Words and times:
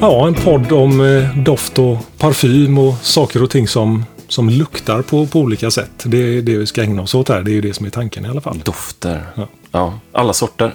Ja, 0.00 0.26
en 0.26 0.34
podd 0.34 0.72
om 0.72 1.00
eh, 1.00 1.36
doft 1.38 1.78
och 1.78 1.98
parfym 2.18 2.78
och 2.78 2.94
saker 3.02 3.42
och 3.42 3.50
ting 3.50 3.68
som, 3.68 4.04
som 4.28 4.50
luktar 4.50 5.02
på, 5.02 5.26
på 5.26 5.40
olika 5.40 5.70
sätt. 5.70 5.90
Det 6.04 6.18
är 6.38 6.42
det 6.42 6.56
vi 6.58 6.66
ska 6.66 6.82
ägna 6.82 7.02
oss 7.02 7.14
åt 7.14 7.28
här. 7.28 7.42
Det 7.42 7.50
är 7.50 7.52
ju 7.54 7.60
det 7.60 7.74
som 7.74 7.86
är 7.86 7.90
tanken 7.90 8.26
i 8.26 8.28
alla 8.28 8.40
fall. 8.40 8.60
Dofter. 8.64 9.26
Ja. 9.34 9.48
Ja. 9.70 9.98
alla 10.12 10.32
sorter. 10.32 10.74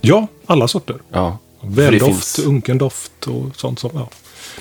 Ja, 0.00 0.26
alla 0.46 0.68
sorter. 0.68 0.96
Ja. 1.12 1.38
Väldoft, 1.62 2.04
finns- 2.36 2.38
unken 2.46 2.78
doft 2.78 3.26
och 3.26 3.56
sånt 3.56 3.78
som, 3.78 3.90
ja. 3.94 4.08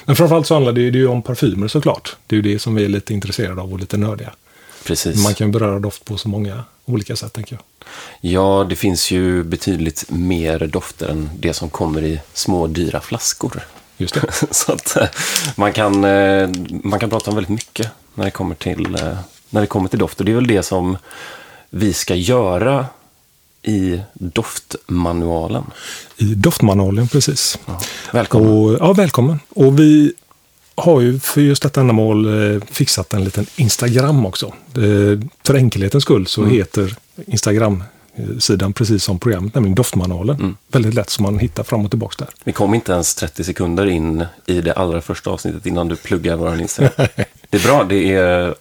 Men 0.06 0.16
framförallt 0.16 0.48
så 0.48 0.54
handlar 0.54 0.72
det 0.74 0.82
ju 0.82 1.08
om 1.08 1.22
parfymer 1.22 1.68
såklart. 1.68 2.16
Det 2.28 2.36
är 2.36 2.38
ju 2.42 2.54
det 2.54 2.60
som 2.60 2.76
vi 2.76 2.86
är 2.86 2.90
lite 2.90 3.14
intresserade 3.14 3.62
av 3.62 3.74
och 3.74 3.80
lite 3.80 3.98
nördiga. 3.98 4.34
Precis. 4.86 5.24
Man 5.24 5.34
kan 5.34 5.52
beröra 5.52 5.80
doft 5.80 6.06
på 6.06 6.18
så 6.18 6.30
många 6.30 6.64
olika 6.86 7.16
sätt, 7.16 7.34
tänker 7.34 7.56
jag. 7.56 7.64
Ja, 8.32 8.66
det 8.70 8.76
finns 8.76 9.12
ju 9.12 9.44
betydligt 9.44 10.06
mer 10.12 10.60
dofter 10.68 11.08
än 11.08 11.30
det 11.40 11.54
som 11.54 11.70
kommer 11.70 12.04
i 12.04 12.20
små 12.34 12.68
dyra 12.68 13.02
flaskor. 13.02 13.62
Just 13.98 14.14
det. 14.14 14.32
Så 14.52 14.72
att 14.72 14.98
eh, 14.98 15.08
man 15.56 15.74
kan, 15.74 16.04
eh, 16.04 16.50
man 16.84 17.00
kan 17.00 17.10
prata 17.10 17.32
om 17.32 17.36
väldigt 17.36 17.50
mycket 17.50 17.88
när 18.14 18.26
det 18.26 18.32
kommer 18.32 18.56
till, 18.56 18.96
eh, 18.96 19.18
när 19.50 19.62
det 19.62 19.68
kommer 19.68 19.90
till 19.90 20.00
doft. 20.00 20.20
Och 20.20 20.26
det 20.26 20.32
är 20.32 20.36
väl 20.36 20.48
det 20.48 20.64
som 20.64 20.98
vi 21.70 21.94
ska 21.94 22.16
göra 22.16 22.86
i 23.64 24.02
doftmanualen. 24.14 25.64
I 26.18 26.36
doftmanualen, 26.36 27.08
precis. 27.08 27.60
Ja. 27.66 27.80
Välkommen. 28.14 28.50
Och, 28.50 28.74
ja, 28.80 28.94
välkommen. 28.94 29.40
Och 29.50 29.80
vi 29.80 30.14
har 30.76 31.02
ju 31.02 31.20
för 31.20 31.42
just 31.42 31.64
detta 31.64 31.82
ändamål 31.82 32.28
fixat 32.72 33.14
en 33.14 33.24
liten 33.24 33.46
Instagram 33.56 34.26
också. 34.26 34.54
För 35.44 35.56
enkelhetens 35.56 36.04
skull 36.04 36.28
så 36.28 36.46
heter 36.46 36.96
Instagram-sidan 38.18 38.74
precis 38.74 39.04
som 39.04 39.20
programmet, 39.20 39.56
nämligen 39.56 39.76
Doftmanualen. 39.76 40.58
Väldigt 40.72 40.94
lätt 40.94 41.10
så 41.10 41.22
man 41.22 41.40
hittar 41.40 41.64
fram 41.64 41.86
och 41.86 41.92
tillbaka 41.92 42.16
där. 42.18 42.34
Vi 42.44 42.52
kom 42.52 42.74
inte 42.74 42.92
ens 42.92 43.16
30 43.16 43.44
sekunder 43.44 43.86
in 43.86 44.26
i 44.46 44.62
det 44.62 44.74
allra 44.74 45.02
första 45.02 45.30
avsnittet 45.30 45.66
innan 45.66 45.88
du 45.88 45.96
pluggar 45.96 46.36
vår 46.36 46.62
Instagram. 46.62 46.92
Det 47.50 47.58
är 47.58 47.68
bra, 47.68 47.84
det 47.84 48.14
är 48.14 48.56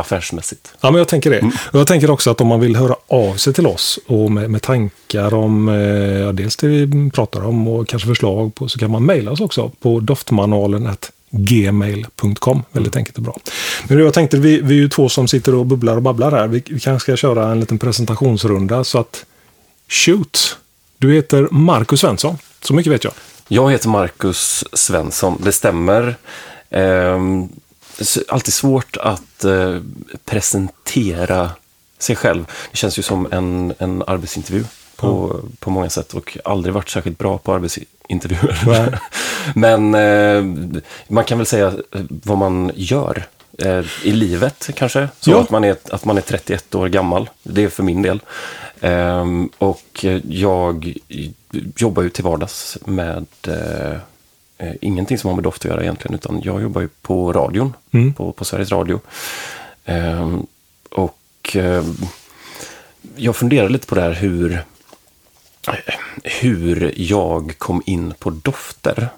affärsmässigt. 0.00 0.74
Ja, 0.80 0.90
men 0.90 0.98
jag 0.98 1.08
tänker 1.08 1.30
det. 1.30 1.50
Och 1.72 1.80
jag 1.80 1.86
tänker 1.86 2.10
också 2.10 2.30
att 2.30 2.40
om 2.40 2.46
man 2.46 2.60
vill 2.60 2.76
höra 2.76 2.96
av 3.06 3.34
sig 3.34 3.52
till 3.52 3.66
oss 3.66 3.98
och 4.06 4.32
med, 4.32 4.50
med 4.50 4.62
tankar 4.62 5.34
om 5.34 5.68
eh, 5.68 5.74
ja, 6.18 6.32
dels 6.32 6.56
det 6.56 6.68
vi 6.68 7.10
pratar 7.10 7.44
om 7.44 7.68
och 7.68 7.88
kanske 7.88 8.08
förslag 8.08 8.54
på 8.54 8.68
så 8.68 8.78
kan 8.78 8.90
man 8.90 9.04
mejla 9.04 9.30
oss 9.30 9.40
också 9.40 9.70
på 9.80 10.00
doftmanualen 10.00 10.86
gmail.com. 11.36 12.62
Väldigt 12.72 12.96
enkelt 12.96 13.16
och 13.16 13.22
bra. 13.22 13.38
Men 13.88 13.98
jag 13.98 14.14
tänkte, 14.14 14.36
vi, 14.36 14.60
vi 14.60 14.74
är 14.74 14.80
ju 14.80 14.88
två 14.88 15.08
som 15.08 15.28
sitter 15.28 15.54
och 15.54 15.66
bubblar 15.66 15.96
och 15.96 16.02
babblar 16.02 16.30
här. 16.30 16.46
Vi, 16.46 16.62
vi 16.66 16.80
kanske 16.80 17.04
ska 17.04 17.16
köra 17.16 17.52
en 17.52 17.60
liten 17.60 17.78
presentationsrunda 17.78 18.84
så 18.84 18.98
att 18.98 19.26
shoot! 19.88 20.58
Du 20.98 21.14
heter 21.14 21.48
Marcus 21.50 22.00
Svensson, 22.00 22.38
så 22.62 22.74
mycket 22.74 22.92
vet 22.92 23.04
jag. 23.04 23.12
Jag 23.48 23.70
heter 23.70 23.88
Marcus 23.88 24.64
Svensson, 24.72 25.40
det 25.44 25.52
stämmer. 25.52 26.16
Ehm, 26.70 27.48
alltid 28.28 28.54
svårt 28.54 28.96
att 28.96 29.44
eh, 29.44 29.80
presentera 30.24 31.50
sig 31.98 32.16
själv. 32.16 32.44
Det 32.70 32.76
känns 32.76 32.98
ju 32.98 33.02
som 33.02 33.28
en, 33.32 33.74
en 33.78 34.02
arbetsintervju 34.06 34.64
på, 34.96 35.40
på 35.58 35.70
många 35.70 35.90
sätt 35.90 36.12
och 36.14 36.38
aldrig 36.44 36.74
varit 36.74 36.88
särskilt 36.88 37.18
bra 37.18 37.38
på 37.38 37.52
arbetsintervjuer. 37.54 38.98
Men 39.54 39.94
eh, 39.94 40.44
man 41.08 41.24
kan 41.24 41.38
väl 41.38 41.46
säga 41.46 41.66
eh, 41.66 42.00
vad 42.08 42.38
man 42.38 42.70
gör 42.74 43.26
eh, 43.58 43.84
i 44.04 44.12
livet 44.12 44.70
kanske. 44.74 45.08
Så 45.20 45.30
Ja. 45.30 45.40
att, 45.40 45.50
man 45.50 45.64
är, 45.64 45.76
att 45.90 46.04
man 46.04 46.16
är 46.16 46.22
31 46.22 46.74
år 46.74 46.88
gammal. 46.88 47.30
Det 47.42 47.64
är 47.64 47.68
för 47.68 47.82
min 47.82 48.02
del. 48.02 48.20
Ehm, 48.80 49.50
och 49.58 50.04
eh, 50.04 50.20
jag 50.28 50.94
jobbar 51.76 52.02
ju 52.02 52.08
till 52.10 52.24
vardags 52.24 52.78
med 52.86 53.26
eh, 53.48 53.92
eh, 54.58 54.74
ingenting 54.80 55.18
som 55.18 55.28
har 55.28 55.34
med 55.34 55.44
doft 55.44 55.64
att 55.64 55.70
göra 55.70 55.82
egentligen. 55.82 56.14
Utan 56.14 56.40
jag 56.44 56.62
jobbar 56.62 56.80
ju 56.80 56.88
på 57.02 57.32
radion, 57.32 57.72
Mm. 57.92 58.12
på, 58.14 58.32
på 58.32 58.44
Sveriges 58.44 58.72
Radio. 58.72 59.00
Ehm, 59.84 60.46
och 60.90 61.56
eh, 61.56 61.84
jag 63.16 63.36
funderar 63.36 63.68
lite 63.68 63.86
på 63.86 63.94
det 63.94 64.00
här 64.00 64.12
hur, 64.12 64.64
hur 66.22 66.92
jag 66.96 67.54
kom 67.58 67.82
in 67.86 68.14
på 68.18 68.30
dofter. 68.30 69.08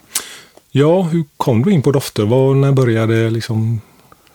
Ja, 0.71 1.03
hur 1.03 1.25
kom 1.37 1.63
du 1.63 1.71
in 1.73 1.83
på 1.83 1.93
dofter? 1.93 2.25
Vad, 2.25 2.57
när 2.57 2.73
började 2.73 3.31
liksom, 3.31 3.81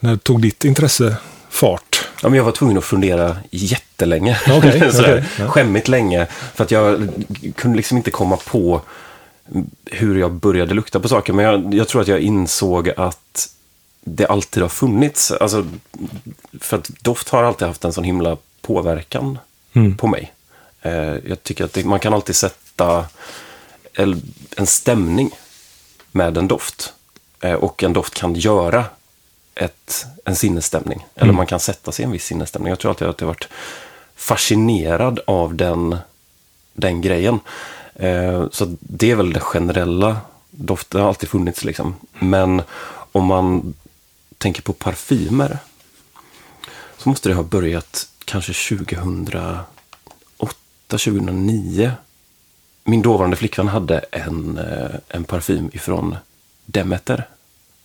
när 0.00 0.16
tog 0.16 0.42
ditt 0.42 0.64
intresse 0.64 1.16
fart? 1.50 2.08
Ja, 2.22 2.28
men 2.28 2.36
jag 2.36 2.44
var 2.44 2.52
tvungen 2.52 2.78
att 2.78 2.84
fundera 2.84 3.36
jättelänge. 3.50 4.34
Sådär, 4.46 4.90
okej, 4.92 5.24
ja. 5.38 5.48
Skämmigt 5.48 5.88
länge. 5.88 6.26
För 6.54 6.64
att 6.64 6.70
jag 6.70 7.08
kunde 7.56 7.76
liksom 7.76 7.96
inte 7.96 8.10
komma 8.10 8.36
på 8.36 8.80
hur 9.90 10.18
jag 10.20 10.32
började 10.32 10.74
lukta 10.74 11.00
på 11.00 11.08
saker. 11.08 11.32
Men 11.32 11.44
jag, 11.44 11.74
jag 11.74 11.88
tror 11.88 12.02
att 12.02 12.08
jag 12.08 12.20
insåg 12.20 12.90
att 12.96 13.48
det 14.04 14.26
alltid 14.26 14.62
har 14.62 14.70
funnits. 14.70 15.32
Alltså, 15.32 15.66
för 16.60 16.76
att 16.78 16.90
doft 17.00 17.28
har 17.28 17.42
alltid 17.42 17.68
haft 17.68 17.84
en 17.84 17.92
sån 17.92 18.04
himla 18.04 18.36
påverkan 18.62 19.38
Mm. 19.74 19.96
på 19.96 20.06
mig. 20.06 20.32
Eh, 20.82 21.16
jag 21.24 21.42
tycker 21.42 21.64
att 21.64 21.72
det, 21.72 21.84
man 21.84 22.00
kan 22.00 22.14
alltid 22.14 22.36
sätta 22.36 23.06
en 24.56 24.66
stämning 24.66 25.30
med 26.12 26.36
en 26.36 26.48
doft. 26.48 26.92
Eh, 27.40 27.54
och 27.54 27.82
en 27.82 27.92
doft 27.92 28.14
kan 28.14 28.34
göra 28.34 28.84
ett, 29.54 30.06
en 30.24 30.36
sinnesstämning. 30.36 31.06
Eller 31.14 31.32
man 31.32 31.46
kan 31.46 31.60
sätta 31.60 31.92
sig 31.92 32.02
i 32.02 32.06
en 32.06 32.12
viss 32.12 32.24
sinnesstämning. 32.24 32.70
Jag 32.70 32.78
tror 32.78 32.90
alltid 32.90 33.08
att 33.08 33.20
jag 33.20 33.26
har 33.26 33.34
varit 33.34 33.48
fascinerad 34.16 35.20
av 35.26 35.54
den, 35.54 35.96
den 36.72 37.00
grejen. 37.00 37.40
Eh, 37.94 38.48
så 38.50 38.76
det 38.80 39.10
är 39.10 39.14
väl 39.14 39.32
det 39.32 39.40
generella. 39.40 40.16
Doften 40.50 41.00
har 41.00 41.08
alltid 41.08 41.28
funnits 41.28 41.64
liksom. 41.64 41.94
Men 42.18 42.62
om 43.12 43.24
man 43.24 43.74
tänker 44.38 44.62
på 44.62 44.72
parfymer. 44.72 45.58
Så 46.98 47.08
måste 47.08 47.28
det 47.28 47.34
ha 47.34 47.42
börjat 47.42 48.08
kanske 48.24 48.76
2008, 48.76 49.64
2009. 50.98 51.90
Min 52.84 53.02
dåvarande 53.02 53.36
flickvän 53.36 53.68
hade 53.68 53.98
en, 53.98 54.58
eh, 54.58 54.90
en 55.08 55.24
parfym 55.24 55.70
ifrån 55.72 56.16
Demeter. 56.66 57.28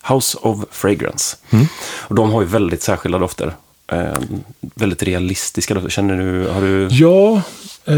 House 0.08 0.38
of 0.42 0.64
Fragrance. 0.70 1.36
Och 1.98 2.14
de 2.14 2.30
har 2.30 2.40
ju 2.40 2.46
väldigt 2.46 2.82
särskilda 2.82 3.18
dofter. 3.18 3.54
Eh, 3.92 4.18
väldigt 4.60 5.02
realistiska 5.02 5.74
dofter. 5.74 5.90
Känner 5.90 6.16
du, 6.16 6.48
har 6.48 6.60
du... 6.60 6.88
Ja, 6.90 7.42
eh, 7.84 7.96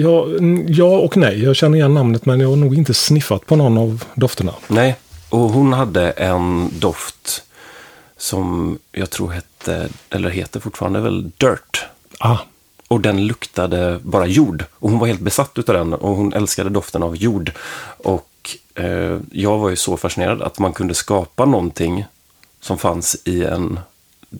ja, 0.00 0.26
ja 0.68 0.98
och 0.98 1.16
nej. 1.16 1.44
Jag 1.44 1.56
känner 1.56 1.78
igen 1.78 1.94
namnet 1.94 2.26
men 2.26 2.40
jag 2.40 2.48
har 2.48 2.56
nog 2.56 2.74
inte 2.74 2.94
sniffat 2.94 3.46
på 3.46 3.56
någon 3.56 3.78
av 3.78 4.04
dofterna. 4.14 4.54
Nej, 4.66 4.96
och 5.28 5.50
hon 5.50 5.72
hade 5.72 6.10
en 6.10 6.70
doft 6.78 7.42
som 8.16 8.78
jag 8.92 9.10
tror 9.10 9.30
hette, 9.30 9.88
eller 10.10 10.30
heter 10.30 10.60
fortfarande 10.60 11.00
väl, 11.00 11.30
Dirt. 11.36 11.86
Ah, 12.18 12.38
Och 12.88 13.00
den 13.00 13.26
luktade 13.26 14.00
bara 14.02 14.26
jord. 14.26 14.64
Och 14.72 14.90
hon 14.90 14.98
var 14.98 15.06
helt 15.06 15.20
besatt 15.20 15.58
utav 15.58 15.74
den. 15.74 15.94
Och 15.94 16.16
hon 16.16 16.32
älskade 16.32 16.70
doften 16.70 17.02
av 17.02 17.16
jord. 17.16 17.52
Och 17.98 18.56
eh, 18.74 19.18
jag 19.32 19.58
var 19.58 19.70
ju 19.70 19.76
så 19.76 19.96
fascinerad 19.96 20.42
att 20.42 20.58
man 20.58 20.72
kunde 20.72 20.94
skapa 20.94 21.44
någonting 21.44 22.04
som 22.60 22.78
fanns 22.78 23.16
i 23.24 23.44
en 23.44 23.80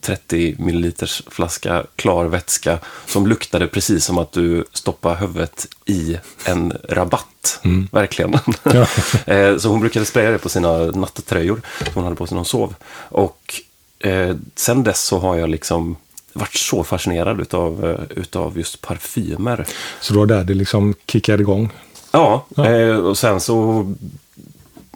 30 0.00 0.56
milliliters 0.58 1.22
flaska 1.26 1.84
klar 1.97 2.25
vätska 2.25 2.78
som 3.06 3.26
luktade 3.26 3.66
precis 3.66 4.04
som 4.04 4.19
att 4.19 4.32
du 4.32 4.64
stoppar 4.72 5.16
huvudet 5.16 5.66
i 5.87 6.19
en 6.44 6.72
rabatt. 6.88 7.60
Verkligen. 7.91 8.38
Ja. 8.62 8.87
Eh, 9.34 9.56
så 9.56 9.69
hon 9.69 9.81
brukade 9.81 10.04
spraya 10.04 10.31
det 10.31 10.38
på 10.38 10.48
sina 10.48 10.76
nattröjor 10.78 11.60
som 11.78 11.92
hon 11.94 12.04
hade 12.04 12.16
på 12.16 12.26
sig 12.26 12.34
när 12.34 12.38
hon 12.38 12.44
sov. 12.44 12.75
Och 13.08 13.60
eh, 13.98 14.37
sen 14.54 14.84
dess 14.84 15.00
så 15.03 15.19
har 15.19 15.37
jag 15.37 15.48
liksom 15.48 15.97
varit 16.33 16.55
så 16.55 16.84
fascinerad 16.84 17.41
utav, 17.41 17.84
eh, 17.87 18.19
utav 18.19 18.59
just 18.59 18.81
parfymer. 18.81 19.66
så 20.00 20.14
då 20.14 20.19
var 20.20 20.26
där 20.26 20.44
det 20.44 20.55
liksom 20.55 20.94
kickade 21.06 21.43
igång. 21.43 21.73
Ja, 22.11 22.47
Eh, 22.56 22.97
och 22.97 23.19
sen 23.19 23.41
så 23.41 23.87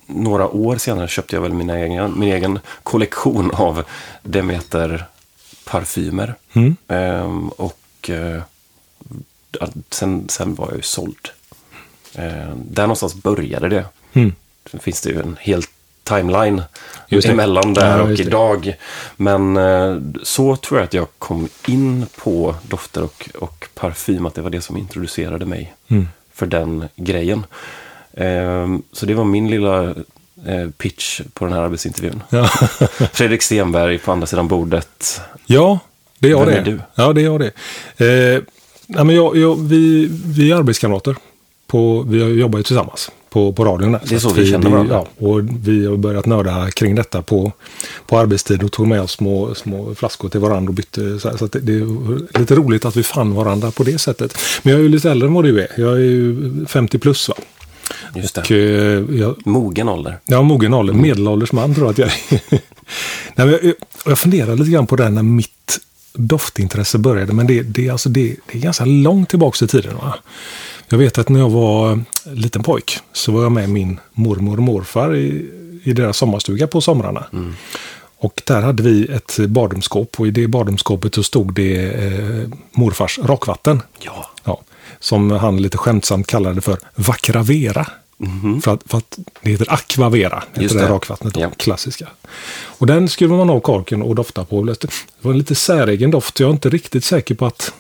några 0.07 0.49
år 0.49 0.77
senare 0.77 1.09
köpte 1.09 1.37
jag 1.37 1.43
väl 1.43 1.53
mina 1.53 1.81
egna, 1.81 2.09
min 2.09 2.33
egen 2.33 2.59
kollektion 2.83 3.51
av 3.51 3.85
Demeter 4.23 5.05
parfymer. 5.65 6.35
Mm. 6.53 6.77
Ehm, 6.89 7.49
och 7.49 8.11
eh, 8.11 8.43
ja, 9.61 9.69
sen, 9.91 10.29
sen 10.29 10.55
var 10.55 10.67
jag 10.67 10.77
ju 10.77 10.83
såld. 10.83 11.29
Eh, 12.15 12.55
där 12.57 12.83
någonstans 12.83 13.15
började 13.15 13.69
det. 13.69 13.85
Mm. 14.13 14.33
Sen 14.71 14.81
finns 14.81 15.01
det 15.01 15.11
ju 15.11 15.21
en 15.21 15.37
hel 15.41 15.63
timeline 16.17 16.63
Just 17.09 17.27
det. 17.27 17.33
emellan 17.33 17.75
där 17.75 17.99
Ja, 17.99 18.03
och 18.05 18.11
idag. 18.11 18.75
Men 19.17 19.57
eh, 19.57 19.97
så 20.23 20.57
tror 20.57 20.81
jag 20.81 20.85
att 20.85 20.95
jag 20.95 21.07
kom 21.19 21.49
in 21.67 22.07
på 22.17 22.55
dofter 22.69 23.03
och, 23.03 23.29
och 23.39 23.69
parfym, 23.75 24.27
att 24.27 24.35
det 24.35 24.43
var 24.43 24.51
det 24.51 24.61
som 24.61 24.77
introducerade 24.77 25.47
mig 25.47 25.75
Mm. 25.89 26.09
för 26.35 26.47
den 26.47 26.89
grejen. 26.97 27.47
Ehm, 28.17 28.83
så 28.93 29.07
det 29.07 29.15
var 29.15 29.25
min 29.25 29.51
lilla 29.51 29.83
eh, 30.47 30.69
pitch 30.79 31.21
på 31.35 31.45
den 31.45 31.55
här 31.55 31.61
arbetsintervjun. 31.63 32.23
Ja. 32.31 32.47
Fredrik 33.13 33.43
Stenberg 33.43 33.99
på 33.99 34.13
andra 34.13 34.27
sidan 34.27 34.49
bordet. 34.49 35.21
ja, 35.47 35.79
det 36.19 36.29
är 36.29 36.31
jag 36.31 36.47
Vem 36.47 36.49
det. 36.55 36.61
är 36.61 36.65
du? 36.65 36.81
Ja, 36.95 37.13
det 37.13 37.21
är 37.21 37.25
jag 37.25 37.41
det. 37.41 37.47
Eh, 38.07 38.43
nej, 38.87 39.05
men 39.05 39.17
jag, 39.17 39.37
jag, 39.37 39.61
vi, 39.69 40.09
vi 40.27 40.53
är 40.53 40.57
arbetskamrater 40.57 41.17
på, 41.67 42.03
vi 42.03 42.19
jobbar 42.19 42.59
ju 42.59 42.63
tillsammans 42.63 43.11
på, 43.33 43.53
på 43.53 43.65
radion. 43.65 43.93
Där. 43.93 44.01
Det 44.05 44.15
är 44.15 44.19
så 44.19 44.29
att 44.29 44.39
vi 44.39 44.51
känner 44.51 44.71
varandra. 44.71 44.95
Ja, 45.19 45.27
och 45.27 45.41
vi 45.65 45.87
har 45.87 45.97
börjat 45.97 46.27
nörda 46.27 46.71
kring 46.71 46.95
detta 46.95 47.23
på, 47.23 47.53
på 48.07 48.19
arbetstid 48.19 48.63
och 48.63 48.73
tog 48.73 48.87
med 48.87 49.01
oss 49.01 49.13
små, 49.13 49.55
små 49.55 49.95
flaskor 49.95 50.29
till 50.29 50.41
varandra 50.41 50.71
och 50.71 50.75
bytte. 50.75 51.19
Så, 51.19 51.39
så 51.39 51.45
att 51.45 51.53
det, 51.53 51.61
det 51.61 51.73
är 51.73 52.39
lite 52.39 52.55
roligt 52.55 52.85
att 52.85 52.97
vi 52.97 53.03
fann 53.03 53.35
varandra 53.35 53.71
på 53.71 53.83
det 53.83 53.99
sättet. 53.99 54.39
Men 54.63 54.73
jag 54.73 54.79
är 54.79 54.83
ju 54.83 54.89
lite 54.89 55.11
äldre 55.11 55.29
än 55.29 55.35
vad 55.35 55.45
du 55.45 55.61
är. 55.61 55.69
Jag 55.77 55.93
är 55.93 56.01
ju 56.01 56.67
50 56.67 56.99
plus 56.99 57.29
va. 57.29 57.35
Just 58.15 58.35
det. 58.35 58.41
Och, 58.41 58.51
eh, 58.51 59.19
jag, 59.21 59.47
Mogen 59.47 59.89
ålder. 59.89 60.19
Ja, 60.25 60.43
mogen 60.43 60.75
ålder. 60.75 60.95
Medelålders 60.95 61.53
man 61.53 61.75
tror 61.75 61.87
jag 61.87 61.91
att 61.91 61.99
jag 61.99 62.09
är. 62.09 62.61
Nej, 63.35 63.61
jag, 63.63 63.75
jag 64.07 64.19
funderar 64.19 64.57
lite 64.57 64.71
grann 64.71 64.87
på 64.87 64.97
det 64.97 65.03
här 65.03 65.11
när 65.11 65.23
mitt 65.23 65.79
doftintresse 66.13 66.99
började. 66.99 67.33
Men 67.33 67.47
det, 67.47 67.63
det, 67.63 67.91
alltså 67.91 68.09
det, 68.09 68.37
det 68.53 68.59
är 68.59 68.63
ganska 68.63 68.85
långt 68.85 69.29
tillbaka 69.29 69.65
i 69.65 69.69
tiden. 69.69 69.97
Va? 69.97 70.15
Jag 70.93 70.99
vet 70.99 71.19
att 71.19 71.29
när 71.29 71.41
jag 71.41 71.51
var 71.51 72.01
liten 72.25 72.63
pojk 72.63 72.99
så 73.13 73.33
var 73.33 73.43
jag 73.43 73.53
med 73.53 73.69
min 73.69 74.01
mormor 74.13 74.57
och 74.57 74.63
morfar 74.63 75.15
i, 75.17 75.51
i 75.85 75.93
deras 75.93 76.17
sommarstuga 76.17 76.67
på 76.67 76.81
somrarna. 76.81 77.27
Mm. 77.33 77.55
Och 78.19 78.43
där 78.47 78.63
hade 78.63 78.83
vi 78.83 79.07
ett 79.07 79.39
badrumsskåp 79.39 80.21
och 80.21 80.27
i 80.27 80.31
det 80.31 80.47
badrumsskåpet 80.47 81.15
så 81.15 81.23
stod 81.23 81.55
det 81.55 81.93
eh, 82.05 82.49
morfars 82.73 83.19
rakvatten. 83.19 83.83
Ja. 83.99 84.31
Ja, 84.45 84.61
som 85.01 85.31
han 85.31 85.63
lite 85.63 85.79
skämtsamt 85.79 86.27
kallade 86.27 86.61
för 86.61 86.79
Vackra 86.95 87.43
Vera. 87.43 87.87
För, 88.63 88.75
att, 88.75 88.81
för 88.87 88.99
att 88.99 89.19
det 89.43 89.51
heter 89.51 89.73
Aquavera, 89.73 90.43
heter 90.55 90.75
det, 90.75 90.83
det. 90.83 90.89
rakvattnet. 90.89 91.37
Ja. 91.37 91.51
Klassiska. 91.57 92.09
Och 92.79 92.87
den 92.87 93.09
skulle 93.09 93.35
man 93.35 93.51
av 93.51 93.61
korken 93.61 94.03
och 94.03 94.15
dofta 94.15 94.45
på. 94.45 94.65
Det 94.65 94.87
var 95.21 95.33
en 95.33 95.39
lite 95.39 95.55
säregen 95.55 96.11
doft. 96.11 96.41
Jag 96.41 96.49
är 96.49 96.53
inte 96.53 96.69
riktigt 96.69 97.05
säker 97.05 97.35
på 97.35 97.47
att... 97.47 97.73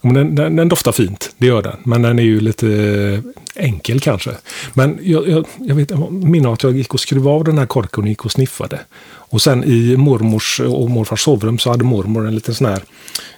Den, 0.00 0.34
den, 0.34 0.56
den 0.56 0.68
doftar 0.68 0.92
fint, 0.92 1.34
det 1.38 1.46
gör 1.46 1.62
den. 1.62 1.76
Men 1.84 2.02
den 2.02 2.18
är 2.18 2.22
ju 2.22 2.40
lite 2.40 3.22
enkel 3.54 4.00
kanske. 4.00 4.30
Men 4.74 4.98
jag, 5.02 5.28
jag, 5.28 5.46
jag 5.58 5.74
vet, 5.74 5.90
jag 5.90 6.12
minns 6.12 6.46
att 6.46 6.62
jag 6.62 6.76
gick 6.76 6.94
och 6.94 7.00
skruvade 7.00 7.36
av 7.36 7.44
den 7.44 7.58
här 7.58 7.66
korken 7.66 8.02
och 8.02 8.08
gick 8.08 8.24
och 8.24 8.32
sniffade. 8.32 8.80
Och 9.28 9.42
sen 9.42 9.64
i 9.64 9.96
mormors 9.96 10.60
och 10.60 10.90
morfars 10.90 11.20
sovrum 11.20 11.58
så 11.58 11.70
hade 11.70 11.84
mormor 11.84 12.26
en 12.26 12.34
liten 12.34 12.54
sån 12.54 12.66
här 12.66 12.82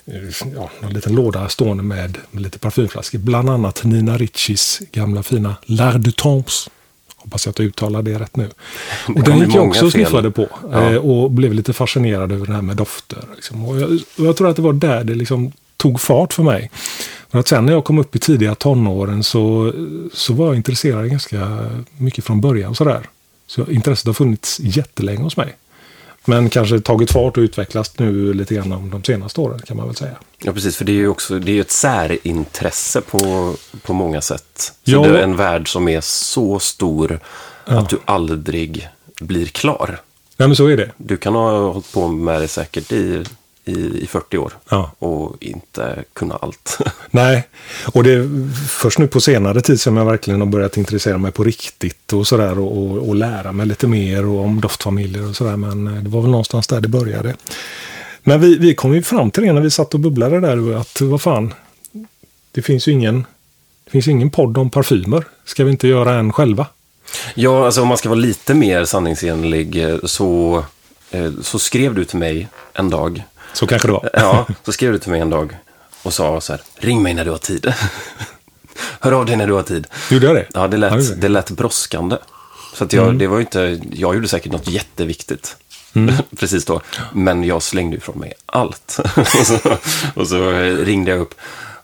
eh, 0.06 0.52
ja, 0.54 0.70
en 0.80 0.92
liten 0.94 1.14
låda 1.14 1.48
stående 1.48 1.82
med, 1.82 2.18
med 2.30 2.42
lite 2.42 2.58
parfymflaskor. 2.58 3.18
Bland 3.18 3.50
annat 3.50 3.84
Nina 3.84 4.18
Riccis 4.18 4.80
gamla 4.92 5.22
fina 5.22 5.56
L'Art 5.66 5.98
du 5.98 6.12
Temps. 6.12 6.70
Hoppas 7.16 7.46
jag 7.46 7.50
att 7.50 7.58
jag 7.58 7.66
uttalar 7.66 8.02
det 8.02 8.18
rätt 8.18 8.36
nu. 8.36 8.50
Och 9.06 9.22
den 9.22 9.38
gick 9.38 9.54
jag 9.54 9.66
också 9.66 9.86
och 9.86 9.92
sniffade 9.92 10.30
på. 10.30 10.48
Ja. 10.72 10.90
Eh, 10.90 10.96
och 10.96 11.30
blev 11.30 11.54
lite 11.54 11.72
fascinerad 11.72 12.32
över 12.32 12.46
det 12.46 12.52
här 12.52 12.62
med 12.62 12.76
dofter. 12.76 13.24
Liksom. 13.34 13.64
Och 13.64 13.80
jag, 13.80 13.90
och 14.18 14.26
jag 14.26 14.36
tror 14.36 14.48
att 14.48 14.56
det 14.56 14.62
var 14.62 14.72
där 14.72 15.04
det 15.04 15.14
liksom 15.14 15.52
tog 15.78 16.00
fart 16.00 16.32
för 16.32 16.42
mig. 16.42 16.70
För 17.30 17.38
att 17.38 17.48
sen 17.48 17.66
när 17.66 17.72
jag 17.72 17.84
kom 17.84 17.98
upp 17.98 18.16
i 18.16 18.18
tidiga 18.18 18.54
tonåren 18.54 19.24
så, 19.24 19.72
så 20.12 20.32
var 20.32 20.46
jag 20.46 20.56
intresserad 20.56 21.10
ganska 21.10 21.70
mycket 21.98 22.24
från 22.24 22.40
början. 22.40 22.74
Sådär. 22.74 23.08
Så 23.46 23.66
intresset 23.70 24.06
har 24.06 24.14
funnits 24.14 24.60
jättelänge 24.60 25.22
hos 25.22 25.36
mig. 25.36 25.56
Men 26.24 26.50
kanske 26.50 26.80
tagit 26.80 27.10
fart 27.10 27.36
och 27.36 27.40
utvecklats 27.40 27.98
nu 27.98 28.32
lite 28.32 28.54
grann 28.54 28.72
om 28.72 28.90
de 28.90 29.04
senaste 29.04 29.40
åren 29.40 29.60
kan 29.66 29.76
man 29.76 29.86
väl 29.86 29.96
säga. 29.96 30.16
Ja, 30.38 30.52
precis. 30.52 30.76
För 30.76 30.84
det 30.84 30.92
är 30.92 30.96
ju 30.96 31.08
också 31.08 31.38
det 31.38 31.52
är 31.52 31.60
ett 31.60 31.70
särintresse 31.70 33.00
på, 33.00 33.54
på 33.82 33.92
många 33.92 34.20
sätt. 34.20 34.72
Så 34.84 34.90
Ja. 34.90 35.00
det 35.02 35.18
är 35.18 35.22
en 35.22 35.36
värld 35.36 35.72
som 35.72 35.88
är 35.88 36.00
så 36.00 36.58
stor 36.58 37.20
att 37.64 37.88
du 37.88 37.98
aldrig 38.04 38.88
blir 39.20 39.46
klar. 39.46 40.00
Nej 40.36 40.48
men 40.48 40.56
så 40.56 40.66
är 40.66 40.76
det. 40.76 40.90
Du 40.96 41.16
kan 41.16 41.34
ha 41.34 41.72
hållit 41.72 41.92
på 41.92 42.08
med 42.08 42.40
det 42.40 42.48
säkert 42.48 42.92
i, 42.92 43.24
i, 43.68 44.02
i 44.02 44.06
40 44.06 44.38
år 44.38 44.52
Ja. 44.68 44.90
och 44.98 45.36
inte 45.40 46.04
kunna 46.12 46.34
allt. 46.34 46.78
Nej, 47.10 47.48
och 47.92 48.04
det 48.04 48.12
är 48.12 48.50
först 48.68 48.98
nu 48.98 49.06
på 49.06 49.20
senare 49.20 49.60
tid 49.60 49.80
som 49.80 49.96
jag 49.96 50.04
verkligen 50.04 50.40
har 50.40 50.46
börjat 50.46 50.76
intressera 50.76 51.18
mig 51.18 51.32
på 51.32 51.44
riktigt 51.44 52.12
och 52.12 52.26
sådär 52.26 52.58
och, 52.58 52.78
och, 52.78 53.08
och 53.08 53.14
lära 53.14 53.52
mig 53.52 53.66
lite 53.66 53.86
mer 53.86 54.26
och 54.26 54.44
om 54.44 54.60
doftfamiljer 54.60 55.28
och 55.28 55.36
sådär. 55.36 55.56
Men 55.56 55.86
eh, 55.86 56.02
det 56.02 56.08
var 56.10 56.20
väl 56.20 56.30
någonstans 56.30 56.66
där 56.66 56.80
det 56.80 56.88
började. 56.88 57.34
Men 58.22 58.40
vi, 58.40 58.58
vi 58.58 58.74
kom 58.74 58.94
ju 58.94 59.02
fram 59.02 59.30
till 59.30 59.42
det 59.42 59.52
när 59.52 59.60
vi 59.60 59.70
satt 59.70 59.94
och 59.94 60.00
bubblade 60.00 60.40
där 60.40 60.76
att 60.76 61.00
vad 61.00 61.22
fan, 61.22 61.54
det 62.52 62.62
finns 62.62 62.88
ju 62.88 62.92
ingen, 62.92 63.26
det 63.84 63.90
finns 63.90 64.08
ingen 64.08 64.30
podd 64.30 64.58
om 64.58 64.70
parfymer. 64.70 65.24
Ska 65.44 65.64
vi 65.64 65.70
inte 65.70 65.88
göra 65.88 66.14
en 66.14 66.32
själva? 66.32 66.66
Ja, 67.34 67.64
alltså 67.66 67.82
om 67.82 67.88
man 67.88 67.98
ska 67.98 68.08
vara 68.08 68.18
lite 68.18 68.54
mer 68.54 68.84
sanningsenlig 68.84 69.84
eh, 69.84 69.98
så, 70.04 70.64
eh, 71.10 71.30
så 71.42 71.58
skrev 71.58 71.94
du 71.94 72.04
till 72.04 72.18
mig 72.18 72.48
en 72.72 72.90
dag. 72.90 73.22
Så 73.58 73.66
kanske 73.66 73.88
det 73.88 73.92
var. 73.92 74.10
Ja, 74.14 74.46
så 74.64 74.72
skrev 74.72 74.92
du 74.92 74.98
till 74.98 75.10
mig 75.10 75.20
en 75.20 75.30
dag 75.30 75.56
och 76.02 76.14
sa 76.14 76.40
så 76.40 76.52
här, 76.52 76.62
ring 76.76 77.02
mig 77.02 77.14
när 77.14 77.24
du 77.24 77.30
har 77.30 77.38
tid. 77.38 77.72
Hör 79.00 79.12
av 79.12 79.26
dig 79.26 79.36
när 79.36 79.46
du 79.46 79.52
har 79.52 79.62
tid. 79.62 79.86
Gjorde 80.10 80.26
jag 80.26 80.36
det? 80.36 80.46
Ja, 80.54 80.68
det 80.68 80.76
Ja, 80.76 80.96
det 80.96 81.28
lät, 81.28 81.30
lät 81.30 81.50
brådskande. 81.50 82.16
Så 82.74 82.84
att 82.84 82.92
jag, 82.92 83.18
det 83.18 83.26
var 83.26 83.36
ju 83.36 83.40
inte, 83.40 83.80
jag 83.92 84.14
gjorde 84.14 84.28
säkert 84.28 84.52
något 84.52 84.68
jätteviktigt. 84.68 85.56
Precis 86.38 86.64
då. 86.64 86.80
Men 87.12 87.44
jag 87.44 87.62
slängde 87.62 87.96
ifrån 87.96 88.18
mig 88.18 88.32
allt. 88.46 88.98
och, 89.16 89.46
så, 89.46 89.58
och 90.14 90.28
så 90.28 90.50
ringde 90.84 91.10
jag 91.10 91.20
upp 91.20 91.34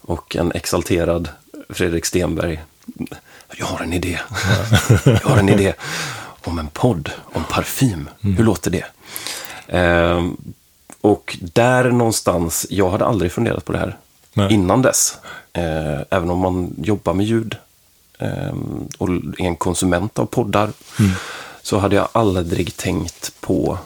och 0.01 0.37
en 0.37 0.53
exalterad 0.53 1.29
Fredrik 1.69 2.05
Stenberg. 2.07 2.63
Jag 3.57 3.67
har 3.67 3.81
en 3.81 3.93
idé. 3.93 4.19
Jag 5.05 5.29
har 5.31 5.39
en 5.39 5.49
idé 5.49 5.75
om 6.43 6.59
en 6.59 6.69
podd 6.69 7.11
om 7.33 7.45
parfym. 7.45 8.09
Hur 8.21 8.45
låter 8.45 8.71
det? 8.71 8.85
Ehm, 9.69 10.37
och 11.05 11.39
där 11.41 11.91
någonstans, 11.91 12.67
jag 12.71 12.91
hade 12.91 13.05
aldrig 13.05 13.33
funderat 13.33 13.65
på 13.65 13.73
det 13.73 13.79
här 13.79 13.97
Nej. 14.33 14.53
innan 14.53 14.83
dess. 14.83 15.19
Eh, 15.53 16.01
även 16.11 16.31
om 16.31 16.39
man 16.39 16.75
jobbar 16.83 17.15
med 17.15 17.27
ljud 17.27 17.57
eh, 18.19 18.55
och 18.99 19.09
är 19.09 19.41
en 19.41 19.57
konsument 19.57 20.19
av 20.19 20.27
poddar 20.27 20.71
så 21.63 21.79
hade 21.79 21.97
jag 21.97 22.09
aldrig 22.13 22.77
tänkt 22.77 23.41
på, 23.41 23.79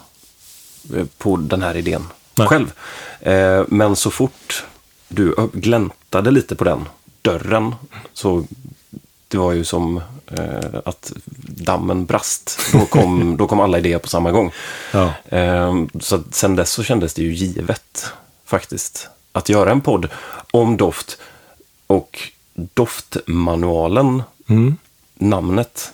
eh, 0.95 1.05
på 1.17 1.37
den 1.37 1.61
här 1.61 1.75
idén 1.75 2.07
Nej. 2.35 2.47
själv. 2.47 2.73
Eh, 3.19 3.63
men 3.67 3.95
så 3.95 4.11
fort 4.11 4.65
du 5.07 5.35
gläntade 5.53 6.31
lite 6.31 6.55
på 6.55 6.63
den 6.63 6.85
dörren 7.21 7.75
så 8.13 8.43
det 9.27 9.37
var 9.37 9.51
ju 9.51 9.63
som 9.63 10.01
eh, 10.37 10.79
att 10.85 11.11
dammen 11.41 12.05
brast. 12.05 12.59
Då 12.71 12.85
kom, 12.85 13.37
då 13.37 13.47
kom 13.47 13.59
alla 13.59 13.77
idéer 13.77 13.99
på 13.99 14.07
samma 14.09 14.31
gång. 14.31 14.51
Ja. 14.93 15.13
Eh, 15.25 15.73
så 15.99 16.23
sen 16.31 16.55
dess 16.55 16.71
så 16.71 16.83
kändes 16.83 17.13
det 17.13 17.21
ju 17.21 17.33
givet 17.33 18.05
faktiskt 18.45 19.07
att 19.31 19.49
göra 19.49 19.71
en 19.71 19.81
podd 19.81 20.07
om 20.51 20.77
doft. 20.77 21.17
Och 21.87 22.19
doftmanualen, 22.53 24.23
namnet, 25.15 25.91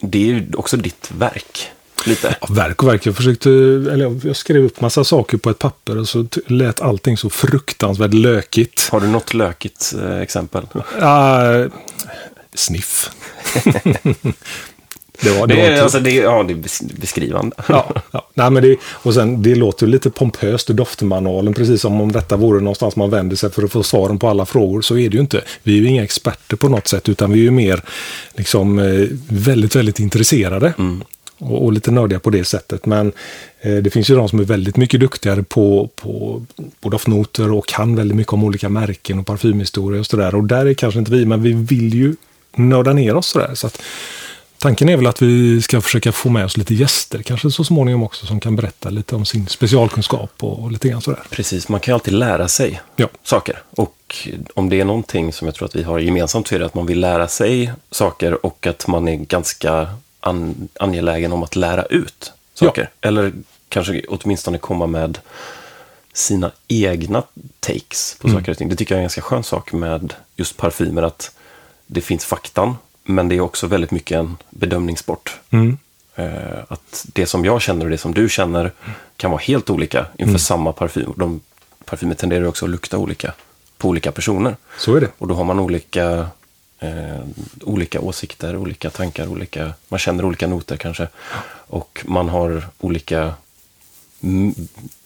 det 0.00 0.18
är 0.18 0.26
ju 0.26 0.46
också 0.56 0.76
ditt 0.76 1.10
verk. 1.18 1.70
Lite. 2.06 2.36
Ja, 2.40 2.46
verk 2.50 2.82
och 2.82 2.88
verk. 2.88 3.06
Jag, 3.06 3.16
försökte, 3.16 3.50
eller 3.50 4.20
jag- 4.24 4.36
skrev 4.36 4.64
upp 4.64 4.80
massa 4.80 5.04
saker 5.04 5.36
på 5.36 5.50
ett 5.50 5.58
papper 5.58 5.98
och 5.98 6.08
så 6.08 6.26
lät 6.46 6.80
allting 6.80 7.16
så 7.16 7.30
fruktansvärt 7.30 8.14
lökigt. 8.14 8.88
Har 8.92 9.00
du 9.00 9.06
något 9.06 9.34
lökigt 9.34 9.94
eh, 10.02 10.16
exempel? 10.20 10.62
Uh, 11.02 11.72
sniff. 12.54 13.10
det 15.22 15.30
var, 15.30 15.46
det 15.46 15.54
Det 15.54 15.60
var 15.60 15.68
är, 15.68 15.82
alltså, 15.82 16.00
det, 16.00 16.10
ja, 16.10 16.42
det 16.42 16.52
är 16.52 16.56
bes- 16.56 17.00
beskrivande. 17.00 17.56
Ja, 17.68 17.94
ja. 18.10 18.28
Nej, 18.34 18.50
men 18.50 18.62
det, 18.62 18.76
och 18.84 19.14
sen, 19.14 19.42
det 19.42 19.54
låter 19.54 19.86
lite 19.86 20.10
pompöst 20.10 20.70
i 20.70 20.72
doftmanualen, 20.72 21.54
precis 21.54 21.80
som 21.80 22.00
om 22.00 22.12
detta 22.12 22.36
vore 22.36 22.60
någonstans 22.60 22.96
man 22.96 23.10
vänder 23.10 23.36
sig 23.36 23.50
för 23.50 23.62
att 23.62 23.72
få 23.72 23.82
svaren 23.82 24.18
på 24.18 24.28
alla 24.28 24.46
frågor. 24.46 24.82
Så 24.82 24.98
är 24.98 25.08
det 25.08 25.14
ju 25.14 25.20
inte. 25.20 25.40
Vi 25.62 25.72
är 25.76 25.80
ju 25.80 25.86
inga 25.86 26.04
experter 26.04 26.56
på 26.56 26.68
något 26.68 26.88
sätt, 26.88 27.08
utan 27.08 27.32
vi 27.32 27.38
är 27.38 27.42
ju 27.44 27.50
mer 27.50 27.82
liksom, 28.36 28.78
eh, 28.78 29.06
väldigt, 29.28 29.76
väldigt 29.76 30.00
intresserade. 30.00 30.72
Och, 31.38 31.64
och 31.64 31.72
lite 31.72 31.90
nördiga 31.90 32.18
på 32.20 32.30
det 32.30 32.44
sättet. 32.44 32.86
Men 32.86 33.12
eh, 33.60 33.74
det 33.76 33.90
finns 33.90 34.10
ju 34.10 34.14
de 34.16 34.28
som 34.28 34.38
är 34.40 34.44
väldigt 34.44 34.76
mycket 34.76 35.00
duktigare 35.00 35.42
på, 35.42 35.90
på, 35.96 36.46
på 36.80 36.88
doftnoter 36.88 37.52
och 37.52 37.66
kan 37.66 37.96
väldigt 37.96 38.16
mycket 38.16 38.32
om 38.32 38.44
olika 38.44 38.68
märken 38.68 39.18
och 39.18 39.26
parfymhistorier 39.26 40.00
och 40.00 40.06
sådär. 40.06 40.34
Och 40.34 40.44
där 40.44 40.66
är 40.66 40.74
kanske 40.74 40.98
inte 40.98 41.10
vi, 41.12 41.26
men 41.26 41.42
vi 41.42 41.52
vill 41.52 41.94
ju 41.94 42.14
nörda 42.56 42.92
ner 42.92 43.14
oss 43.16 43.26
sådär. 43.26 43.54
Så 43.54 43.66
att, 43.66 43.82
Tanken 44.58 44.88
är 44.88 44.96
väl 44.96 45.06
att 45.06 45.22
vi 45.22 45.62
ska 45.62 45.80
försöka 45.80 46.12
få 46.12 46.28
med 46.28 46.44
oss 46.44 46.56
lite 46.56 46.74
gäster, 46.74 47.22
kanske 47.22 47.50
så 47.50 47.64
småningom 47.64 48.02
också, 48.02 48.26
som 48.26 48.40
kan 48.40 48.56
berätta 48.56 48.90
lite 48.90 49.16
om 49.16 49.24
sin 49.24 49.46
specialkunskap 49.46 50.30
och, 50.40 50.58
och 50.62 50.72
lite 50.72 50.88
grann 50.88 51.02
sådär. 51.02 51.22
Precis, 51.30 51.68
man 51.68 51.80
kan 51.80 51.92
ju 51.92 51.94
alltid 51.94 52.14
lära 52.14 52.48
sig 52.48 52.80
Ja. 52.96 53.08
saker. 53.22 53.62
Och 53.76 54.28
om 54.54 54.68
det 54.68 54.80
är 54.80 54.84
någonting 54.84 55.32
som 55.32 55.46
jag 55.48 55.54
tror 55.54 55.68
att 55.68 55.76
vi 55.76 55.82
har 55.82 55.98
gemensamt 55.98 56.48
så 56.48 56.54
är 56.54 56.58
det 56.58 56.66
att 56.66 56.74
man 56.74 56.86
vill 56.86 57.00
lära 57.00 57.28
sig 57.28 57.72
saker 57.90 58.46
och 58.46 58.66
att 58.66 58.86
man 58.86 59.08
är 59.08 59.16
ganska 59.16 59.88
an 60.20 60.68
angelägen 60.80 61.32
om 61.32 61.42
att 61.42 61.56
lära 61.56 61.82
ut 61.84 62.32
saker. 62.54 62.90
Eller 63.00 63.32
kanske 63.68 64.02
åtminstone 64.08 64.58
komma 64.58 64.86
med 64.86 65.18
sina 66.12 66.50
egna 66.68 67.22
takes 67.60 68.16
på 68.20 68.28
saker 68.28 68.50
och 68.52 68.58
ting. 68.58 68.68
Det 68.68 68.76
tycker 68.76 68.94
jag 68.94 68.96
är 68.96 69.00
en 69.00 69.04
ganska 69.04 69.20
skön 69.22 69.42
sak 69.44 69.72
med 69.72 70.14
just 70.36 70.56
parfymer, 70.56 71.02
att 71.02 71.30
det 71.86 72.00
finns 72.00 72.24
faktan, 72.24 72.76
men 73.04 73.28
det 73.28 73.34
är 73.34 73.40
också 73.40 73.66
väldigt 73.66 73.90
mycket 73.90 74.18
en 74.18 74.36
bedömningssport. 74.50 75.40
Mm. 75.50 75.78
Eh, 76.14 76.58
att 76.68 77.06
det 77.12 77.26
som 77.26 77.44
jag 77.44 77.62
känner 77.62 77.84
och 77.84 77.90
det 77.90 77.98
som 77.98 78.14
du 78.14 78.28
känner 78.28 78.72
kan 79.16 79.30
vara 79.30 79.40
helt 79.40 79.70
olika 79.70 80.06
inför 80.18 80.38
samma 80.38 80.72
parfym. 80.72 81.12
De, 81.16 81.40
parfymer 81.84 82.14
tenderar 82.14 82.44
också 82.44 82.64
att 82.64 82.70
lukta 82.70 82.98
olika 82.98 83.32
på 83.78 83.88
olika 83.88 84.12
personer. 84.12 84.56
Så 84.78 84.94
är 84.96 85.00
det. 85.00 85.08
Och 85.18 85.28
då 85.28 85.34
har 85.34 85.44
man 85.44 85.60
olika 85.60 86.26
eh, 86.78 87.20
olika 87.60 88.00
åsikter, 88.00 88.56
olika 88.56 88.90
tankar, 88.90 89.26
olika, 89.26 89.72
man 89.88 89.98
känner 89.98 90.24
olika 90.24 90.46
noter 90.46 90.76
kanske. 90.76 91.08
Och 91.66 92.02
man 92.04 92.28
har 92.28 92.68
olika... 92.78 93.34
mm, 94.22 94.54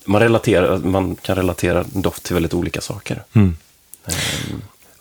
Man, 0.05 0.21
relaterar, 0.23 0.79
man 0.79 1.17
kan 1.17 1.37
relatera 1.37 1.85
doft 1.93 2.23
till 2.23 2.35
väldigt 2.35 2.55
olika 2.55 2.81
saker. 2.81 3.23
Mm. 3.33 3.57
Ja, 4.05 4.13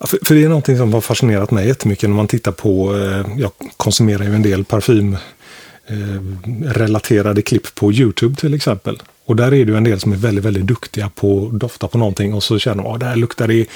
för, 0.00 0.18
för 0.22 0.34
det 0.34 0.44
är 0.44 0.48
någonting 0.48 0.78
som 0.78 0.92
har 0.92 1.00
fascinerat 1.00 1.50
mig 1.50 1.66
jättemycket 1.66 2.08
när 2.08 2.16
man 2.16 2.28
tittar 2.28 2.52
på, 2.52 2.96
eh, 2.96 3.26
jag 3.36 3.50
konsumerar 3.76 4.24
ju 4.24 4.34
en 4.34 4.42
del 4.42 4.64
parfymrelaterade 4.64 7.40
eh, 7.40 7.42
klipp 7.42 7.74
på 7.74 7.92
YouTube 7.92 8.36
till 8.36 8.54
exempel. 8.54 9.02
Och 9.24 9.36
där 9.36 9.46
är 9.46 9.50
det 9.50 9.72
ju 9.72 9.76
en 9.76 9.84
del 9.84 10.00
som 10.00 10.12
är 10.12 10.16
väldigt, 10.16 10.44
väldigt 10.44 10.66
duktiga 10.66 11.10
på 11.14 11.50
att 11.52 11.60
dofta 11.60 11.88
på 11.88 11.98
någonting 11.98 12.34
och 12.34 12.42
så 12.42 12.58
känner 12.58 12.82
man 12.82 12.92
ah, 12.92 12.94
att 12.94 13.00
där 13.00 13.16
luktar 13.16 13.48
det 13.48 13.66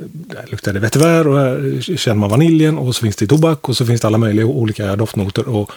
där 0.00 0.46
luktar 0.50 0.72
det 0.72 0.80
vetiver 0.80 1.28
och 1.28 1.38
här 1.38 1.96
känner 1.96 2.16
man 2.16 2.30
vaniljen 2.30 2.78
och 2.78 2.96
så 2.96 3.02
finns 3.02 3.16
det 3.16 3.26
tobak 3.26 3.68
och 3.68 3.76
så 3.76 3.86
finns 3.86 4.00
det 4.00 4.06
alla 4.06 4.18
möjliga 4.18 4.46
olika 4.46 4.96
doftnoter. 4.96 5.48
Och, 5.48 5.72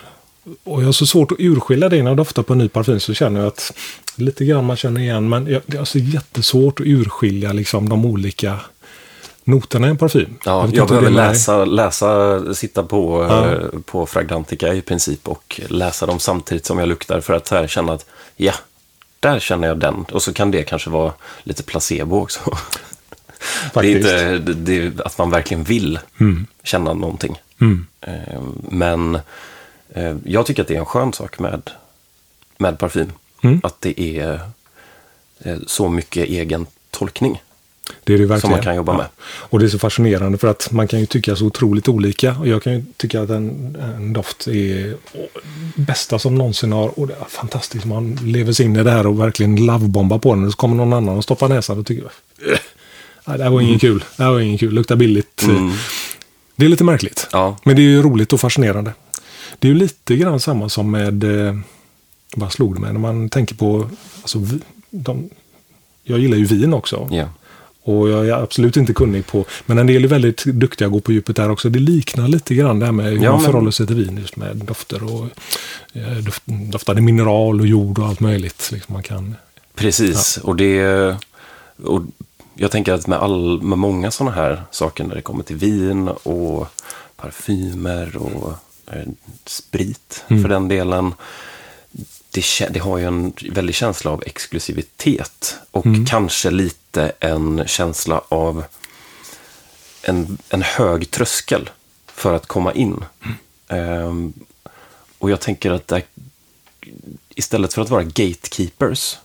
och 0.63 0.81
jag 0.81 0.86
har 0.86 0.91
så 0.91 1.05
svårt 1.05 1.31
att 1.31 1.39
urskilja 1.39 1.89
det 1.89 2.03
när 2.03 2.12
jag 2.12 2.17
doftar 2.17 2.43
på 2.43 2.53
en 2.53 2.60
ny 2.60 2.69
parfym 2.69 3.00
så 3.00 3.13
känner 3.13 3.39
jag 3.39 3.48
att 3.48 3.74
lite 4.15 4.45
grann 4.45 4.65
man 4.65 4.77
känner 4.77 5.01
igen 5.01 5.29
men 5.29 5.48
jag, 5.48 5.62
det 5.65 5.77
är 5.77 5.79
alltså 5.79 5.98
jättesvårt 5.98 6.79
att 6.79 6.86
urskilja 6.86 7.53
liksom 7.53 7.89
de 7.89 8.05
olika 8.05 8.60
noterna 9.43 9.88
i 9.88 9.89
en 9.89 9.98
parfym. 9.98 10.38
Ja, 10.45 10.67
jag, 10.71 10.81
hur 10.81 10.88
behöver 10.88 11.10
läsa, 11.10 11.65
läsa, 11.65 12.53
sitta 12.53 12.83
på, 12.83 13.24
Ja. 13.29 13.51
eh, 13.51 13.79
på 13.86 14.05
Fragrantica 14.05 14.74
i 14.74 14.81
princip 14.81 15.27
och 15.27 15.62
läsa 15.69 16.05
dem 16.05 16.19
samtidigt 16.19 16.65
som 16.65 16.79
jag 16.79 16.88
luktar 16.89 17.21
för 17.21 17.33
att 17.33 17.50
här 17.50 17.67
känna 17.67 17.93
att 17.93 18.05
ja, 18.36 18.53
där 19.19 19.39
känner 19.39 19.67
jag 19.67 19.79
den. 19.79 20.05
Och 20.12 20.24
så 20.24 20.33
kan 20.33 20.51
det 20.51 20.63
kanske 20.63 20.89
vara 20.89 21.13
lite 21.43 21.63
placebo 21.63 22.21
också. 22.21 22.39
Det 23.74 23.79
är 23.79 23.93
Faktiskt. 23.93 23.95
inte 23.98 24.38
det, 24.53 24.77
är 24.77 24.91
att 25.05 25.17
man 25.17 25.29
verkligen 25.31 25.63
vill 25.63 26.00
känna 26.63 26.93
någonting. 26.93 27.41
Mm. 27.62 27.88
Eh, 28.01 28.41
Men 28.69 29.15
eh, 29.89 30.15
jag 30.25 30.45
tycker 30.45 30.62
att 30.62 30.67
det 30.67 30.75
är 30.75 30.79
en 30.79 30.86
skön 30.86 31.13
sak 31.13 31.39
med, 31.39 31.69
med 32.57 32.79
parfym. 32.79 33.12
Mm. 33.43 33.62
Att 33.63 33.81
det 33.81 34.01
är 34.19 34.39
eh, 35.39 35.57
så 35.67 35.89
mycket 35.89 36.27
egen 36.29 36.65
tolkning 36.91 37.41
Det 38.12 38.15
är 38.15 38.20
det 38.20 38.25
verkligen. 38.25 38.41
som 38.41 38.51
man 38.51 38.62
kan 38.62 38.75
jobba 38.75 38.98
med. 38.98 39.06
Och 39.24 39.60
det 39.60 39.65
är 39.65 39.70
så 39.70 39.80
fascinerande 39.80 40.38
för 40.38 40.48
att 40.48 40.72
man 40.72 40.88
kan 40.88 41.00
ju 41.00 41.06
tycka 41.06 41.36
så 41.36 41.46
otroligt 41.46 41.88
olika. 41.89 42.36
Och 42.39 42.48
jag 42.48 42.63
kan 42.63 42.74
ju 42.74 42.84
tycka 42.98 43.22
att 43.22 43.30
en, 43.30 43.77
en 43.98 44.13
doft 44.13 44.48
är 44.48 44.96
bästa 45.75 46.20
som 46.20 46.36
någonsin 46.36 46.72
har. 46.72 47.00
Och 47.00 47.08
det 47.08 47.13
är 47.13 47.25
fantastiskt. 47.30 47.86
Man 47.86 48.15
lever 48.24 48.53
sig 48.53 48.65
in 48.65 48.75
i 48.75 48.84
det 48.84 48.91
här 48.91 49.08
och 49.08 49.20
verkligen 49.20 49.65
lovebombar 49.65 50.20
på 50.20 50.36
den. 50.36 50.46
Och 50.46 50.51
så 50.51 50.58
kommer 50.58 50.75
någon 50.75 50.94
annan 50.94 51.18
och 51.18 51.24
stoppar 51.24 51.50
näsan 51.50 51.80
och 51.80 51.86
tycker 51.86 52.03
"Äh, 52.06 52.10
nej, 53.27 53.38
det 53.38 53.44
här 53.44 53.51
var 53.51 53.62
ingen 53.62 53.80
kul. 53.80 54.03
Det 54.18 54.24
här 54.24 54.32
var 54.32 54.39
ingen 54.39 54.58
kul. 54.58 54.74
Luktar 54.74 54.96
billigt. 54.96 55.44
Mm. 55.44 55.72
Det 56.56 56.65
är 56.65 56.70
lite 56.70 56.84
märkligt. 56.84 57.27
Ja, 57.32 57.58
Men 57.63 57.75
det 57.75 57.82
är 57.82 57.84
ju 57.84 58.01
roligt 58.01 58.34
och 58.34 58.39
fascinerande. 58.39 58.94
Det 59.60 59.68
är 59.68 59.72
ju 59.74 59.77
lite 59.77 60.15
grann 60.15 60.39
samma 60.39 60.70
som 60.70 60.91
med, 60.91 61.24
eh, 61.48 61.56
vad 62.36 62.51
slog 62.51 62.75
det 62.75 62.80
med, 62.82 62.94
när 62.94 63.00
man 63.00 63.30
tänker 63.30 63.56
på, 63.56 63.89
alltså, 64.22 64.39
de, 64.89 65.30
jag 66.03 66.20
gillar 66.20 66.38
ju 66.38 66.46
vin 66.46 66.74
också. 66.74 67.08
ja. 67.12 67.30
Och 67.84 68.10
jag 68.10 68.28
är 68.28 68.34
absolut 68.34 68.78
inte 68.78 68.94
kunnig 68.94 69.28
på, 69.28 69.46
men 69.66 69.78
en 69.78 69.88
del 69.88 70.04
är 70.04 70.08
väldigt 70.08 70.44
duktiga 70.46 70.86
att 70.86 70.92
gå 70.92 71.00
på 71.00 71.12
djupet 71.12 71.36
där 71.36 71.52
också. 71.52 71.70
Det 71.70 71.80
liknar 71.80 72.28
lite 72.28 72.56
grann 72.56 72.80
det 72.80 72.86
här 72.86 72.92
med 72.94 73.06
hur 73.06 73.16
Ja, 73.24 73.32
man 73.32 73.42
men- 73.42 73.46
förhåller 73.46 73.72
sig 73.72 73.88
till 73.88 73.96
vin 73.96 74.18
just 74.18 74.36
med 74.36 74.56
dofter 74.56 75.04
och 75.04 75.26
eh, 75.94 76.18
doft, 76.18 76.44
doftade 76.46 77.02
mineral 77.02 77.60
och 77.62 77.68
jord 77.68 78.00
och 78.00 78.06
allt 78.08 78.20
möjligt. 78.20 78.70
Liksom 78.74 78.94
man 78.94 79.04
kan, 79.04 79.36
Precis, 79.76 80.38
och 80.38 80.56
det... 80.56 81.16
Och 81.84 82.02
jag 82.56 82.72
tänker 82.72 82.94
att 82.94 83.08
med, 83.08 83.20
all, 83.20 83.62
med 83.62 83.78
många 83.78 84.12
sådana 84.12 84.36
här 84.36 84.62
saker 84.72 85.04
när 85.04 85.16
det 85.16 85.22
kommer 85.22 85.44
till 85.44 85.56
vin 85.56 86.08
och 86.08 86.68
parfymer 87.18 88.18
och 88.18 88.54
eh, 88.92 89.02
sprit 89.46 90.24
Mm. 90.28 90.42
för 90.42 90.50
den 90.50 90.68
delen. 90.68 91.14
Det, 92.34 92.44
det 92.70 92.80
har 92.80 92.98
ju 92.98 93.06
en 93.06 93.34
väldig 93.52 93.76
känsla 93.76 94.12
av 94.12 94.24
exklusivitet 94.26 95.56
och 95.72 95.86
Mm. 95.86 96.06
kanske 96.06 96.52
lite 96.52 97.12
en 97.20 97.64
känsla 97.68 98.22
av 98.30 98.64
en, 100.02 100.38
en 100.50 100.62
hög 100.62 101.12
tröskel 101.12 101.70
för 102.08 102.34
att 102.34 102.46
komma 102.46 102.74
in. 102.74 103.04
Ehm, 103.68 104.34
och 105.18 105.32
jag 105.32 105.40
tänker 105.42 105.72
att 105.72 105.88
där, 105.88 106.04
istället 107.30 107.74
för 107.74 107.82
att 107.82 107.90
vara 107.90 108.04
gatekeepers 108.04 109.18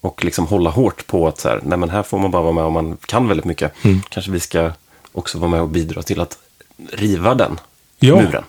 och 0.00 0.24
liksom 0.24 0.46
hålla 0.46 0.70
hårt 0.70 1.06
på 1.06 1.28
att 1.28 1.40
så 1.40 1.48
här, 1.48 1.60
nej 1.62 1.78
men 1.78 1.90
här 1.90 2.02
får 2.02 2.18
man 2.18 2.30
bara 2.30 2.42
vara 2.42 2.52
med 2.52 2.64
om 2.64 2.72
man 2.72 2.96
kan 2.96 3.28
väldigt 3.28 3.46
mycket. 3.46 3.72
Kanske 4.08 4.30
vi 4.30 4.40
ska 4.40 4.72
också 5.12 5.38
vara 5.38 5.50
med 5.50 5.60
och 5.60 5.68
bidra 5.68 6.02
till 6.02 6.20
att 6.20 6.38
riva 6.92 7.34
den 7.34 7.60
Ja. 7.98 8.16
muren. 8.16 8.44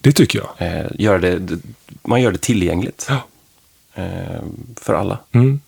Det 0.00 0.12
tycker 0.12 0.38
jag. 0.38 0.68
Eh, 0.68 0.86
göra 0.98 1.18
det, 1.18 1.40
man 2.02 2.22
gör 2.22 2.32
det 2.32 2.38
tillgängligt 2.38 3.06
Ja. 3.08 3.22
eh, 4.02 4.40
för 4.80 4.94
alla. 4.94 5.18
Mm. 5.32 5.60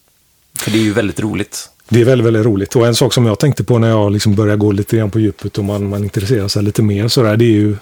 För 0.58 0.70
det 0.70 0.78
är 0.78 0.82
ju 0.82 0.92
väldigt 0.92 1.20
roligt. 1.20 1.70
Det 1.88 2.00
är 2.00 2.04
väldigt, 2.04 2.26
väldigt 2.26 2.44
roligt. 2.46 2.76
Och 2.76 2.86
en 2.86 2.94
sak 2.94 3.12
som 3.12 3.26
jag 3.26 3.38
tänkte 3.38 3.64
på 3.64 3.78
när 3.78 3.88
jag 3.88 4.12
liksom 4.12 4.34
började 4.34 4.58
gå 4.58 4.72
lite 4.72 4.96
grann 4.96 5.10
på 5.10 5.20
djupet 5.20 5.58
och 5.58 5.64
man, 5.64 5.88
man 5.88 6.04
intresserar 6.04 6.48
sig 6.48 6.62
lite 6.62 6.82
mer 6.82 7.08
sådär, 7.08 7.36
det 7.36 7.44
är 7.44 7.50
ju, 7.50 7.76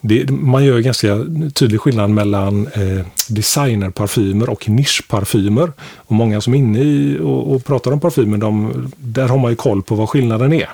det, 0.00 0.30
man 0.30 0.64
gör 0.64 0.78
ganska 0.78 1.18
tydlig 1.54 1.80
skillnad 1.80 2.10
mellan 2.10 2.66
eh, 2.66 3.06
designerparfymer 3.28 4.50
och 4.50 4.68
nischparfymer. 4.68 5.72
Och 5.96 6.12
många 6.12 6.40
som 6.40 6.54
är 6.54 6.58
inne 6.58 6.78
i 6.82 7.18
och, 7.22 7.54
och 7.54 7.64
pratar 7.64 7.92
om 7.92 8.00
parfymer, 8.00 8.38
de, 8.38 8.72
där 8.96 9.28
har 9.28 9.38
man 9.38 9.50
ju 9.50 9.56
koll 9.56 9.82
på 9.82 9.94
vad 9.94 10.08
skillnaden 10.08 10.52
är. 10.52 10.68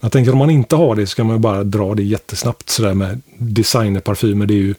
Jag 0.00 0.12
tänker 0.12 0.32
om 0.32 0.38
man 0.38 0.50
inte 0.50 0.76
har 0.76 0.96
det 0.96 1.06
så 1.06 1.16
kan 1.16 1.26
man 1.26 1.40
bara 1.40 1.64
dra 1.64 1.94
det 1.94 2.02
jättesnabbt 2.02 2.70
sådär 2.70 2.94
med 2.94 3.20
designerparfymer. 3.38 4.46
Det 4.46 4.54
är 4.54 4.58
ju 4.58 4.74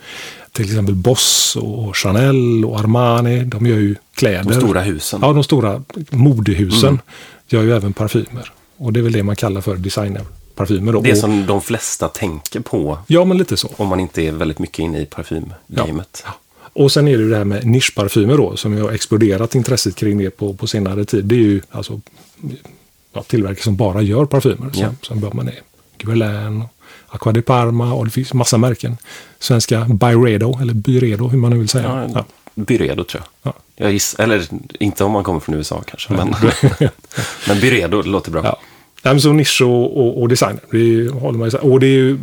till 0.52 0.66
exempel 0.66 0.96
Boss 0.96 1.56
och 1.62 1.98
Chanel 1.98 2.66
och 2.66 2.80
Armani. 2.80 3.44
De 3.44 3.66
gör 3.68 3.78
ju 3.78 3.96
kläder. 4.16 4.44
De 4.44 4.54
stora 4.54 4.82
husen. 4.82 5.20
Ja, 5.24 5.34
de 5.34 5.44
stora 5.44 5.84
modehusen 6.10 6.90
Mm. 6.90 7.00
gör 7.48 7.64
ju 7.64 7.74
även 7.76 7.94
parfymer. 7.94 8.52
Och 8.78 8.94
det 8.94 9.00
är 9.00 9.02
väl 9.02 9.12
det 9.14 9.24
man 9.24 9.36
kallar 9.36 9.62
för 9.62 9.76
designerparfymer. 9.76 10.94
Då. 10.94 11.02
Det 11.02 11.16
som 11.16 11.46
de 11.46 11.62
flesta 11.62 12.08
tänker 12.08 12.60
på 12.60 12.98
Ja, 13.08 13.26
men 13.26 13.38
lite 13.38 13.58
så. 13.58 13.70
om 13.78 13.88
man 13.88 14.00
inte 14.00 14.22
är 14.22 14.32
väldigt 14.32 14.60
mycket 14.60 14.80
inne 14.80 15.00
i 15.02 15.06
parfymgamet. 15.06 16.26
Och 16.74 16.92
sen 16.92 17.08
är 17.08 17.18
det 17.18 17.24
ju 17.24 17.30
det 17.30 17.38
här 17.38 17.44
med 17.46 17.66
nischparfymer 17.66 18.38
då, 18.38 18.56
som 18.58 18.74
ju 18.74 18.82
har 18.82 18.92
exploderat 18.92 19.56
intresset 19.56 19.96
kring 19.96 20.18
det 20.18 20.30
på, 20.30 20.54
på 20.54 20.68
senare 20.68 21.06
tid. 21.06 21.26
Det 21.26 21.36
är 21.36 21.40
ju 21.40 21.62
alltså 21.72 22.02
ja, 23.14 23.24
tillverkare 23.24 23.64
som 23.64 23.76
bara 23.76 24.02
gör 24.02 24.26
parfymer. 24.26 24.72
Som, 24.72 24.82
Ja. 24.82 24.90
som 25.02 25.20
bör 25.20 25.32
man 25.32 25.48
är 25.48 25.60
Guerlain, 25.98 26.64
Aqua 27.08 27.32
di 27.32 27.42
Parma 27.42 27.94
och 27.94 28.06
det 28.06 28.12
finns 28.12 28.34
massa 28.34 28.58
märken. 28.58 28.98
Svenska 29.40 29.86
Byredo, 29.90 30.60
eller 30.62 30.74
Byredo, 30.74 31.28
hur 31.28 31.38
man 31.38 31.52
nu 31.52 31.58
vill 31.58 31.70
säga. 31.70 32.10
Ja. 32.14 32.26
Byredo 32.56 33.04
tror 33.04 33.24
jag. 33.44 33.54
Ja. 33.54 33.60
jag 33.76 33.92
giss, 33.92 34.16
eller 34.20 34.48
inte 34.80 35.04
om 35.04 35.12
man 35.12 35.24
kommer 35.24 35.40
från 35.40 35.56
USA 35.56 35.84
kanske, 35.88 36.14
men, 36.14 36.36
men 37.48 37.60
Byredo 37.60 38.02
låter 38.02 38.32
bra. 38.32 38.42
Ja. 38.44 38.60
Nej, 39.04 39.20
så 39.20 39.34
nisch 39.34 39.62
och, 39.62 39.98
och, 39.98 40.22
och 40.22 40.30
design. 40.30 40.60
Det 40.72 41.10
håller 41.12 41.40
man 41.40 41.48
isär. 41.48 41.64
Och 41.66 41.80
det 41.80 41.88
är 41.88 41.90
ju 41.90 42.18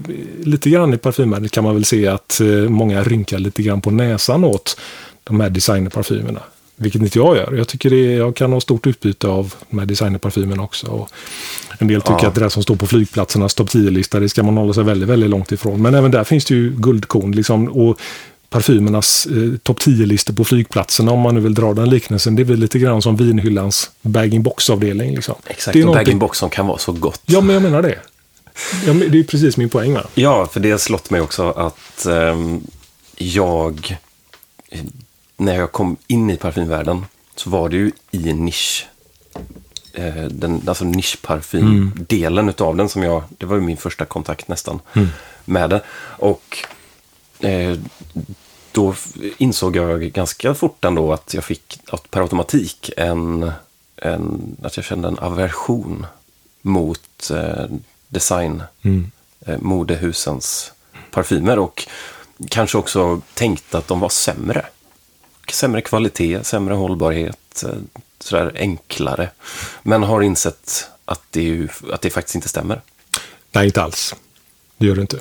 lite 0.45 0.71
grann 0.71 0.95
i 0.95 0.97
parfymvärlden 0.99 1.49
kan 1.49 1.64
man 1.64 1.75
väl 1.75 1.85
se 1.85 2.07
att 2.07 2.40
eh, 2.40 2.47
många 2.47 3.02
rynkar 3.02 3.38
lite 3.38 3.62
grann 3.62 3.81
på 3.81 3.90
näsan 3.90 4.45
åt 4.45 4.81
de 5.25 5.40
här 5.40 5.50
designerparfymerna. 5.50 6.40
Vilket 6.76 7.02
inte 7.02 7.18
jag 7.18 7.37
gör. 7.37 7.52
Jag 7.59 7.68
tycker 7.68 7.90
det 7.90 8.12
jag 8.12 8.37
kan 8.37 8.52
ha 8.52 8.61
stort 8.61 8.87
utbyte 8.87 9.28
av 9.28 9.54
de 9.71 9.78
här 9.78 9.87
designerparfymerna 9.87 10.62
också. 10.62 10.87
Och 10.87 11.09
en 11.78 11.88
del 11.88 12.00
tycker 12.00 12.18
Ja. 12.23 12.28
att 12.28 12.35
det 12.35 12.40
där 12.40 12.49
som 12.49 12.62
står 12.62 12.76
på 12.76 12.87
flygplatsernas 12.87 13.54
topp 13.54 13.68
10-lista, 13.68 14.21
det 14.21 14.28
ska 14.28 14.42
man 14.42 14.56
hålla 14.56 14.73
sig 14.73 14.85
väldigt, 14.85 15.09
väldigt 15.09 15.30
långt 15.30 15.52
ifrån. 15.52 15.83
Men 15.83 15.95
även 15.95 16.11
där 16.11 16.25
finns 16.25 16.45
det 16.45 16.54
ju 16.54 16.71
guldkorn. 16.76 17.33
Liksom, 17.33 17.68
och 17.68 17.99
parfymernas 18.50 19.26
eh, 19.26 19.59
topp 19.62 19.78
10-listor 19.80 20.35
på 20.35 20.45
flygplatserna, 20.45 21.12
om 21.12 21.21
man 21.21 21.35
nu 21.35 21.40
vill 21.40 21.54
dra 21.54 21.75
den 21.75 21.90
liknelsen, 21.90 22.37
det 22.37 22.42
är 22.42 22.45
väl 22.45 22.59
lite 22.59 22.78
grann 22.78 23.02
som 23.02 23.16
vinhyllans 23.16 23.90
bag-in-box-avdelning. 24.02 25.14
Liksom. 25.14 25.35
Exakt, 25.47 25.73
det 25.73 25.78
är 25.78 25.83
och 25.83 25.87
någonting- 25.87 26.04
bag-in-box 26.04 26.38
som 26.38 26.50
kan 26.50 26.66
vara 26.66 26.78
så 26.78 26.92
gott. 26.92 27.21
Ja, 27.26 27.40
men 27.40 27.54
jag 27.54 27.62
menar 27.62 27.83
det. 27.83 27.99
Ja, 28.87 28.92
men 28.92 29.11
det 29.11 29.18
är 29.18 29.23
precis 29.25 29.56
min 29.56 29.68
poäng. 29.68 29.95
Va? 29.95 30.02
Ja, 30.14 30.47
för 30.52 30.61
det 30.61 30.71
har 30.71 30.78
slått 30.78 31.11
mig 31.11 31.21
också 31.21 31.50
att 31.50 32.06
ehm, 32.06 32.61
jag, 33.16 33.97
eh, 34.71 34.80
när 35.37 35.55
jag 35.55 35.73
kom 35.73 35.97
in 36.07 36.31
i 36.31 36.37
parfymvärlden, 36.37 37.07
så 37.37 37.50
var 37.50 37.69
det 37.69 37.76
ju 37.76 37.93
i 38.11 38.33
nisch. 38.33 38.87
Eh, 39.93 40.25
den, 40.25 40.62
alltså 40.66 40.85
nischparfymdelen 40.85 42.49
utav 42.49 42.76
den 42.76 42.88
som 42.88 43.02
jag, 43.02 43.23
det 43.38 43.47
var 43.47 43.57
ju 43.57 43.62
min 43.62 43.76
första 43.76 44.05
kontakt 44.05 44.49
nästan 44.49 44.81
med 45.45 45.71
det. 45.71 45.83
Och 46.19 46.59
eh, 47.40 47.78
då 48.73 48.95
insåg 49.38 49.76
jag 49.76 50.00
ganska 50.00 50.55
fort 50.55 50.85
ändå 50.85 51.12
att 51.12 51.35
jag 51.35 51.45
fick 51.45 51.81
att 51.88 52.11
per 52.11 52.21
automatik 52.21 52.90
en, 52.97 53.52
en, 53.97 54.57
att 54.62 54.76
jag 54.76 54.85
kände 54.85 55.09
en 55.09 55.19
aversion 55.19 56.07
mot 56.62 57.31
eh, 57.31 57.64
design, 58.09 58.62
eh, 59.47 59.59
modehusens 59.61 60.73
parfymer 61.11 61.59
och 61.59 61.88
kanske 62.49 62.78
också 62.78 63.21
tänkte 63.35 63.78
att 63.78 63.88
de 63.88 64.00
var 64.00 64.09
sämre. 64.09 64.66
Sämre 65.53 65.81
kvalitet, 65.81 66.45
sämre 66.45 66.75
hållbarhet, 66.75 67.65
eh, 67.65 67.71
sådär 68.21 68.53
enklare. 68.55 69.31
Men 69.83 70.03
har 70.03 70.23
insett 70.23 70.87
att 71.05 71.23
det, 71.31 71.43
ju, 71.43 71.69
att 71.93 72.00
det 72.00 72.11
faktiskt 72.11 72.35
inte 72.35 72.49
stämmer. 72.49 72.81
Nej, 73.53 73.67
inte 73.67 73.83
alls. 73.83 74.15
det 74.79 74.87
gör 74.87 74.95
det 74.95 75.00
inte. 75.00 75.21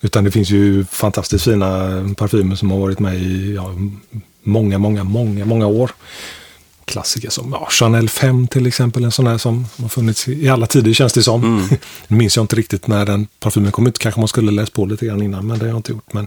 Utan 0.00 0.24
det 0.24 0.30
finns 0.30 0.50
ju 0.50 0.84
fantastiskt 0.84 1.44
fina 1.44 1.68
parfymer 2.16 2.56
som 2.56 2.70
har 2.70 2.78
varit 2.78 2.98
med 2.98 3.14
i 3.14 3.54
ja, 3.54 3.74
många, 4.42 4.78
många, 4.78 5.04
många, 5.04 5.44
många 5.44 5.66
år. 5.66 5.90
Klassiker 6.84 7.30
som 7.30 7.52
ja, 7.52 7.68
Chanel 7.70 8.08
5 8.08 8.48
till 8.48 8.66
exempel, 8.66 9.04
en 9.04 9.12
sån 9.12 9.26
här 9.26 9.38
som 9.38 9.66
har 9.76 9.88
funnits 9.88 10.28
i 10.28 10.48
alla 10.48 10.66
tider 10.66 10.92
känns 10.92 11.12
det 11.12 11.22
som. 11.22 11.44
Mm. 11.44 11.68
nu 12.08 12.16
minns 12.16 12.36
jag 12.36 12.42
inte 12.42 12.56
riktigt 12.56 12.86
när 12.86 13.06
den 13.06 13.26
parfymen 13.40 13.72
kom 13.72 13.86
ut, 13.86 13.98
kanske 13.98 14.20
man 14.20 14.28
skulle 14.28 14.52
läst 14.52 14.72
på 14.72 14.86
lite 14.86 15.06
grann 15.06 15.22
innan, 15.22 15.46
men 15.46 15.58
det 15.58 15.64
har 15.64 15.68
jag 15.68 15.78
inte 15.78 15.92
gjort. 15.92 16.12
Men, 16.12 16.26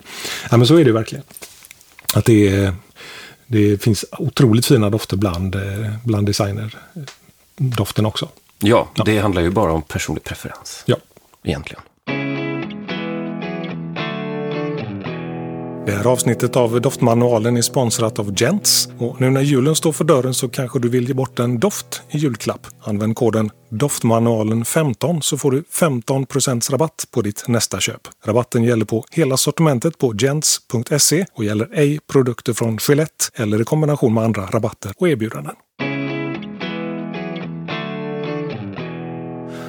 ja, 0.52 0.58
men 0.58 0.68
så 0.68 0.76
är 0.76 0.86
det 0.86 0.92
verkligen. 0.92 1.24
Att 2.14 2.26
det, 2.26 2.48
är, 2.48 2.74
det 3.48 3.84
finns 3.84 4.06
otroligt 4.12 4.66
fina 4.66 4.90
dofter 4.90 5.18
bland, 5.18 5.56
eh, 5.56 5.94
bland 6.04 6.28
designerdoften 6.28 8.06
också. 8.06 8.30
Ja, 8.60 8.88
ja, 8.96 9.04
det 9.04 9.20
handlar 9.20 9.42
ju 9.42 9.50
bara 9.50 9.72
om 9.74 9.82
personlig 9.82 10.24
preferens. 10.24 10.84
Ja. 10.86 10.96
Egentligen. 11.44 11.82
Det 15.88 15.94
här 15.94 16.08
avsnittet 16.08 16.56
av 16.56 16.82
Doftmanualen 16.82 17.58
är 17.58 17.62
sponsrat 17.62 18.20
av 18.20 18.42
Gents. 18.42 18.90
Och 18.98 19.22
nu 19.22 19.30
när 19.30 19.42
julen 19.42 19.76
står 19.76 19.92
för 19.92 20.04
dörren 20.04 20.34
så 20.34 20.50
kanske 20.50 20.80
du 20.80 20.90
vill 20.90 21.08
ge 21.08 21.14
bort 21.14 21.40
en 21.40 21.60
doft 21.60 22.02
i 22.10 22.18
julklapp. 22.18 22.68
Använd 22.82 23.16
koden 23.16 23.50
Doftmanualen15 23.70 25.22
så 25.22 25.38
får 25.38 25.52
du 25.52 25.62
15% 25.62 26.72
rabatt 26.72 27.06
på 27.12 27.22
ditt 27.22 27.48
nästa 27.48 27.80
köp. 27.80 28.02
Rabatten 28.26 28.64
gäller 28.64 28.86
på 28.86 29.06
hela 29.12 29.38
sortimentet 29.38 29.98
på 29.98 30.14
gents.se 30.14 31.26
och 31.34 31.44
gäller 31.44 31.70
ej 31.74 32.00
produkter 32.12 32.54
från 32.54 32.78
Gillette 32.88 33.26
eller 33.36 33.62
i 33.62 33.64
kombination 33.64 34.14
med 34.14 34.24
andra 34.24 34.46
rabatter 34.46 34.92
och 34.98 35.10
erbjudanden. 35.10 35.56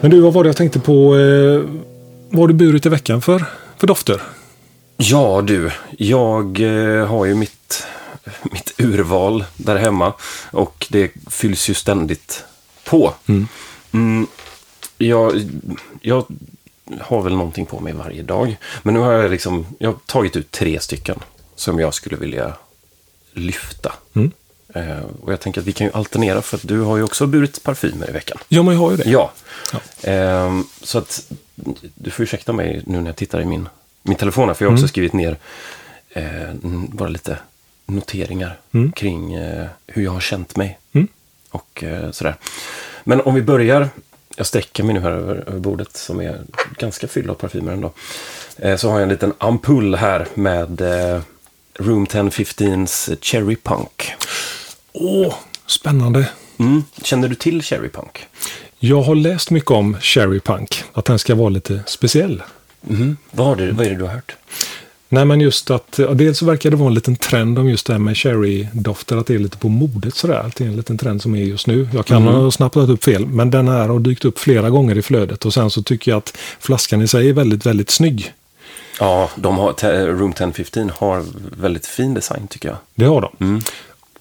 Men 0.00 0.10
du, 0.10 0.20
vad 0.20 0.32
var 0.32 0.44
det 0.44 0.48
jag 0.48 0.56
tänkte 0.56 0.80
på? 0.80 1.16
Eh, 1.16 1.62
vad 2.30 2.40
har 2.40 2.48
du 2.48 2.54
burit 2.54 2.86
i 2.86 2.88
veckan 2.88 3.22
för, 3.22 3.44
för 3.76 3.86
dofter? 3.86 4.22
Ja 5.00 5.42
du, 5.42 5.70
jag 5.98 6.60
eh, 6.60 7.06
har 7.06 7.24
ju 7.24 7.34
mitt, 7.34 7.86
mitt 8.42 8.74
urval 8.78 9.44
där 9.56 9.76
hemma 9.76 10.12
och 10.50 10.86
det 10.90 11.12
fylls 11.30 11.70
ju 11.70 11.74
ständigt 11.74 12.44
på. 12.84 13.14
Mm. 13.26 13.48
Mm, 13.92 14.26
jag, 14.98 15.50
jag 16.00 16.26
har 17.00 17.22
väl 17.22 17.36
någonting 17.36 17.66
på 17.66 17.80
mig 17.80 17.92
varje 17.92 18.22
dag. 18.22 18.56
Men 18.82 18.94
nu 18.94 19.00
har 19.00 19.12
jag 19.12 19.30
liksom, 19.30 19.66
jag 19.78 19.88
har 19.88 19.98
tagit 20.06 20.36
ut 20.36 20.50
tre 20.50 20.80
stycken 20.80 21.20
som 21.54 21.78
jag 21.78 21.94
skulle 21.94 22.16
vilja 22.16 22.52
lyfta. 23.32 23.92
Mm. 24.14 24.30
Eh, 24.74 25.04
och 25.22 25.32
jag 25.32 25.40
tänker 25.40 25.60
att 25.60 25.66
vi 25.66 25.72
kan 25.72 25.86
ju 25.86 25.92
alternera 25.92 26.42
för 26.42 26.56
att 26.56 26.68
du 26.68 26.80
har 26.80 26.96
ju 26.96 27.02
också 27.02 27.26
burit 27.26 27.62
parfymer 27.62 28.08
i 28.08 28.12
veckan. 28.12 28.38
Ja, 28.48 28.62
men 28.62 28.74
jag 28.74 28.80
har 28.80 28.90
ju 28.90 28.96
det. 28.96 29.10
Ja. 29.10 29.32
ja. 29.72 30.10
Eh, 30.10 30.60
så 30.82 30.98
att 30.98 31.32
du 31.94 32.10
får 32.10 32.22
ursäkta 32.22 32.52
mig 32.52 32.82
nu 32.86 33.00
när 33.00 33.06
jag 33.06 33.16
tittar 33.16 33.40
i 33.40 33.44
min 33.44 33.68
min 34.08 34.18
telefon 34.18 34.48
här, 34.48 34.54
för 34.54 34.64
jag 34.64 34.70
har 34.70 34.74
också 34.74 34.82
mm. 34.82 34.88
skrivit 34.88 35.12
ner 35.12 35.36
eh, 36.10 36.54
bara 36.88 37.08
lite 37.08 37.38
noteringar 37.86 38.58
mm. 38.72 38.92
kring 38.92 39.34
eh, 39.34 39.66
hur 39.86 40.04
jag 40.04 40.10
har 40.10 40.20
känt 40.20 40.56
mig. 40.56 40.78
Mm. 40.92 41.08
Och 41.50 41.84
eh, 41.84 42.10
sådär. 42.10 42.34
Men 43.04 43.20
om 43.20 43.34
vi 43.34 43.42
börjar, 43.42 43.88
jag 44.36 44.46
sträcker 44.46 44.82
mig 44.82 44.94
nu 44.94 45.00
här 45.00 45.10
över, 45.10 45.44
över 45.46 45.58
bordet 45.58 45.96
som 45.96 46.20
är 46.20 46.40
ganska 46.78 47.08
fylld 47.08 47.30
av 47.30 47.34
parfymer 47.34 47.72
ändå. 47.72 47.92
Eh, 48.56 48.76
så 48.76 48.88
har 48.88 48.94
jag 48.94 49.02
en 49.02 49.08
liten 49.08 49.32
ampull 49.38 49.94
här 49.94 50.26
med 50.34 50.80
eh, 50.80 51.20
Room 51.78 52.06
1015s 52.06 53.16
Cherry 53.20 53.56
Punk. 53.56 54.12
Åh, 54.92 55.34
spännande. 55.66 56.28
Mm. 56.58 56.84
Känner 57.02 57.28
du 57.28 57.34
till 57.34 57.62
Cherry 57.62 57.88
Punk? 57.88 58.26
Jag 58.78 59.02
har 59.02 59.14
läst 59.14 59.50
mycket 59.50 59.70
om 59.70 59.96
Cherry 60.00 60.40
Punk, 60.40 60.84
att 60.92 61.04
den 61.04 61.18
ska 61.18 61.34
vara 61.34 61.48
lite 61.48 61.82
speciell. 61.86 62.42
Mm. 62.88 63.16
Vad, 63.30 63.46
har 63.46 63.56
du, 63.56 63.70
vad 63.70 63.86
är 63.86 63.90
det 63.90 63.96
du 63.96 64.04
har 64.04 64.14
hört? 64.14 64.36
Nej, 65.10 65.24
men 65.24 65.40
just 65.40 65.70
att 65.70 66.00
dels 66.14 66.38
så 66.38 66.44
verkar 66.44 66.70
det 66.70 66.76
vara 66.76 66.88
en 66.88 66.94
liten 66.94 67.16
trend 67.16 67.58
om 67.58 67.68
just 67.68 67.86
det 67.86 67.92
här 67.92 68.00
med 68.00 68.16
cherry-dofter, 68.16 69.16
att 69.16 69.26
det 69.26 69.34
är 69.34 69.38
lite 69.38 69.58
på 69.58 69.68
modet 69.68 70.14
sådär. 70.14 70.38
Att 70.38 70.56
det 70.56 70.64
är 70.64 70.68
en 70.68 70.76
liten 70.76 70.98
trend 70.98 71.22
som 71.22 71.34
är 71.34 71.42
just 71.42 71.66
nu. 71.66 71.88
Jag 71.94 72.06
kan 72.06 72.22
mm. 72.22 72.34
ha 72.34 72.50
snappat 72.50 72.88
upp 72.88 73.04
fel, 73.04 73.26
men 73.26 73.50
den 73.50 73.68
här 73.68 73.88
har 73.88 73.98
dykt 73.98 74.24
upp 74.24 74.38
flera 74.38 74.70
gånger 74.70 74.98
i 74.98 75.02
flödet 75.02 75.46
och 75.46 75.54
sen 75.54 75.70
så 75.70 75.82
tycker 75.82 76.10
jag 76.10 76.18
att 76.18 76.38
flaskan 76.60 77.02
i 77.02 77.08
sig 77.08 77.28
är 77.28 77.32
väldigt, 77.32 77.66
väldigt 77.66 77.90
snygg. 77.90 78.32
Ja, 79.00 79.30
de 79.36 79.58
har, 79.58 79.72
Room 80.06 80.30
1015 80.30 80.90
har 80.94 81.24
väldigt 81.60 81.86
fin 81.86 82.14
design 82.14 82.48
tycker 82.48 82.68
jag. 82.68 82.78
Det 82.94 83.04
har 83.04 83.20
de. 83.20 83.44
Mm. 83.44 83.60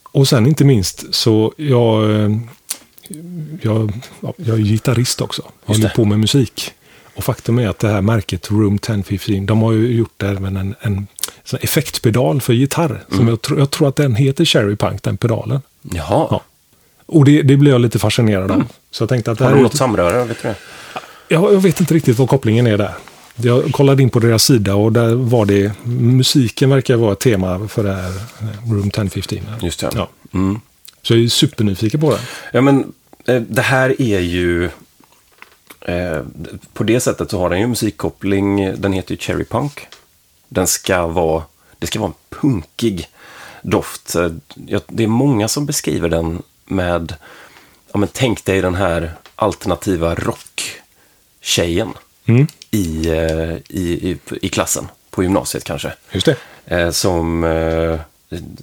Och 0.04 0.28
sen 0.28 0.48
inte 0.48 0.66
minst 0.66 1.14
så 1.14 1.54
jag, 1.58 2.04
jag, 3.62 3.94
jag 4.22 4.60
är 4.60 4.64
gitarrist 4.64 5.22
också. 5.22 5.42
Jag 5.66 5.74
håller 5.74 5.90
på 5.90 6.06
med 6.06 6.20
musik. 6.20 6.74
Och 7.18 7.24
faktum 7.24 7.60
är 7.60 7.68
att 7.68 7.80
det 7.80 7.88
här 7.88 8.02
märket 8.02 8.52
Room 8.52 8.76
1015, 8.76 9.46
de 9.46 9.62
har 9.62 9.72
ju 9.72 9.88
gjort 9.88 10.24
även 10.24 10.58
en, 10.58 10.76
en 10.82 11.08
effektpedal 11.60 12.42
för 12.42 12.54
gitarr. 12.54 12.90
Mm. 12.90 13.18
Som 13.18 13.28
jag, 13.28 13.42
tro, 13.42 13.60
jag, 13.60 13.72
tror 13.72 13.88
att 13.88 13.96
den 13.96 14.16
heter 14.16 14.46
Cherry 14.46 14.76
Punk, 14.76 15.04
den 15.04 15.18
pedalen. 15.18 15.62
Jaha. 15.82 16.28
Ja. 16.32 16.42
Och 17.06 17.26
det, 17.26 17.42
det 17.42 17.58
blev 17.58 17.72
jag 17.74 17.82
lite 17.82 18.00
fascinerad 18.00 18.52
av. 18.52 18.56
Mm. 18.56 18.68
Så 18.92 19.02
jag 19.02 19.10
tänkte 19.10 19.32
att 19.32 19.40
har 19.40 19.56
du 19.56 19.62
något 19.62 19.78
samröre? 19.78 20.26
Vet 20.26 20.42
du 20.42 20.48
det? 20.48 20.56
Jag, 21.28 21.54
jag 21.54 21.62
vet 21.62 21.80
inte 21.80 21.94
riktigt 21.94 22.18
vad 22.18 22.30
kopplingen 22.30 22.68
är 22.68 22.78
där. 22.78 22.94
Jag 23.36 23.72
kollade 23.72 24.04
in 24.04 24.10
på 24.10 24.20
deras 24.20 24.44
sida 24.44 24.76
och 24.76 24.92
där 24.92 25.16
var 25.16 25.46
det, 25.46 25.72
musiken 25.84 26.70
verkar 26.70 26.96
vara 26.96 27.14
ett 27.14 27.20
tema 27.20 27.68
för 27.68 27.84
det 27.84 27.94
här 27.94 28.10
eh, 28.10 28.72
Room 28.72 28.88
1015. 28.88 29.40
Just 29.62 29.80
det. 29.80 29.90
Ja. 29.96 30.10
Mm. 30.34 30.60
Så 31.02 31.14
jag 31.14 31.24
är 31.24 31.28
supernyfiken 31.28 32.00
på 32.00 32.12
det. 32.12 32.20
Ja, 32.54 32.62
men 32.62 32.94
eh, 33.26 33.42
det 33.42 33.62
här 33.62 34.02
är 34.02 34.20
ju 34.20 34.70
Eh, 35.82 36.22
på 36.74 36.84
det 36.84 37.00
sättet 37.00 37.32
så 37.32 37.40
har 37.40 37.50
den 37.50 37.60
ju 37.60 37.68
musikkoppling. 37.68 38.76
Den 38.82 38.94
heter 38.94 39.12
ju 39.12 39.18
Cherry 39.18 39.46
Punk. 39.46 39.88
Den 40.48 40.68
ska 40.68 41.08
vara, 41.08 41.44
det 41.80 41.88
ska 41.88 42.00
vara 42.00 42.10
en 42.10 42.40
punkig 42.42 43.10
doft. 43.62 44.16
Eh, 44.16 44.32
det 44.88 45.04
är 45.04 45.08
många 45.08 45.48
som 45.48 45.66
beskriver 45.66 46.10
den 46.10 46.44
med, 46.66 47.16
ja 47.92 48.00
men 48.00 48.10
tänk 48.14 48.46
dig 48.46 48.62
den 48.62 48.76
här 48.76 49.12
alternativa 49.36 50.16
rocktjejen 50.16 51.94
mm. 52.26 52.48
i, 52.72 53.08
eh, 53.08 53.56
i, 53.70 54.12
i, 54.12 54.20
i 54.42 54.50
klassen 54.50 54.88
på 55.10 55.24
gymnasiet 55.24 55.64
kanske. 55.64 55.94
Just 56.12 56.28
det. 56.28 56.94
Som, 56.94 57.46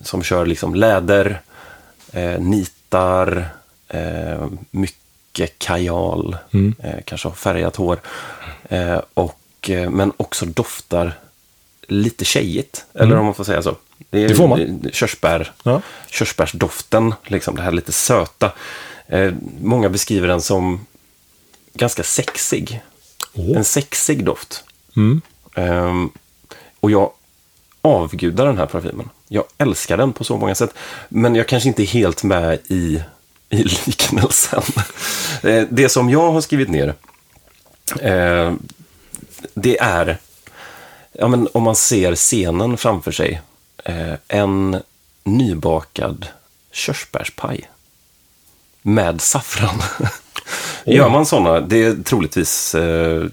som 0.03 0.23
kör 0.23 0.47
liksom 0.47 0.75
läder, 0.75 1.41
nitar, 2.39 3.49
mycket 4.71 5.04
kajal, 5.59 6.37
mm. 6.51 6.75
eh, 6.79 6.95
kanske 7.05 7.29
har 7.29 7.35
färgat 7.35 7.77
hår. 7.77 8.01
Eh, 8.69 9.01
och, 9.15 9.71
eh, 9.71 9.91
men 9.91 10.13
också 10.17 10.47
doftar 10.47 11.19
lite 11.89 12.25
tjejigt, 12.25 12.85
mm. 12.95 13.07
eller 13.07 13.19
om 13.19 13.25
man 13.25 13.35
får 13.35 13.45
säga 13.45 13.63
så. 13.63 13.77
Det, 14.11 14.25
är, 14.25 14.29
det 14.29 14.35
får 14.35 14.49
man. 14.49 14.91
Körsbär, 14.93 15.53
ja. 15.63 15.81
Körsbärsdoften, 16.11 17.15
liksom 17.25 17.57
det 17.57 17.63
här 17.63 17.73
lite 17.73 17.93
söta. 17.93 18.53
Eh, 19.07 19.33
många 19.61 19.89
beskriver 19.89 20.29
den 20.29 20.41
som 20.41 20.87
ganska 21.75 22.03
sexig. 22.03 22.83
Oh. 23.33 23.57
En 23.57 23.65
sexig 23.65 24.25
doft. 24.25 24.65
Mm. 24.97 25.21
Ehm, 25.55 26.11
och 26.81 26.91
jag 26.91 27.11
avgudar 27.83 28.47
den 28.47 28.59
här 28.59 28.67
parfymen. 28.67 29.09
Jag 29.29 29.45
älskar 29.59 29.97
den 29.97 30.13
på 30.13 30.25
så 30.25 30.37
många 30.37 30.55
sätt. 30.55 30.75
Men 31.09 31.35
jag 31.35 31.49
kanske 31.49 31.69
inte 31.69 31.83
är 31.83 31.87
helt 31.87 32.23
med 32.23 32.59
i 32.69 33.03
i 33.55 33.65
liknelsen. 33.87 34.63
Eh, 35.43 35.65
det 35.71 35.89
som 35.89 36.11
jag 36.11 36.33
har 36.33 36.41
skrivit 36.41 36.69
ner, 36.69 36.95
eh, 38.01 38.53
det 39.55 39.79
är, 39.79 40.19
ja, 41.13 41.29
men 41.29 41.49
om 41.53 41.63
man 41.63 41.77
ser 41.77 42.15
scenen 42.15 42.77
framför 42.77 43.13
sig, 43.13 43.41
eh, 43.85 44.15
en 44.29 44.83
nybakad 45.25 46.27
körsbärspaj 46.73 47.69
med 48.83 49.21
saffran. 49.21 49.83
Gör 50.85 51.09
man 51.09 51.27
sådana, 51.27 51.61
det 51.61 51.85
är 51.85 52.03
troligtvis 52.03 52.75
eh, 52.75 53.27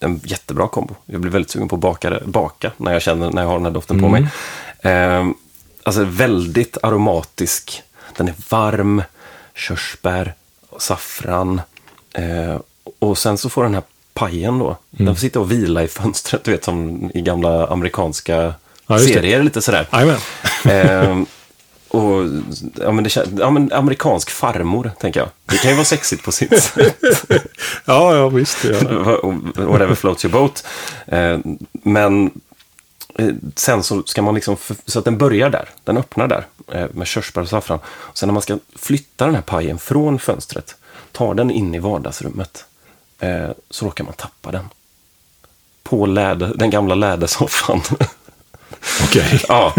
en 0.00 0.20
jättebra 0.24 0.68
kombo. 0.68 0.94
Jag 1.06 1.20
blir 1.20 1.32
väldigt 1.32 1.50
sugen 1.50 1.68
på 1.68 1.76
att 1.76 1.80
baka, 1.80 2.20
baka 2.24 2.72
när 2.76 2.92
jag 2.92 3.02
känner 3.02 3.30
när 3.30 3.42
jag 3.42 3.48
har 3.48 3.56
den 3.56 3.64
här 3.64 3.72
doften 3.72 3.98
mm. 3.98 4.10
på 4.10 4.20
mig. 4.20 4.28
Eh, 4.94 5.28
alltså 5.82 6.04
väldigt 6.04 6.78
aromatisk, 6.82 7.82
den 8.16 8.28
är 8.28 8.34
varm, 8.48 9.02
körsbär, 9.58 10.34
saffran. 10.78 11.60
Eh, 12.12 12.60
och 12.98 13.18
sen 13.18 13.38
så 13.38 13.50
får 13.50 13.62
den 13.62 13.74
här 13.74 13.82
pajen 14.14 14.58
då, 14.58 14.66
mm. 14.66 14.78
den 15.06 15.14
får 15.14 15.20
sitta 15.20 15.40
och 15.40 15.52
vila 15.52 15.82
i 15.82 15.88
fönstret, 15.88 16.44
du 16.44 16.50
vet 16.50 16.64
som 16.64 17.10
i 17.14 17.20
gamla 17.20 17.66
amerikanska 17.66 18.54
ja, 18.86 18.98
serier, 18.98 19.42
lite 19.42 19.62
sådär. 19.62 19.86
eh, 20.64 21.22
och, 21.88 22.24
ja, 22.74 22.92
men 22.92 23.04
det, 23.04 23.26
ja, 23.38 23.50
men 23.50 23.72
amerikansk 23.72 24.30
farmor, 24.30 24.90
tänker 25.00 25.20
jag. 25.20 25.28
Det 25.46 25.56
kan 25.56 25.70
ju 25.70 25.76
vara 25.76 25.84
sexigt 25.84 26.24
på 26.24 26.32
sitt 26.32 26.62
sätt. 26.62 26.96
ja, 27.84 28.16
ja, 28.16 28.28
visst. 28.28 28.64
Ja. 28.64 28.72
Whatever 29.54 29.94
floats 29.94 30.24
your 30.24 30.32
boat. 30.32 30.64
Eh, 31.06 31.38
men 31.72 32.30
sen 33.54 33.82
så 33.82 34.02
ska 34.02 34.22
man 34.22 34.34
liksom, 34.34 34.56
så 34.86 34.98
att 34.98 35.04
den 35.04 35.18
börjar 35.18 35.50
där, 35.50 35.68
den 35.84 35.96
öppnar 35.96 36.28
där 36.28 36.46
eh, 36.72 36.86
med 36.92 37.06
körsbär 37.06 37.42
och 37.42 37.48
saffran. 37.48 37.78
Sen 38.14 38.26
när 38.26 38.32
man 38.32 38.42
ska 38.42 38.58
flytta 38.76 39.26
den 39.26 39.34
här 39.34 39.42
pajen 39.42 39.78
från 39.78 40.18
fönstret, 40.18 40.76
ta 41.12 41.34
den 41.34 41.50
in 41.50 41.74
i 41.74 41.78
vardagsrummet, 41.78 42.64
eh, 43.20 43.48
så 43.70 43.86
råkar 43.86 44.04
man 44.04 44.14
tappa 44.14 44.50
den. 44.50 44.68
på 45.82 46.06
läder, 46.06 46.52
den 46.56 46.70
gamla 46.70 46.94
lädersoffan. 46.94 47.80
Okej. 49.04 49.40
ja, 49.48 49.74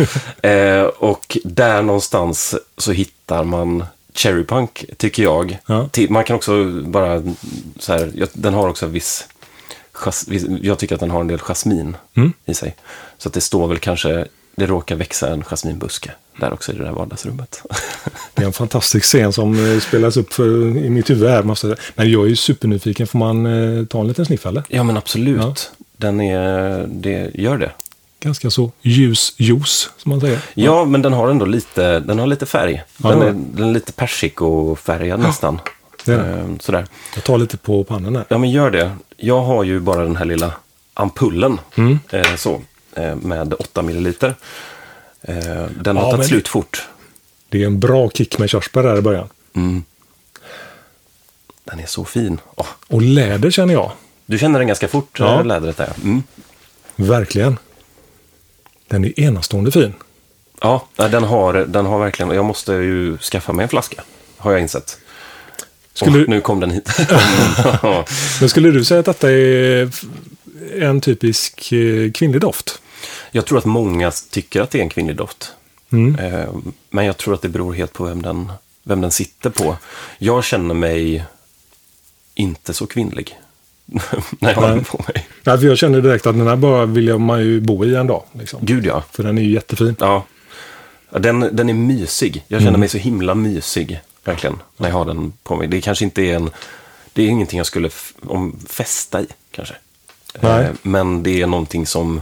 eh, 0.49 0.83
och 0.83 1.37
där 1.43 1.81
någonstans 1.81 2.55
så 2.77 2.91
hittar 2.91 3.43
man 3.43 3.85
Cherry 4.13 4.43
Punk, 4.43 4.85
tycker 4.97 5.23
jag. 5.23 5.57
Ja. 5.65 5.89
Man 6.09 6.23
kan 6.23 6.35
också 6.35 6.65
bara, 6.71 7.23
så 7.79 7.93
här, 7.93 8.27
den 8.33 8.53
har 8.53 8.69
också 8.69 8.85
jas, 8.85 8.93
viss, 8.93 9.27
jag 10.61 10.77
tycker 10.79 10.95
att 10.95 11.01
den 11.01 11.11
har 11.11 11.21
en 11.21 11.27
del 11.27 11.39
jasmin 11.39 11.97
Mm. 12.15 12.33
i 12.45 12.53
sig. 12.53 12.75
Så 13.17 13.27
att 13.29 13.33
det 13.33 13.41
står 13.41 13.67
väl 13.67 13.79
kanske, 13.79 14.25
det 14.55 14.65
råkar 14.65 14.95
växa 14.95 15.29
en 15.31 15.43
jasminbuske 15.43 16.11
där 16.39 16.53
också 16.53 16.71
i 16.71 16.75
det 16.75 16.83
där 16.83 16.91
vardagsrummet. 16.91 17.61
Det 18.33 18.41
är 18.41 18.47
en 18.47 18.53
fantastisk 18.53 19.05
scen 19.05 19.33
som 19.33 19.73
eh, 19.73 19.79
spelas 19.79 20.17
upp 20.17 20.33
för, 20.33 20.77
i 20.77 20.89
mitt 20.89 21.09
huvud 21.09 21.29
här. 21.29 21.43
Måste, 21.43 21.75
men 21.95 22.11
jag 22.11 22.23
är 22.25 22.29
ju 22.29 22.35
supernyfiken. 22.35 23.07
Får 23.07 23.19
man 23.19 23.45
eh, 23.45 23.85
ta 23.85 23.99
en 24.01 24.07
liten 24.07 24.25
sniff 24.25 24.45
eller? 24.45 24.63
ja 24.69 24.83
men 24.83 24.97
absolut, 24.97 25.41
Ja. 25.41 25.55
den 25.97 26.21
är, 26.21 26.85
det 26.89 27.31
gör 27.33 27.57
det. 27.57 27.71
Ganska 28.19 28.49
så 28.49 28.71
ljus 28.81 29.33
juice, 29.37 29.89
som 29.97 30.09
man 30.09 30.21
säger. 30.21 30.39
Ja, 30.53 30.85
men 30.85 31.01
den 31.01 31.13
har 31.13 31.29
ändå 31.29 31.45
lite, 31.45 31.99
den 31.99 32.19
har 32.19 32.27
lite 32.27 32.45
färg. 32.45 32.83
Ja, 32.97 33.09
Den 33.09 33.19
det 33.19 33.25
är, 33.27 33.31
den 33.57 33.69
är 33.69 33.73
lite 33.73 33.91
persikofärgad 33.91 35.19
nästan. 35.19 35.59
det 36.05 36.11
är 36.13 36.17
den. 36.17 36.39
Ehm, 36.39 36.59
Sådär. 36.59 36.85
Jag 37.15 37.23
tar 37.23 37.37
lite 37.37 37.57
på 37.57 37.83
pannan 37.83 38.15
här. 38.15 38.25
Ja, 38.29 38.37
men 38.37 38.51
gör 38.51 38.71
det. 38.71 38.91
Jag 39.21 39.41
har 39.41 39.63
ju 39.63 39.79
bara 39.79 40.03
den 40.03 40.15
här 40.15 40.25
lilla 40.25 40.53
ampullen. 40.93 41.59
Mm. 41.75 41.99
Eh, 42.09 42.35
så, 42.35 42.61
eh, 42.95 43.15
med 43.15 43.53
8 43.53 43.81
milliliter. 43.81 44.35
Eh, 45.21 45.35
den 45.81 45.97
har 45.97 46.03
Ja, 46.03 46.11
tagit 46.11 46.27
slut 46.27 46.47
fort. 46.47 46.87
Det 47.49 47.61
är 47.63 47.65
en 47.65 47.79
bra 47.79 48.09
kick 48.09 48.37
med 48.39 48.49
körsbär 48.49 48.83
där 48.83 48.97
i 48.97 49.01
början. 49.01 49.29
Mm. 49.53 49.83
Den 51.63 51.79
är 51.79 51.85
så 51.85 52.05
fin. 52.05 52.39
Åh, 52.55 52.65
Och 52.87 53.01
läder 53.01 53.51
känner 53.51 53.73
jag. 53.73 53.91
du 54.25 54.37
känner 54.37 54.59
den 54.59 54.67
ganska 54.67 54.87
fort, 54.87 55.19
Ja. 55.19 55.25
ja. 55.35 55.43
lädret 55.43 55.77
där. 55.77 55.93
Mm. 56.03 56.23
Verkligen. 56.95 57.57
Den 58.87 59.05
är 59.05 59.19
enastående 59.19 59.71
fin. 59.71 59.93
Ja, 60.61 60.87
den 60.95 61.23
har, 61.23 61.53
den 61.53 61.85
har 61.85 61.99
verkligen... 61.99 62.31
Jag 62.31 62.45
måste 62.45 62.73
ju 62.73 63.17
skaffa 63.17 63.53
mig 63.53 63.63
en 63.63 63.69
flaska, 63.69 64.03
har 64.37 64.51
jag 64.51 64.61
insett. 64.61 64.97
Skulle 66.05 66.17
du- 66.19 66.27
Nu 66.27 66.41
kom 66.41 66.59
den 66.59 66.71
hit. 66.71 66.89
Ja. 67.81 68.05
Men 68.39 68.49
skulle 68.49 68.71
du 68.71 68.83
säga 68.85 68.99
att 68.99 69.05
detta 69.05 69.31
är 69.31 69.89
en 70.81 71.01
typisk 71.01 71.71
eh, 71.71 72.11
kvinnlig 72.11 72.41
doft? 72.41 72.81
Jag 73.31 73.45
tror 73.45 73.57
att 73.57 73.65
många 73.65 74.11
tycker 74.11 74.61
att 74.61 74.71
det 74.71 74.77
är 74.79 74.83
en 74.83 74.89
kvinnlig 74.89 75.15
doft. 75.15 75.51
Mm. 75.91 76.15
Eh, 76.19 76.49
Men 76.89 77.05
jag 77.05 77.17
tror 77.17 77.33
att 77.33 77.41
det 77.41 77.49
beror 77.49 77.73
helt 77.73 77.93
på 77.93 78.03
vem 78.03 78.21
den, 78.21 78.51
vem 78.83 79.01
den 79.01 79.11
sitter 79.11 79.49
på. 79.49 79.77
Jag 80.17 80.43
känner 80.43 80.73
mig 80.73 81.23
inte 82.35 82.73
så 82.73 82.87
kvinnlig 82.87 83.37
när 84.39 84.49
jag 84.49 84.55
har 84.55 84.69
den 84.69 84.83
på 84.83 85.03
mig. 85.07 85.27
Nej, 85.43 85.57
för 85.57 85.67
jag 85.67 85.77
känner 85.77 86.01
direkt 86.01 86.25
att 86.27 86.37
den 86.37 86.47
här 86.47 86.55
bara 86.55 86.85
vill 86.85 87.07
jag- 87.07 87.21
man 87.21 87.39
ju 87.41 87.61
bo 87.61 87.85
i 87.85 87.95
en 87.95 88.07
dag. 88.07 88.23
Liksom. 88.33 88.59
Gud 88.63 88.85
ja. 88.85 89.03
För 89.11 89.23
den 89.23 89.37
är 89.37 89.41
ju 89.41 89.51
jättefin. 89.51 89.95
ja. 89.99 90.25
Ja, 91.11 91.19
Den, 91.19 91.39
den 91.51 91.69
är 91.69 91.73
mysig. 91.73 92.43
Jag 92.47 92.59
känner 92.59 92.69
Mm. 92.69 92.79
mig 92.79 92.89
så 92.89 92.97
himla 92.97 93.35
mysig, 93.35 93.99
verkligen, 94.23 94.59
när 94.77 94.89
jag 94.89 94.95
har 94.95 95.05
den 95.05 95.33
på 95.43 95.55
mig. 95.55 95.67
Det 95.67 95.81
kanske 95.81 96.05
inte 96.05 96.21
är 96.21 96.35
en... 96.35 96.49
Det 97.13 97.23
är 97.23 97.27
ingenting 97.27 97.57
jag 97.57 97.67
skulle 97.67 97.89
om, 98.21 98.59
fästa 98.69 99.21
i, 99.21 99.27
kanske. 99.51 99.75
Nej. 100.41 100.63
Eh, 100.65 100.71
Men 100.81 101.23
det 101.23 101.41
är 101.41 101.47
någonting 101.47 101.85
som 101.85 102.21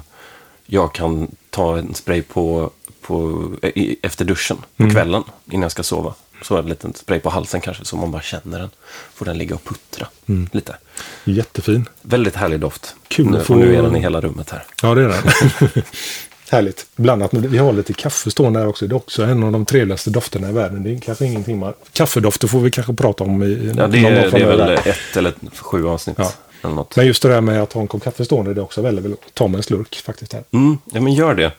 jag 0.65 0.93
kan 0.93 1.35
ta 1.49 1.77
en 1.77 1.93
spray 1.93 2.21
på, 2.21 2.71
på 3.01 3.45
i, 3.63 3.97
efter 4.03 4.25
duschen 4.25 4.57
på 4.77 4.83
Mm. 4.83 4.95
kvällen 4.95 5.23
innan 5.51 5.61
jag 5.61 5.71
ska 5.71 5.83
sova. 5.83 6.13
Så 6.41 6.57
en 6.57 6.65
liten 6.65 6.93
spray 6.93 7.19
på 7.19 7.29
halsen 7.29 7.61
kanske, 7.61 7.85
så 7.85 7.95
man 7.95 8.11
bara 8.11 8.21
känner 8.21 8.59
den. 8.59 8.69
Får 9.13 9.25
den 9.25 9.37
ligga 9.37 9.55
och 9.55 9.63
puttra 9.63 10.07
lite. 10.51 10.75
Jättefin. 11.23 11.89
Väldigt 12.01 12.35
härlig 12.35 12.59
doft. 12.59 12.95
Kul 13.07 13.29
nu, 13.29 13.43
få- 13.43 13.55
nu 13.55 13.75
är 13.75 13.81
den 13.83 13.95
i 13.95 13.99
hela 13.99 14.21
rummet 14.21 14.49
här. 14.49 14.63
Ja, 14.81 14.95
det 14.95 15.01
är 15.01 15.07
den. 15.09 15.83
Härligt. 16.51 16.85
Blandat 16.95 17.31
med, 17.31 17.45
vi 17.45 17.57
har 17.57 17.73
lite 17.73 17.93
kaffe 17.93 18.31
stående 18.31 18.59
här 18.59 18.67
också. 18.67 18.87
Det 18.87 18.93
är 18.93 18.97
också 18.97 19.23
en 19.23 19.43
av 19.43 19.51
de 19.51 19.65
trevligaste 19.65 20.09
dofterna 20.09 20.49
i 20.49 20.51
världen. 20.51 20.83
Det 20.83 20.89
är 20.93 20.99
kanske 20.99 21.25
ingenting 21.25 21.59
man... 21.59 21.73
Kaffedofter 21.93 22.47
får 22.47 22.59
vi 22.59 22.71
kanske 22.71 22.93
prata 22.93 23.23
om 23.23 23.43
i 23.43 23.73
Ja, 23.77 23.87
det, 23.87 24.01
någon 24.01 24.11
är, 24.13 24.31
det 24.31 24.41
är 24.41 24.45
väl 24.57 24.69
ett 24.85 25.17
eller 25.17 25.33
sju 25.61 25.87
avsnitt. 25.87 26.15
Ja. 26.19 26.31
Eller 26.63 26.75
något. 26.75 26.95
Men 26.95 27.07
just 27.07 27.21
det 27.23 27.29
där 27.29 27.41
med 27.41 27.63
att 27.63 27.73
ha 27.73 27.81
en 27.81 27.87
kopp 27.87 28.03
kaffe 28.03 28.25
stående, 28.25 28.53
det 28.53 28.61
är 28.61 28.63
också 28.63 28.81
väldigt, 28.81 29.05
väldigt... 29.05 29.33
Ta 29.33 29.47
mig 29.47 29.57
en 29.57 29.63
slurk 29.63 29.95
faktiskt 30.05 30.33
här. 30.33 30.43
Mm, 30.51 30.77
ja, 30.91 31.01
men 31.01 31.13
gör 31.13 31.35
det. 31.35 31.51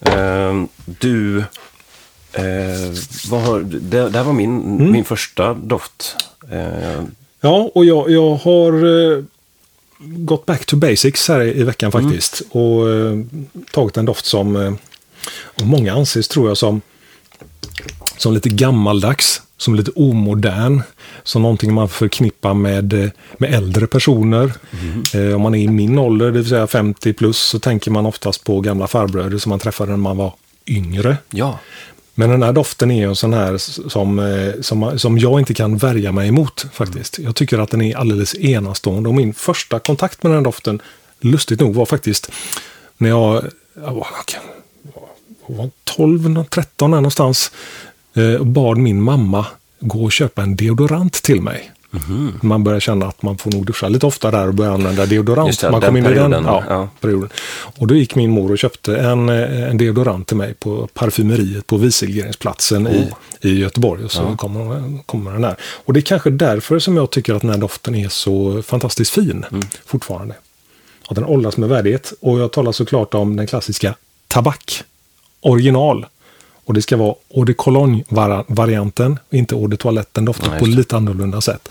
Ehm, 0.00 0.68
du, 0.86 1.44
vad 3.30 3.40
har, 3.42 3.60
det, 3.60 4.08
det 4.08 4.18
här 4.18 4.24
var 4.24 4.32
min, 4.32 4.62
Mm. 4.62 4.92
min 4.92 5.04
första 5.04 5.54
doft. 5.54 6.16
Ehm, 6.52 7.10
Ja, 7.40 7.70
och 7.74 7.84
jag, 7.84 8.10
jag 8.10 8.34
har 8.34 8.72
eh, 9.12 9.24
gått 10.06 10.46
back 10.46 10.66
to 10.66 10.76
basics 10.76 11.28
här 11.28 11.40
i, 11.40 11.62
veckan 11.62 11.92
faktiskt. 11.92 12.42
Och 12.50 12.90
eh, 12.90 13.18
tagit 13.72 13.96
en 13.96 14.04
doft 14.04 14.24
som 14.26 14.56
eh, 14.56 14.72
många 15.62 15.94
anses, 15.94 16.28
tror 16.28 16.48
jag, 16.48 16.56
som, 16.56 16.80
som 18.16 18.34
lite 18.34 18.48
gammaldags. 18.48 19.40
Som 19.56 19.74
lite 19.74 19.90
omodern. 19.90 20.82
Som 21.22 21.42
någonting 21.42 21.74
man 21.74 21.88
förknippar 21.88 22.54
med, 22.54 22.92
eh, 22.92 23.10
med 23.38 23.54
äldre 23.54 23.86
personer. 23.86 24.52
Eh, 25.14 25.34
om 25.34 25.42
man 25.42 25.54
är 25.54 25.58
i 25.58 25.68
min 25.68 25.98
ålder, 25.98 26.26
det 26.26 26.32
vill 26.32 26.48
säga 26.48 26.66
50 26.66 27.12
plus, 27.12 27.38
så 27.38 27.58
tänker 27.58 27.90
man 27.90 28.06
oftast 28.06 28.44
på 28.44 28.60
gamla 28.60 28.86
farbröder 28.86 29.38
som 29.38 29.50
man 29.50 29.58
träffade 29.58 29.90
när 29.90 29.96
man 29.96 30.16
var 30.16 30.34
yngre. 30.66 31.16
ja, 31.30 31.58
Men 32.14 32.30
den 32.30 32.42
här 32.42 32.52
doften 32.52 32.90
är 32.90 32.96
ju 32.96 33.08
en 33.08 33.16
sån 33.16 33.32
här 33.32 33.58
som, 33.88 34.18
eh, 34.18 34.60
som, 34.60 34.98
som 34.98 35.18
jag 35.18 35.40
inte 35.40 35.54
kan 35.54 35.76
värja 35.76 36.12
mig 36.12 36.28
emot 36.28 36.66
faktiskt. 36.72 37.18
Jag 37.18 37.36
tycker 37.36 37.58
att 37.58 37.70
den 37.70 37.82
är 37.82 37.96
alldeles 37.96 38.34
enastående 38.34 39.08
och 39.08 39.14
min 39.14 39.34
första 39.34 39.78
kontakt 39.78 40.22
med 40.22 40.32
den 40.32 40.38
här 40.38 40.44
doften, 40.44 40.82
lustigt 41.20 41.60
nog, 41.60 41.74
var 41.74 41.86
faktiskt 41.86 42.30
när 42.96 43.08
jag, 43.08 43.44
jag 43.74 43.94
var, 43.94 44.06
jag 45.46 45.56
var 45.56 45.70
12, 45.84 46.44
13 46.44 46.90
där 46.90 46.96
någonstans 46.96 47.52
eh, 48.14 48.34
och 48.34 48.46
bad 48.46 48.78
min 48.78 49.02
mamma 49.02 49.46
gå 49.80 50.04
och 50.04 50.12
köpa 50.12 50.42
en 50.42 50.56
deodorant 50.56 51.12
till 51.12 51.42
mig. 51.42 51.70
Man 52.40 52.64
börjar 52.64 52.80
känna 52.80 53.06
att 53.06 53.22
man 53.22 53.38
får 53.38 53.50
nog 53.50 53.66
duscha 53.66 53.88
lite 53.88 54.06
ofta 54.06 54.30
där 54.30 54.48
och 54.48 54.54
börja 54.54 54.72
använda 54.72 55.06
deodorant. 55.06 55.48
Just 55.48 55.60
det, 55.60 55.70
man 55.70 55.80
kom 55.80 55.96
in 55.96 56.06
i 56.06 56.14
den 56.14 56.32
ja, 56.32 56.64
ja. 56.68 56.88
perioden. 57.00 57.28
Och 57.78 57.86
då 57.86 57.94
gick 57.94 58.14
min 58.14 58.30
mor 58.30 58.52
och 58.52 58.58
köpte 58.58 58.96
en, 58.96 59.28
eh, 59.28 59.70
en 59.70 59.78
deodorant 59.78 60.26
till 60.26 60.36
mig 60.36 60.54
på 60.54 60.88
parfymeriet 60.94 61.66
på 61.66 61.76
Wieselgrensplatsen 61.76 62.86
i, 62.86 63.10
i 63.40 63.58
Göteborg. 63.58 64.04
Och 64.04 64.12
så 64.12 64.36
kommer, 64.36 65.02
kommer 65.06 65.32
den 65.32 65.42
där. 65.42 65.56
Och 65.84 65.92
det 65.92 66.00
är 66.00 66.02
kanske 66.02 66.30
därför 66.30 66.78
som 66.78 66.96
jag 66.96 67.10
tycker 67.10 67.34
att 67.34 67.42
den 67.42 67.50
här 67.50 67.58
doften 67.58 67.94
är 67.94 68.08
så 68.08 68.62
fantastiskt 68.62 69.10
fin 69.10 69.44
fortfarande. 69.86 70.34
Att 71.08 71.14
den 71.14 71.24
åldras 71.24 71.56
med 71.56 71.68
värdighet. 71.68 72.12
Och 72.20 72.40
jag 72.40 72.52
talar 72.52 72.72
såklart 72.72 73.14
om 73.14 73.36
den 73.36 73.46
klassiska 73.46 73.94
tabak 74.28 74.84
original. 75.40 76.06
Och 76.64 76.74
det 76.74 76.82
ska 76.82 76.96
vara 76.96 77.14
eau 77.34 77.44
de 77.44 77.54
cologne-varianten, 77.54 79.18
inte 79.30 79.54
eau 79.54 79.66
de 79.66 79.76
toilette. 79.76 80.10
Den 80.12 80.24
doftar 80.24 80.50
Nej, 80.50 80.58
på 80.58 80.66
det. 80.66 80.70
lite 80.72 80.96
annorlunda 80.96 81.40
sätt. 81.40 81.68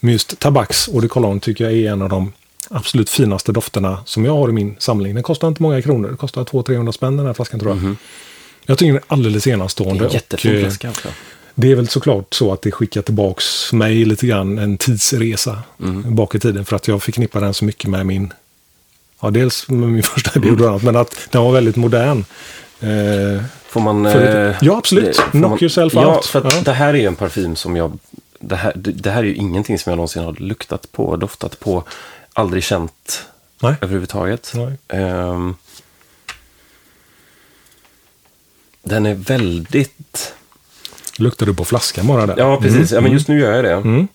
Men 0.00 0.12
just 0.12 0.38
tabaks 0.38 0.88
eau 0.88 1.00
de 1.00 1.08
cologne 1.08 1.40
tycker 1.40 1.64
jag 1.64 1.72
är 1.72 1.92
en 1.92 2.02
av 2.02 2.08
de 2.08 2.32
absolut 2.70 3.10
finaste 3.10 3.52
dofterna 3.52 3.98
som 4.04 4.24
jag 4.24 4.32
har 4.32 4.48
i 4.48 4.52
min 4.52 4.76
samling. 4.78 5.14
Den 5.14 5.22
kostar 5.22 5.48
inte 5.48 5.62
många 5.62 5.82
kronor. 5.82 6.08
Det 6.10 6.16
kostar 6.16 6.44
200-300 6.44 6.92
spänn 6.92 7.16
den 7.16 7.26
här 7.26 7.32
flaskan 7.32 7.60
tror 7.60 7.76
jag. 7.76 7.96
Jag 8.66 8.78
tycker 8.78 8.92
den 8.92 8.96
är 8.96 9.12
alldeles 9.12 9.44
det 9.44 9.50
enastående. 9.50 10.04
är 10.04 10.08
en 10.08 10.14
jättefin 10.14 10.54
eh, 10.56 10.60
flaska 10.60 10.90
också. 10.90 11.08
det 11.54 11.70
är 11.70 11.74
väl 11.74 11.88
såklart 11.88 12.34
så 12.34 12.52
att 12.52 12.62
det 12.62 12.70
skickar 12.72 13.02
tillbaks 13.02 13.72
mig 13.72 14.04
lite 14.04 14.26
grann 14.26 14.58
en 14.58 14.78
tidsresa 14.78 15.62
bak 16.04 16.34
i 16.34 16.40
tiden. 16.40 16.64
För 16.64 16.76
att 16.76 16.88
jag 16.88 17.02
förknippar 17.02 17.40
den 17.40 17.54
så 17.54 17.64
mycket 17.64 17.90
med 17.90 18.06
min, 18.06 18.32
ja 19.20 19.30
dels 19.30 19.68
med 19.68 19.88
min 19.88 20.02
första 20.02 20.40
deodorant, 20.40 20.82
men 20.82 20.96
att 20.96 21.14
den 21.30 21.42
var 21.42 21.52
väldigt 21.52 21.76
modern. 21.76 22.24
Eh, 22.80 23.42
Får 23.70 23.80
man... 23.80 24.06
Eh, 24.06 24.56
Ja, 24.60 24.76
absolut. 24.78 25.16
Knock 25.16 25.50
man, 25.50 25.58
yourself 25.62 25.94
ja, 25.94 26.14
out. 26.16 26.26
för 26.26 26.38
att 26.46 26.54
Ja. 26.54 26.60
det 26.64 26.72
här 26.72 26.88
är 26.94 26.98
ju 26.98 27.06
en 27.06 27.16
parfym 27.16 27.56
som 27.56 27.76
jag... 27.76 27.98
Det 28.40 28.56
här, 28.56 28.72
det, 28.76 28.92
det 28.92 29.10
här 29.10 29.18
är 29.18 29.26
ju 29.26 29.34
ingenting 29.34 29.78
som 29.78 29.90
jag 29.90 29.96
någonsin 29.96 30.24
har 30.24 30.32
luktat 30.32 30.92
på, 30.92 31.16
doftat 31.16 31.60
på, 31.60 31.84
aldrig 32.32 32.64
känt 32.64 33.26
nej. 33.60 33.74
överhuvudtaget. 33.80 34.52
Nej. 34.54 34.78
Ehm, 34.88 35.54
den 38.82 39.06
är 39.06 39.14
väldigt... 39.14 40.34
Luktar 41.18 41.46
du 41.46 41.54
på 41.54 41.64
flaskan 41.64 42.06
bara 42.06 42.26
där? 42.26 42.34
Ja, 42.38 42.60
precis. 42.60 42.90
Ja, 42.92 43.00
men 43.00 43.12
just 43.12 43.28
nu 43.28 43.40
gör 43.40 43.52
jag 43.54 43.64
det. 43.64 43.72
Mm. 43.72 44.08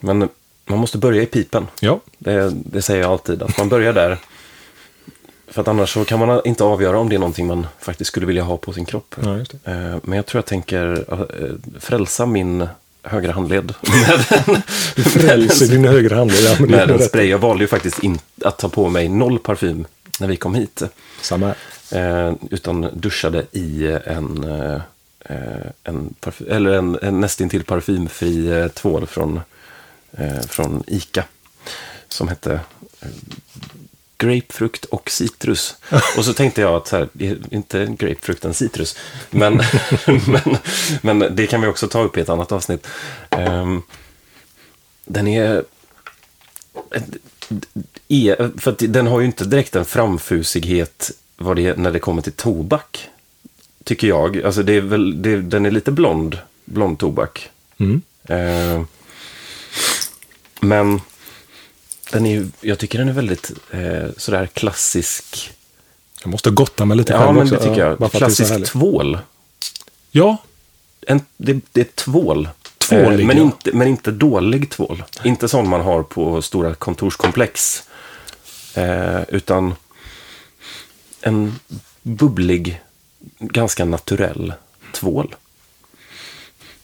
Men 0.00 0.28
man 0.66 0.78
måste 0.78 0.98
börja 0.98 1.22
i 1.22 1.26
pipen. 1.26 1.66
Ja, 1.80 2.00
Det, 2.18 2.52
det 2.54 2.82
säger 2.82 3.02
jag 3.02 3.10
alltid, 3.10 3.42
att 3.42 3.58
man 3.58 3.68
börjar 3.68 3.92
där. 3.92 4.18
För 5.56 5.60
att 5.60 5.68
annars 5.68 5.92
så 5.92 6.04
kan 6.04 6.18
man 6.18 6.40
inte 6.44 6.64
avgöra 6.64 6.98
om 6.98 7.08
det 7.08 7.14
är 7.14 7.18
någonting 7.18 7.46
man 7.46 7.66
faktiskt 7.78 8.08
skulle 8.08 8.26
vilja 8.26 8.42
ha 8.42 8.56
på 8.56 8.72
sin 8.72 8.84
kropp. 8.84 9.14
ja. 9.22 9.38
Eh, 9.64 9.96
Men 10.02 10.16
jag 10.16 10.26
tror 10.26 10.38
jag 10.38 10.46
tänker 10.46 11.04
eh, 11.12 11.78
frälsa 11.80 12.26
min 12.26 12.68
högra 13.02 13.32
handled 13.32 13.74
Du 14.96 15.02
frälser 15.02 15.66
din 15.66 15.84
högra 15.84 16.16
handled. 16.16 16.44
Ja, 16.44 16.66
med 16.66 16.90
en 16.90 16.98
rätt. 16.98 17.08
spray. 17.08 17.26
Jag 17.26 17.38
valde 17.38 17.64
ju 17.64 17.68
faktiskt 17.68 17.98
in, 18.02 18.18
att 18.44 18.58
ta 18.58 18.68
på 18.68 18.88
mig 18.88 19.08
noll 19.08 19.38
parfym 19.38 19.86
när 20.20 20.26
vi 20.26 20.36
kom 20.36 20.54
hit. 20.54 20.82
Samma. 21.20 21.54
Eh, 21.92 22.32
utan 22.50 22.88
duschade 22.94 23.46
i 23.52 23.98
en, 24.04 24.44
eh, 24.44 24.80
en, 25.84 26.14
parfym, 26.20 26.46
eller 26.50 26.70
en, 26.72 26.98
en 27.02 27.20
nästintill 27.20 27.64
parfymfri 27.64 28.50
eh, 28.60 28.68
tvål 28.68 29.06
från, 29.06 29.40
från 30.48 30.84
Ica. 30.86 31.24
Som 32.08 32.28
hette, 32.28 32.60
grapefrukt 34.18 34.84
och 34.84 35.10
citrus. 35.10 35.76
Och 36.16 36.24
så 36.24 36.32
tänkte 36.32 36.60
jag 36.60 36.74
att 36.74 36.88
så 36.88 36.96
här, 36.96 37.08
är 37.18 37.38
inte 37.50 37.96
grapefrukt 37.98 38.44
en 38.44 38.54
citrus. 38.54 38.96
Men, 39.30 39.62
men, 40.26 41.18
men 41.18 41.36
det 41.36 41.46
kan 41.46 41.60
vi 41.60 41.66
också 41.66 41.88
ta 41.88 42.02
upp 42.02 42.16
i 42.16 42.20
ett 42.20 42.28
annat 42.28 42.52
avsnitt. 42.52 42.86
Um, 43.30 43.82
den 45.04 45.28
är... 45.28 45.64
är 48.08 48.58
för 48.60 48.70
att 48.70 48.82
den 48.88 49.06
har 49.06 49.20
ju 49.20 49.26
inte 49.26 49.44
direkt 49.44 49.76
en 49.76 49.84
framfusighet 49.84 51.10
vad 51.36 51.56
det, 51.56 51.78
när 51.78 51.92
det 51.92 51.98
kommer 51.98 52.22
till 52.22 52.32
tobak. 52.32 53.08
Tycker 53.84 54.08
jag. 54.08 54.42
Alltså 54.42 54.62
det 54.62 54.72
är 54.72 54.80
väl, 54.80 55.22
det, 55.22 55.40
den 55.40 55.66
är 55.66 55.70
lite 55.70 55.92
blond, 55.92 56.38
blond 56.64 56.98
tobak. 56.98 57.50
Mm. 57.78 58.02
Uh, 58.30 58.84
men 60.60 61.00
den 62.12 62.26
är, 62.26 62.48
jag 62.60 62.78
tycker 62.78 62.98
den 62.98 63.08
är 63.08 63.12
väldigt 63.12 63.52
eh, 63.70 64.08
sådär 64.16 64.46
klassisk. 64.46 65.52
Jag 66.22 66.30
måste 66.30 66.50
gotta 66.50 66.84
mig 66.84 66.96
lite 66.96 67.12
ja, 67.12 67.18
själv 67.18 67.32
men 67.34 67.42
också. 67.42 67.54
det 67.54 67.62
tycker 67.62 67.80
jag. 67.80 67.98
bara 67.98 68.06
är 68.06 68.10
så 68.10 68.18
klassisk 68.18 68.64
tvål. 68.64 69.18
Ja, 70.10 70.36
En, 71.06 71.20
det, 71.36 71.60
det 71.72 71.80
är 71.80 71.84
tvål. 71.84 72.48
Tvålig, 72.78 73.20
Eh, 73.20 73.26
men, 73.26 73.36
ja. 73.36 73.42
inte, 73.42 73.72
men 73.72 73.88
inte 73.88 74.10
dålig 74.10 74.70
tvål. 74.70 75.04
Inte 75.24 75.48
sån 75.48 75.68
man 75.68 75.80
har 75.80 76.02
på 76.02 76.42
stora 76.42 76.74
kontorskomplex. 76.74 77.82
Eh, 78.74 79.22
utan 79.28 79.74
en 81.20 81.58
bubblig, 82.02 82.80
ganska 83.38 83.84
naturell 83.84 84.52
tvål. 84.92 85.34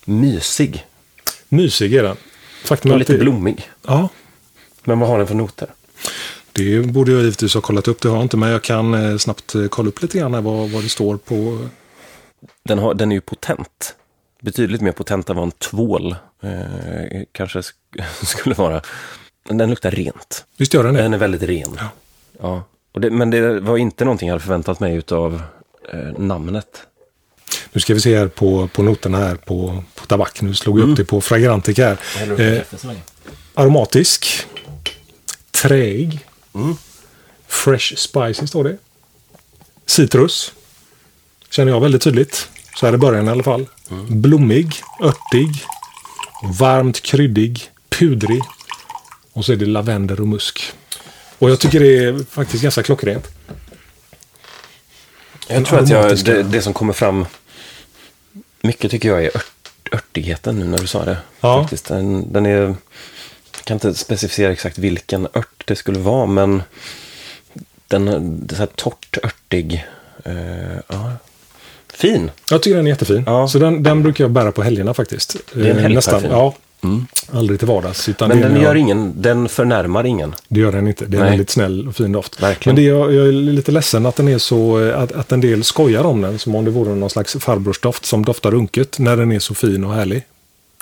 Mysig 0.05 0.87
mysig 1.53 1.95
är 1.95 2.03
den. 2.03 2.17
Faktum 2.65 2.93
och 2.93 2.99
lite 2.99 3.19
blommig. 3.19 3.71
Ja, 3.87 4.09
Men 4.85 4.99
vad 5.01 5.09
har 5.09 5.19
den 5.19 5.27
för 5.27 5.35
noter? 5.35 5.69
det 6.55 6.81
borde 6.87 7.13
jag 7.13 7.21
givetvis 7.21 7.55
ha 7.55 7.61
kollat 7.61 7.89
upp. 7.89 8.01
Det 8.01 8.09
har 8.09 8.17
jag 8.17 8.25
inte, 8.25 8.37
men 8.37 8.49
jag 8.49 8.63
kan 8.63 8.95
eh, 8.95 9.17
snabbt 9.19 9.55
eh, 9.55 9.67
kolla 9.67 9.89
upp 9.89 10.03
lite 10.03 10.19
grann 10.19 10.33
vad, 10.45 10.71
vad 10.71 10.83
det 10.83 10.89
står 10.89 11.17
på. 11.17 11.69
Den, 12.65 12.79
har, 12.79 12.95
den 12.95 13.13
är 13.13 13.17
ju 13.17 13.21
potent. 13.21 13.95
Betydligt 14.43 14.81
mer 14.81 14.93
potent 14.93 15.31
än 15.31 15.37
vad 15.37 15.45
en 15.45 15.51
tvål 15.51 16.17
eh, 16.43 17.23
kanske 17.33 17.59
sk- 17.61 17.73
skulle 18.25 18.55
vara. 18.55 18.83
Den 19.49 19.71
luktar 19.71 19.91
rent. 19.91 20.45
Visst 20.57 20.75
gör 20.75 20.85
den 20.85 20.95
det? 20.95 21.03
Den 21.03 21.15
är 21.15 21.19
väldigt 21.19 21.43
ren. 21.43 21.77
Ja. 21.79 21.89
Ja. 22.41 22.65
Och 22.93 23.01
det, 23.01 23.11
men 23.11 23.31
det 23.31 23.61
var 23.61 23.77
inte 23.77 24.05
någonting 24.05 24.29
jag 24.29 24.35
hade 24.35 24.45
förväntat 24.45 24.81
mig 24.81 24.95
utav 24.97 25.43
eh, 25.93 25.99
namnet. 26.19 26.83
Nu 27.73 27.81
ska 27.81 27.95
vi 27.95 28.01
se 28.01 28.19
här 28.19 28.29
på, 28.29 28.69
på 28.69 28.83
noterna 28.83 29.19
här 29.19 29.35
på, 29.37 29.85
på 29.95 30.07
tabak. 30.07 30.43
Nu 30.43 30.55
slog 30.55 30.81
jag 30.81 30.89
upp 30.91 30.97
det 30.97 31.05
på 31.05 31.21
Fragrantica 31.21 31.85
här. 31.87 31.99
Eh, 32.41 32.63
aromatisk. 33.55 34.47
Träig. 35.63 36.27
Mm. 36.55 36.77
Fresh 37.47 37.95
spicy 37.97 38.47
står 38.47 38.65
det. 38.65 38.77
Citrus. 39.87 40.53
Känner 41.51 41.73
jag 41.73 41.81
väldigt 41.81 42.03
tydligt. 42.03 42.49
Så 42.77 42.87
här 42.87 42.95
i 42.95 42.99
början 42.99 43.29
i 43.29 43.31
alla 43.31 43.43
fall. 43.43 43.67
Blommig, 44.09 44.83
örtig, 45.03 45.65
varmt 46.59 47.03
kryddig, 47.03 47.71
pudrig. 47.89 48.43
Och 49.33 49.45
så 49.45 49.53
är 49.53 49.57
det 49.57 49.67
lavendel 49.67 50.21
och 50.21 50.29
musk. 50.29 50.73
Och 51.39 51.51
jag 51.51 51.61
tycker 51.61 51.81
det 51.81 51.99
är 51.99 52.25
faktiskt 52.31 52.63
ganska 52.63 52.83
klockrent. 52.83 53.29
Jag 55.49 55.67
tror 55.67 55.79
att 55.79 55.89
jag, 55.89 56.25
det, 56.25 56.43
det 56.43 56.63
som 56.63 56.73
kommer 56.73 56.93
fram 56.93 57.27
mycket 58.61 58.91
tycker 58.91 59.09
jag 59.09 59.25
är 59.25 59.37
ört, 59.37 59.73
örtigheten 59.93 60.59
nu 60.59 60.65
när 60.65 60.79
du 60.79 60.87
sa 60.87 61.05
det. 61.05 61.17
Ja. 61.41 61.63
Faktiskt. 61.63 61.89
Den, 61.89 62.33
den 62.33 62.47
är, 62.47 62.75
kan 63.65 63.75
inte 63.75 63.95
specificera 63.95 64.53
exakt 64.53 64.79
vilken 64.79 65.27
ört 65.33 65.63
det 65.67 65.77
skulle 65.77 65.99
vara, 65.99 66.27
men 66.27 66.63
den 67.89 68.05
det 68.47 68.55
är 68.55 68.57
så 68.57 68.63
här 68.63 68.69
torrt, 68.77 69.19
örtig. 69.25 69.85
Eh, 70.25 70.33
ja. 70.89 71.13
Fin. 71.95 72.31
Jag 72.51 72.63
tycker 72.63 72.77
den 72.77 72.87
är 72.87 72.91
jättefin. 72.91 73.23
Ja. 73.27 73.49
Så 73.49 73.59
den, 73.59 73.83
den 73.83 74.03
brukar 74.03 74.25
jag 74.25 74.31
bära 74.31 74.53
på 74.53 74.63
helgerna 74.63 74.95
faktiskt. 74.95 75.37
är 75.55 75.61
en 75.65 75.77
Eh, 75.77 75.83
helgparfym. 75.83 76.31
Ja. 76.31 76.55
Aldrig 77.33 77.59
till 77.59 77.69
vardags. 77.69 78.09
Utan 78.09 78.29
Men 78.29 78.41
det, 78.41 78.49
den 78.49 78.57
gör 78.57 78.63
jag- 78.63 78.77
ingen, 78.77 79.13
den 79.23 79.49
förnärmar 79.49 80.07
ingen. 80.07 80.35
Det 80.49 80.61
gör 80.61 80.73
den 80.73 80.89
inte. 80.89 81.05
Det 81.07 81.17
är 81.17 81.19
en 81.19 81.23
Nej. 81.23 81.31
väldigt 81.31 81.51
snäll 81.51 81.89
och 81.89 81.97
fin 81.97 82.13
doft. 82.13 82.43
Verkligen. 82.43 82.75
Men 82.75 82.85
det 82.85 82.91
är, 82.91 83.11
jag 83.13 83.29
är 83.29 83.33
lite 83.33 83.73
ledsen 83.73 84.07
att 84.07 84.17
den 84.17 84.29
är 84.29 84.39
så, 84.39 84.81
eh, 84.85 84.99
att, 85.03 85.13
att 85.13 85.33
en 85.33 85.41
del 85.41 85.65
skojar 85.65 86.05
om 86.05 86.21
den. 86.21 86.39
Som 86.39 86.55
om 86.55 86.65
det 86.65 86.71
vore 86.71 86.95
någon 86.95 87.11
slags 87.11 87.37
farbrorstoft 87.41 88.05
som 88.05 88.25
doftar 88.25 88.55
unket. 88.55 88.99
När 88.99 89.17
den 89.17 89.33
är 89.33 89.39
så 89.39 89.55
fin 89.55 89.85
och 89.85 89.95
härlig. 89.95 90.23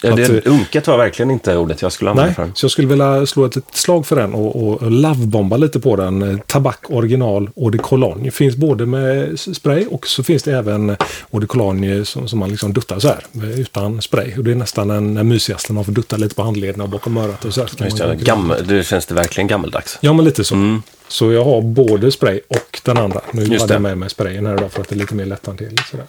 Ja, 0.02 0.14
det, 0.14 0.22
Att, 0.24 0.46
eh, 0.46 0.52
unket 0.52 0.86
var 0.86 0.98
verkligen 0.98 1.30
inte 1.30 1.56
ordet 1.56 1.82
jag 1.82 1.92
skulle 1.92 2.10
använda 2.10 2.26
Nej, 2.26 2.34
för 2.34 2.42
den. 2.42 2.54
så 2.54 2.64
jag 2.64 2.70
skulle 2.70 2.88
vilja 2.88 3.26
slå 3.26 3.44
ett, 3.44 3.56
ett 3.56 3.64
slag 3.76 4.06
för 4.06 4.16
den 4.16 4.34
och, 4.34 4.68
och 4.82 4.90
lovebomba 4.90 5.56
lite 5.56 5.80
på 5.80 5.96
den. 5.96 6.22
Eh, 6.22 6.38
Tabak 6.46 6.78
original 6.90 7.50
eau 7.56 7.70
de 7.70 7.78
cologne. 7.78 8.30
Finns 8.30 8.56
både 8.56 8.86
med 8.86 9.40
spray 9.40 9.86
och 9.86 10.06
så 10.06 10.22
finns 10.22 10.42
det 10.42 10.52
även 10.52 10.90
eau 10.90 10.96
de 11.40 11.46
cologne 11.46 12.04
som, 12.04 12.28
som 12.28 12.38
man 12.38 12.50
liksom 12.50 12.72
duttar 12.72 12.98
så 12.98 13.08
här. 13.08 13.24
eh, 13.34 13.60
Utan 13.60 14.02
spray. 14.02 14.36
Och 14.38 14.44
det 14.44 14.50
är 14.50 14.54
nästan 14.54 14.88
den 14.88 15.14
den 15.14 15.28
mysigaste. 15.28 15.72
Man 15.72 15.84
får 15.84 15.92
dutta 15.92 16.16
lite 16.16 16.34
på 16.34 16.42
handlederna 16.42 16.84
och 16.84 16.90
bakom 16.90 17.16
örat 17.16 17.44
och 17.44 17.54
så 17.54 17.60
här. 17.60 17.70
Just 17.84 17.98
det, 17.98 18.16
gammel, 18.20 18.66
det 18.66 18.86
känns 18.86 19.06
det 19.06 19.14
verkligen 19.14 19.46
gammeldags. 19.48 19.98
Ja, 20.00 20.12
men 20.12 20.24
lite 20.24 20.44
så. 20.44 20.54
Mm. 20.54 20.82
Så 21.08 21.32
jag 21.32 21.44
har 21.44 21.62
både 21.62 22.12
spray 22.12 22.40
och 22.48 22.80
den 22.84 22.98
andra. 22.98 23.20
Nu 23.32 23.42
Just 23.42 23.60
hade 23.60 23.66
det. 23.66 23.74
jag 23.74 23.82
med 23.82 23.98
mig 23.98 24.10
sprayen 24.10 24.46
här 24.46 24.54
idag 24.54 24.72
för 24.72 24.80
att 24.80 24.88
det 24.88 24.94
är 24.94 24.98
lite 24.98 25.14
mer 25.14 25.26
lätthanterligt. 25.26 25.88
Sådär. 25.90 26.06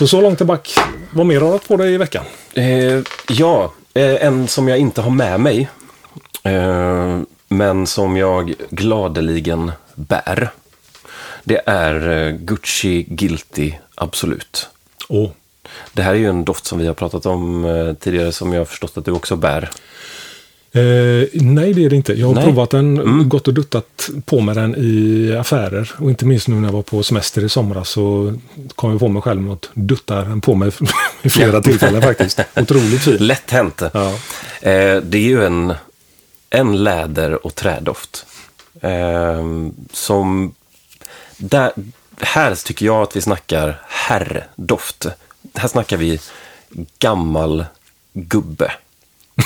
Så 0.00 0.06
så 0.06 0.20
långt 0.20 0.38
tillbaka. 0.38 0.70
Vad 1.10 1.26
mer 1.26 1.40
har 1.40 1.46
du 1.46 1.52
haft 1.52 1.68
på 1.68 1.76
dig 1.76 1.94
i 1.94 1.96
veckan? 1.96 2.24
Eh, 2.54 3.00
ja, 3.28 3.72
eh, 3.94 4.24
en 4.26 4.48
som 4.48 4.68
jag 4.68 4.78
inte 4.78 5.00
har 5.00 5.10
med 5.10 5.40
mig, 5.40 5.68
eh, 6.42 7.20
men 7.48 7.86
som 7.86 8.16
jag 8.16 8.54
gladeligen 8.70 9.72
bär. 9.94 10.50
Det 11.44 11.60
är 11.66 12.08
eh, 12.08 12.32
Gucci 12.32 13.02
Guilty 13.02 13.72
Absolut. 13.94 14.68
Åh, 15.08 15.30
Det 15.92 16.02
här 16.02 16.10
är 16.14 16.18
ju 16.18 16.28
en 16.28 16.44
doft 16.44 16.66
som 16.66 16.78
vi 16.78 16.86
har 16.86 16.94
pratat 16.94 17.26
om 17.26 17.64
eh, 17.64 17.94
tidigare 17.94 18.32
som 18.32 18.52
jag 18.52 18.60
har 18.60 18.64
förstått 18.64 18.98
att 18.98 19.04
du 19.04 19.12
också 19.12 19.36
bär. 19.36 19.70
Eh, 20.72 21.28
nej, 21.32 21.74
det 21.74 21.84
är 21.84 21.90
det 21.90 21.96
inte. 21.96 22.12
Jag 22.12 22.26
har 22.26 22.34
Nej. 22.34 22.44
provat 22.44 22.70
den, 22.70 22.98
Mm. 22.98 23.28
gått 23.28 23.48
och 23.48 23.54
duttat 23.54 24.10
på 24.24 24.40
med 24.40 24.56
den 24.56 24.74
i 24.78 25.32
affärer. 25.40 25.92
Och 25.98 26.10
inte 26.10 26.24
minst 26.26 26.48
nu 26.48 26.54
när 26.54 26.68
jag 26.68 26.72
var 26.72 26.82
på 26.82 27.02
semester 27.02 27.44
i 27.44 27.48
somras 27.48 27.88
så 27.88 28.34
kom 28.74 28.90
jag 28.90 29.00
på 29.00 29.08
mig 29.08 29.22
själv 29.22 29.50
att 29.52 29.68
dutta 29.74 30.24
den 30.24 30.40
på 30.40 30.54
mig 30.54 30.70
i 31.22 31.30
flera 31.30 31.60
tillfällen 31.62 32.02
faktiskt. 32.02 32.40
Otroligt 32.56 33.02
fin. 33.02 33.16
Lätt 33.16 33.50
hänt. 33.50 33.82
Ja. 33.92 34.08
Eh, 34.62 34.96
det 35.02 35.18
är 35.18 35.22
ju 35.28 35.44
en, 35.44 35.74
en 36.50 36.84
läder 36.84 37.46
och 37.46 37.54
trädoft. 37.54 38.26
Eh, 38.80 39.44
som... 39.92 40.54
Där, 41.36 41.72
här 42.20 42.54
tycker 42.54 42.86
jag 42.86 43.02
att 43.02 43.16
vi 43.16 43.20
snackar 43.20 43.80
herrdoft. 43.88 45.06
Här 45.54 45.68
snackar 45.68 45.96
vi 45.96 46.20
gammal 46.98 47.64
gubbe. 48.12 48.72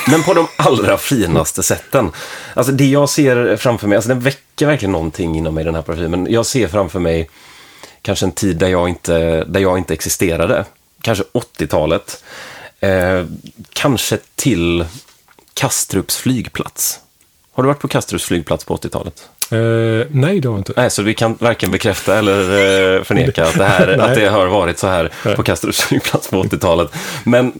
Men 0.07 0.23
på 0.23 0.33
de 0.33 0.47
allra 0.55 0.97
finaste 0.97 1.63
sätten. 1.63 2.11
Alltså 2.53 2.73
det 2.73 2.85
jag 2.85 3.09
ser 3.09 3.55
framför 3.55 3.87
mig, 3.87 3.95
alltså 3.95 4.09
den 4.09 4.19
väcker 4.19 4.65
verkligen 4.65 4.91
någonting 4.91 5.37
inom 5.37 5.53
mig 5.55 5.63
den 5.63 5.75
här 5.75 5.81
parfymen. 5.81 6.27
Jag 6.29 6.45
ser 6.45 6.67
framför 6.67 6.99
mig 6.99 7.29
kanske 8.01 8.25
en 8.25 8.31
tid 8.31 8.57
där 8.57 8.67
jag 8.67 8.89
inte, 8.89 9.43
där 9.43 9.59
jag 9.59 9.77
inte 9.77 9.93
existerade. 9.93 10.65
Kanske 11.01 11.23
80-talet. 11.33 12.23
Eh, 12.79 13.25
kanske 13.73 14.17
till 14.35 14.85
Kastrups 15.53 16.17
flygplats. 16.17 16.99
Har 17.51 17.63
du 17.63 17.67
varit 17.67 17.79
på 17.79 17.87
Kastrups 17.87 18.25
flygplats 18.25 18.65
på 18.65 18.77
80-talet? 18.77 19.29
Eh, 19.51 20.07
nej, 20.11 20.39
det 20.39 20.47
har 20.47 20.53
jag 20.53 20.59
inte. 20.59 20.73
Nej, 20.75 20.91
så 20.91 21.01
vi 21.01 21.13
kan 21.13 21.37
varken 21.39 21.71
bekräfta 21.71 22.17
eller 22.17 22.39
eh, 22.97 23.03
förneka 23.03 23.45
att 23.47 23.57
det, 23.57 23.65
här, 23.65 23.87
att 23.99 24.15
det 24.15 24.25
har 24.25 24.47
varit 24.47 24.79
så 24.79 24.87
här 24.87 25.11
på 25.35 25.43
Kastrups 25.43 25.81
flygplats 25.81 26.27
på 26.27 26.43
80-talet. 26.43 26.91
Men 27.23 27.59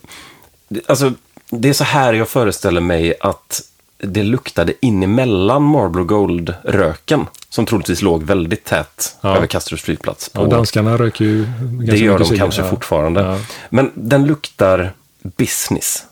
alltså, 0.86 1.14
det 1.50 1.70
är 1.70 1.74
så 1.74 1.84
här 1.84 2.14
jag 2.14 2.30
föreställer 2.30 2.82
mig 2.82 3.14
att 3.22 3.62
det 3.98 4.24
luktade 4.24 4.74
in 4.82 5.04
emellan 5.04 5.62
Marlboro 5.64 6.04
Gold-röken, 6.04 7.28
som 7.50 7.66
troligtvis 7.66 8.02
låg 8.02 8.24
väldigt 8.24 8.64
tätt 8.64 9.16
Ja. 9.22 9.36
över 9.38 9.48
Kastrups 9.48 9.84
flygplats. 9.84 10.30
Ja, 10.34 10.40
På, 10.44 10.52
danskarna 10.52 10.98
röker 10.98 11.26
ju 11.26 11.44
ganska 11.46 11.92
det 11.92 11.98
gör 11.98 12.20
de 12.20 12.38
kanske 12.38 12.62
Ja. 12.62 12.70
fortfarande. 12.70 13.22
Ja. 13.22 13.40
Men 13.70 13.92
den 13.96 14.26
luktar 14.26 14.94
business. 15.24 16.04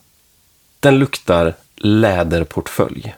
Den 0.79 0.99
luktar 0.99 1.53
läderportfölj. 1.75 3.15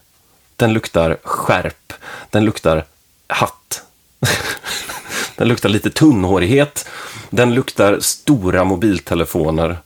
Den 0.56 0.74
luktar 0.74 1.18
skärp. 1.24 1.94
Den 2.30 2.46
luktar 2.46 2.84
hatt. 3.28 3.82
den 5.36 5.48
luktar 5.48 5.70
lite 5.70 5.90
tunnhårighet. 5.90 6.88
Den 7.30 7.54
luktar 7.54 8.00
stora 8.00 8.64
mobiltelefoner 8.64 9.78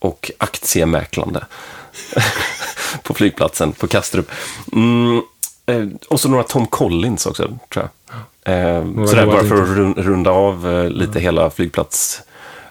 och 0.00 0.30
aktiemäklande. 0.38 1.44
på 3.02 3.14
flygplatsen 3.14 3.72
på 3.72 3.86
Kastrup. 3.86 4.30
Mm, 4.72 5.22
eh, 5.66 5.86
och 6.08 6.20
så 6.20 6.28
några 6.28 6.42
Tom 6.42 6.66
Collins 6.66 7.26
också, 7.26 7.58
tror 7.72 7.88
jag. 8.44 8.54
Eh, 8.54 9.06
sådär, 9.06 9.26
bara 9.26 9.44
för 9.44 9.62
att 9.62 9.68
run- 9.68 10.02
runda 10.02 10.30
av 10.30 10.72
eh, 10.72 10.88
lite 10.90 11.20
hela 11.20 11.50
flygplatsunket. 11.50 12.26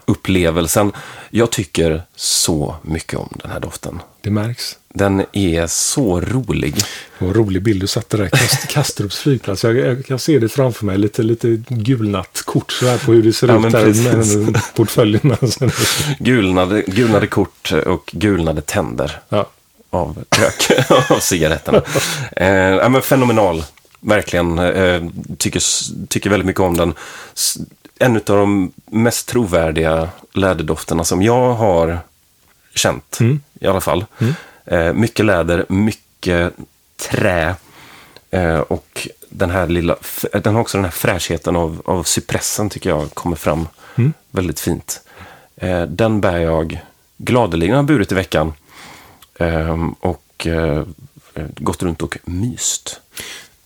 Upplevelsen. 0.10 0.92
Jag 1.30 1.52
tycker 1.52 2.04
så 2.16 2.76
mycket 2.82 3.20
om 3.20 3.30
den 3.42 3.52
här 3.52 3.60
doften. 3.60 4.02
Det 4.22 4.30
märks. 4.30 4.78
Den 4.94 5.26
är 5.34 5.68
så 5.68 6.22
rolig. 6.22 6.76
Det 6.76 6.84
var 7.20 7.28
en 7.28 7.34
rolig 7.34 7.64
bild 7.64 7.82
du 7.82 7.88
satte 7.88 8.18
där. 8.18 8.28
Kast, 8.30 8.68
Kastrups 8.70 9.20
flygplats. 9.20 9.64
Jag, 9.64 9.78
jag 9.78 10.06
kan 10.06 10.20
se 10.20 10.40
det 10.40 10.50
framför 10.50 10.86
mig. 10.86 10.98
Lite, 10.98 11.24
lite 11.24 11.48
gulnat 11.68 12.42
kort 12.46 12.72
så 12.72 12.88
här 12.88 12.98
på 12.98 13.12
hur 13.12 13.24
det 13.24 13.34
ser 13.34 13.48
Ja, 13.48 13.68
ut 13.68 13.72
där 13.72 14.46
med 14.46 14.62
portföljen. 14.76 15.36
Gulnade, 16.20 16.82
gulnade 16.82 17.28
kort 17.28 17.72
och 17.86 18.10
gulnade 18.14 18.62
tänder 18.62 19.20
Ja. 19.30 19.50
av 19.90 20.24
rök, 20.38 20.90
av 21.12 21.20
cigaretterna. 21.20 21.82
Eh, 22.36 22.48
ja, 22.50 22.90
men 22.90 23.02
fenomenal, 23.02 23.64
verkligen. 24.00 24.60
Eh, 24.60 25.04
tycker, 25.38 25.62
tycker 26.08 26.30
väldigt 26.30 26.48
mycket 26.48 26.62
om 26.62 26.78
den. 26.78 26.94
En 28.00 28.16
av 28.16 28.22
de 28.26 28.72
mest 28.86 29.28
trovärdiga 29.28 30.10
läderdofterna 30.34 31.04
som 31.04 31.22
jag 31.22 31.54
har 31.54 32.00
känt, 32.76 33.18
Mm. 33.20 33.42
i 33.60 33.68
alla 33.68 33.82
fall. 33.82 34.06
Eh, 34.66 34.94
mycket 34.94 35.26
läder, 35.26 35.66
mycket 35.70 36.54
trä. 37.10 37.56
Eh, 38.32 38.60
och 38.60 39.08
den 39.30 39.50
här 39.50 39.68
lilla, 39.68 39.96
den 40.44 40.54
har 40.56 40.62
också 40.62 40.78
den 40.78 40.86
här 40.86 40.92
fräschheten 40.92 41.56
av, 41.56 41.82
av 41.86 42.04
cypressen 42.04 42.70
tycker 42.70 42.90
jag 42.90 43.14
kommer 43.14 43.36
fram 43.36 43.68
Mm. 43.96 44.14
väldigt 44.32 44.60
fint. 44.60 45.02
Eh, 45.56 45.82
den 45.82 46.22
bär 46.22 46.38
jag 46.38 46.80
gladeligen, 47.18 47.76
har 47.76 47.84
burit 47.84 48.12
i 48.12 48.16
veckan. 48.16 48.54
Ehm, 49.40 49.92
och 49.92 50.48
eh, 50.48 50.84
gått 51.58 51.84
runt 51.84 52.02
och 52.02 52.18
myst. 52.26 53.02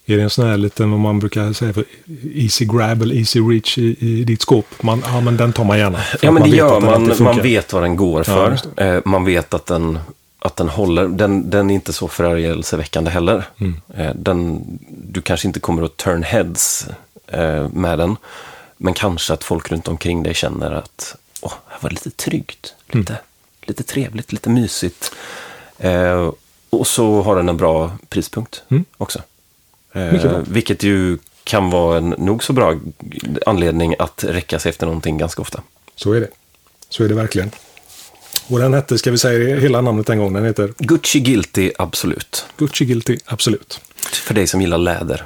Är 0.05 0.17
det 0.17 0.23
en 0.23 0.29
sån 0.29 0.47
här 0.47 0.57
liten, 0.57 0.91
vad 0.91 0.99
man 0.99 1.19
brukar 1.19 1.53
säga 1.53 1.73
för 1.73 1.85
easy 2.33 2.65
grab 2.65 3.01
eller 3.01 3.15
easy 3.15 3.39
reach 3.39 3.77
i, 3.77 3.95
i 3.99 4.23
ditt 4.23 4.41
skåp? 4.41 4.65
Man, 4.83 5.03
ja, 5.05 5.21
men 5.21 5.37
den 5.37 5.53
tar 5.53 5.63
man 5.63 5.77
gärna. 5.77 5.99
Ja, 6.21 6.31
men 6.31 6.43
det 6.43 6.49
gör 6.57 6.79
man. 6.79 7.11
Man 7.19 7.41
vet 7.41 7.73
vad 7.73 7.83
den 7.83 7.95
går 7.95 8.19
Ja, 8.19 8.23
för. 8.23 8.51
just 8.51 8.67
Eh, 8.77 8.99
man 9.05 9.25
vet 9.25 9.53
att 9.53 9.65
den, 9.65 9.99
att 10.39 10.55
den 10.55 10.69
håller. 10.69 11.07
Den, 11.07 11.49
den 11.49 11.69
är 11.69 11.75
inte 11.75 11.93
så 11.93 12.07
förargelseväckande 12.07 13.11
heller. 13.11 13.45
Mm. 13.57 13.75
Eh, 13.97 14.11
den, 14.15 14.61
du 14.89 15.21
kanske 15.21 15.47
inte 15.47 15.59
kommer 15.59 15.83
att 15.83 15.97
turn 15.97 16.23
heads 16.23 16.87
eh, 17.27 17.69
med 17.69 17.99
den. 17.99 18.15
Men 18.77 18.93
kanske 18.93 19.33
att 19.33 19.43
folk 19.43 19.71
runt 19.71 19.87
omkring 19.87 20.23
dig 20.23 20.33
känner 20.33 20.71
att 20.71 21.15
åh, 21.41 21.53
här 21.67 21.77
var 21.81 21.89
det 21.89 21.93
lite 21.93 22.09
tryggt. 22.09 22.73
Mm. 22.91 22.99
Lite, 23.01 23.17
lite 23.61 23.83
trevligt, 23.83 24.31
lite 24.31 24.49
mysigt. 24.49 25.11
Eh, 25.77 26.31
och 26.69 26.87
så 26.87 27.21
har 27.21 27.35
den 27.35 27.49
en 27.49 27.57
bra 27.57 27.91
prispunkt 28.09 28.63
Mm. 28.69 28.85
också. 28.97 29.21
Eh, 29.93 30.37
vilket 30.47 30.83
ju 30.83 31.17
kan 31.43 31.69
vara 31.69 31.97
en 31.97 32.09
nog 32.09 32.43
så 32.43 32.53
bra 32.53 32.75
anledning 33.45 33.95
att 33.99 34.23
räcka 34.27 34.59
sig 34.59 34.69
efter 34.69 34.85
någonting 34.85 35.17
ganska 35.17 35.41
ofta. 35.41 35.61
Så 35.95 36.13
är 36.13 36.19
det. 36.19 36.27
Så 36.89 37.03
är 37.03 37.09
det 37.09 37.15
verkligen. 37.15 37.51
Och 38.47 38.59
den 38.59 38.73
hette, 38.73 38.97
ska 38.97 39.11
vi 39.11 39.17
säga 39.17 39.59
hela 39.59 39.81
namnet 39.81 40.09
en 40.09 40.17
gång, 40.17 40.33
den 40.33 40.45
heter 40.45 40.73
Gucci 40.77 41.19
Guilty, 41.19 41.71
absolut. 41.77 42.45
Gucci 42.57 42.85
Guilty, 42.85 43.17
absolut. 43.25 43.81
För 44.11 44.33
dig 44.33 44.47
som 44.47 44.61
gillar 44.61 44.77
läder. 44.77 45.25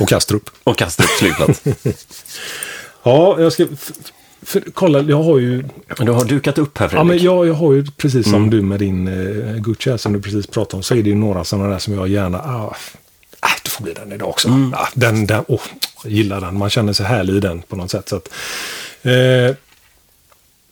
Och 0.00 0.08
Kastrup. 0.08 0.50
Och 0.64 0.78
Kastrup 0.78 1.08
flygplats. 1.10 1.62
Ja, 3.02 3.40
jag 3.40 3.52
ska... 3.52 3.66
För, 4.42 4.62
kolla, 4.74 5.00
jag 5.00 5.22
har 5.22 5.38
ju... 5.38 5.64
Du 5.98 6.12
har 6.12 6.24
dukat 6.24 6.58
upp 6.58 6.78
här 6.78 6.86
Ja, 6.86 6.90
Fredrik. 6.90 7.06
men 7.08 7.18
jag, 7.24 7.46
jag 7.46 7.54
har 7.54 7.72
ju 7.72 7.86
precis 7.96 8.24
som 8.24 8.34
Mm. 8.34 8.50
du 8.50 8.62
med 8.62 8.78
din 8.78 9.08
eh, 9.08 9.56
Gucci 9.56 9.90
här, 9.90 9.96
som 9.96 10.12
du 10.12 10.20
precis 10.20 10.46
pratade 10.46 10.76
om, 10.76 10.82
så 10.82 10.94
är 10.94 11.02
det 11.02 11.08
ju 11.08 11.14
några 11.14 11.44
sådana 11.44 11.68
där 11.68 11.78
som 11.78 11.94
jag 11.94 12.08
gärna... 12.08 12.38
Ah, 12.38 12.76
ah, 13.44 13.58
det 13.62 13.70
får 13.70 13.84
bli 13.84 13.92
den 13.92 14.12
idag 14.12 14.28
också. 14.28 14.48
Mm. 14.48 14.74
Ah, 14.74 14.88
den, 14.94 15.26
den, 15.26 15.44
oh, 15.48 15.60
jag 16.02 16.12
gillar 16.12 16.40
den. 16.40 16.58
Man 16.58 16.70
känner 16.70 16.92
sig 16.92 17.06
härlig 17.06 17.34
i 17.34 17.40
den 17.40 17.62
på 17.62 17.76
något 17.76 17.90
sätt. 17.90 18.08
Så 18.08 18.16
att, 18.16 18.28
eh, 19.02 19.56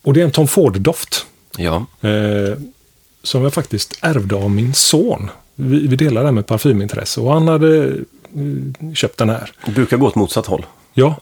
och 0.02 0.14
det 0.14 0.20
är 0.20 0.24
en 0.24 0.30
Tom 0.30 0.48
Ford-doft. 0.48 1.26
Ja. 1.56 1.87
Eh, 2.00 2.58
som 3.22 3.42
jag 3.42 3.54
faktiskt 3.54 3.98
ärvde 4.00 4.35
av 4.35 4.50
min 4.50 4.74
son. 4.74 5.30
Vi, 5.54 5.87
vi 5.87 5.96
delar 5.96 6.20
det 6.20 6.26
här 6.26 6.32
med 6.32 6.46
parfymintresse 6.46 7.20
och 7.20 7.32
han 7.32 7.48
hade 7.48 7.87
eh, 7.87 8.92
köpt 8.94 9.18
den 9.18 9.30
här. 9.30 9.52
Det 9.66 9.72
brukar 9.72 9.96
gå 9.96 10.06
åt 10.06 10.14
motsatt 10.14 10.46
håll. 10.46 10.66
Ja, 10.94 11.20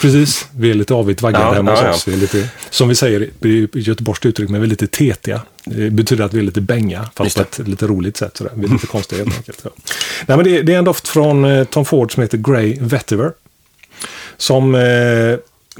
precis. 0.00 0.46
Vi 0.56 0.70
är 0.70 0.74
lite 0.74 0.94
avigt 0.94 1.22
vaggade 1.22 1.44
Ja, 1.44 1.52
hemma 1.52 1.70
hos 1.70 1.80
ja, 1.80 1.90
oss. 1.90 2.08
Vi 2.08 2.12
är 2.12 2.16
lite, 2.16 2.48
som 2.70 2.88
vi 2.88 2.94
säger 2.94 3.30
i 3.46 3.68
göteborgskt 3.74 4.26
uttryck, 4.26 4.48
men 4.48 4.60
vi 4.60 4.66
är 4.66 4.70
lite 4.70 4.86
tetiga. 4.86 5.42
Det 5.64 5.90
betyder 5.90 6.24
att 6.24 6.34
vi 6.34 6.38
är 6.38 6.42
lite 6.42 6.60
bänga, 6.60 7.10
fast 7.14 7.36
på 7.36 7.42
ett 7.42 7.68
lite 7.68 7.86
roligt 7.86 8.16
sätt. 8.16 8.36
Sådär. 8.36 8.52
Vi 8.54 8.64
är 8.64 8.68
lite 8.68 8.86
konstiga 8.86 9.24
helt 9.24 9.36
enkelt. 9.36 9.60
Ja. 9.64 9.70
Nej, 10.26 10.36
men 10.36 10.44
det, 10.44 10.62
det 10.62 10.74
är 10.74 10.78
en 10.78 10.84
doft 10.84 11.08
från 11.08 11.44
eh, 11.44 11.64
Tom 11.64 11.84
Ford 11.84 12.14
som 12.14 12.22
heter 12.22 12.38
Grey 12.38 12.78
Vetiver. 12.80 13.32
Som 14.36 14.74
eh, 14.74 15.38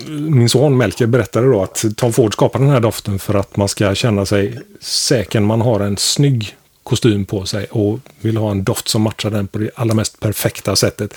min 0.08 0.48
son 0.48 0.76
Melker 0.76 1.06
berättade 1.06 1.46
då 1.46 1.62
att 1.62 1.84
Tom 1.96 2.12
Ford 2.12 2.32
skapade 2.32 2.64
den 2.64 2.72
här 2.72 2.80
doften 2.80 3.18
för 3.18 3.34
att 3.34 3.56
man 3.56 3.68
ska 3.68 3.94
känna 3.94 4.26
sig 4.26 4.58
säker 4.80 5.40
när 5.40 5.46
man 5.46 5.60
har 5.60 5.80
en 5.80 5.96
snygg 5.96 6.56
kostym 6.82 7.24
på 7.24 7.46
sig 7.46 7.66
och 7.66 7.98
vill 8.20 8.36
ha 8.36 8.50
en 8.50 8.64
doft 8.64 8.88
som 8.88 9.02
matchar 9.02 9.30
den 9.30 9.46
på 9.46 9.58
det 9.58 9.70
allra 9.74 9.94
mest 9.94 10.20
perfekta 10.20 10.76
sättet. 10.76 11.14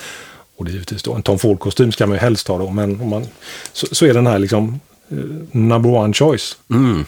Och 0.56 0.64
det 0.64 0.70
är 0.70 0.72
givetvis 0.72 1.02
då 1.02 1.14
en 1.14 1.22
Tom 1.22 1.38
Ford-kostym 1.38 1.92
ska 1.92 2.06
man 2.06 2.16
ju 2.16 2.20
helst 2.20 2.48
ha 2.48 2.58
då, 2.58 2.70
men 2.70 3.00
om 3.00 3.08
man, 3.08 3.26
så, 3.72 3.86
så 3.92 4.06
är 4.06 4.14
den 4.14 4.26
här 4.26 4.38
liksom 4.38 4.80
eh, 5.08 5.16
number 5.52 5.90
one 5.90 6.14
choice. 6.14 6.56
Mm. 6.70 7.04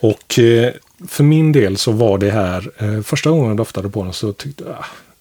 Och 0.00 0.38
eh, 0.38 0.72
för 1.08 1.24
min 1.24 1.52
del 1.52 1.76
så 1.76 1.92
var 1.92 2.18
det 2.18 2.30
här, 2.30 2.70
eh, 2.78 3.02
första 3.02 3.30
gången 3.30 3.48
jag 3.48 3.56
doftade 3.56 3.90
på 3.90 4.04
den 4.04 4.12
så 4.12 4.32
tyckte 4.32 4.64
jag, 4.64 4.76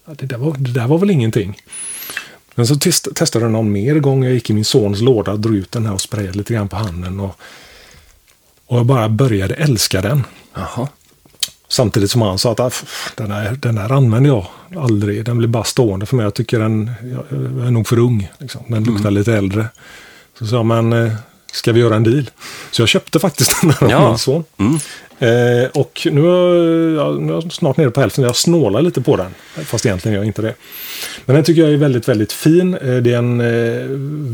ah, 0.05 0.13
det, 0.13 0.25
där 0.25 0.37
var, 0.37 0.55
det 0.57 0.71
där 0.71 0.87
var 0.87 0.97
väl 0.97 1.09
ingenting. 1.09 1.61
Men 2.55 2.67
så 2.67 2.75
test, 2.75 3.07
testade 3.15 3.45
jag 3.45 3.51
någon 3.51 3.71
mer 3.71 3.95
gång. 3.95 4.23
Jag 4.23 4.33
gick 4.33 4.49
i 4.49 4.53
min 4.53 4.65
sons 4.65 5.01
låda, 5.01 5.35
drog 5.35 5.55
ut 5.55 5.71
den 5.71 5.85
här 5.85 5.93
och 5.93 6.01
sprayade 6.01 6.37
lite 6.37 6.53
grann 6.53 6.67
på 6.69 6.75
handen. 6.75 7.19
Och, 7.19 7.39
och 8.65 8.77
jag 8.77 8.85
bara 8.85 9.09
började 9.09 9.55
älska 9.55 10.01
den. 10.01 10.23
Jaha. 10.53 10.87
Samtidigt 11.71 12.11
som 12.11 12.21
han 12.21 12.39
sa 12.39 12.51
att 12.51 12.59
"Ah, 12.59 12.71
den 13.15 13.31
här, 13.31 13.57
den 13.61 13.77
här 13.77 13.91
använder 13.91 14.29
jag 14.29 14.45
aldrig. 14.83 15.25
Den 15.25 15.37
blir 15.37 15.47
bara 15.47 15.63
stående 15.63 16.05
för 16.05 16.15
mig. 16.15 16.23
Jag 16.23 16.33
tycker 16.33 16.59
den 16.59 16.91
jag, 17.01 17.39
är 17.67 17.71
nog 17.71 17.87
för 17.87 17.99
ung. 17.99 18.29
Liksom. 18.37 18.61
Den 18.67 18.83
luktar 18.83 19.11
lite 19.11 19.33
äldre. 19.33 19.65
Så 20.39 20.47
sa 20.47 20.55
jag, 20.55 20.65
men 20.65 20.93
eh, 20.93 21.11
ska 21.51 21.71
vi 21.71 21.79
göra 21.79 21.95
en 21.95 22.03
deal? 22.03 22.29
Så 22.71 22.81
jag 22.81 22.89
köpte 22.89 23.19
faktiskt 23.19 23.51
den 23.61 23.71
här 23.71 23.89
Ja. 23.89 23.97
av 23.97 24.09
min 24.09 24.17
son. 24.17 24.43
Mm. 24.57 24.75
Eh, 25.21 25.69
och 25.69 26.07
nu 26.11 26.21
är, 26.27 26.95
jag, 26.95 27.21
nu 27.21 27.31
är 27.33 27.35
jag 27.41 27.53
snart 27.53 27.77
nere 27.77 27.91
på 27.91 28.01
hälften. 28.01 28.23
Jag 28.23 28.35
snålar 28.35 28.81
lite 28.81 29.01
på 29.01 29.15
den. 29.17 29.31
Fast 29.65 29.85
egentligen 29.85 30.13
gör 30.13 30.21
jag 30.21 30.27
inte 30.27 30.41
det. 30.41 30.53
Men 31.25 31.35
den 31.35 31.45
tycker 31.45 31.61
jag 31.61 31.71
är 31.73 31.77
väldigt, 31.77 32.07
väldigt 32.09 32.31
fin. 32.33 32.73
Eh, 32.73 32.95
det 32.95 33.13
är 33.13 33.17
en 33.17 33.41
eh, 33.41 33.85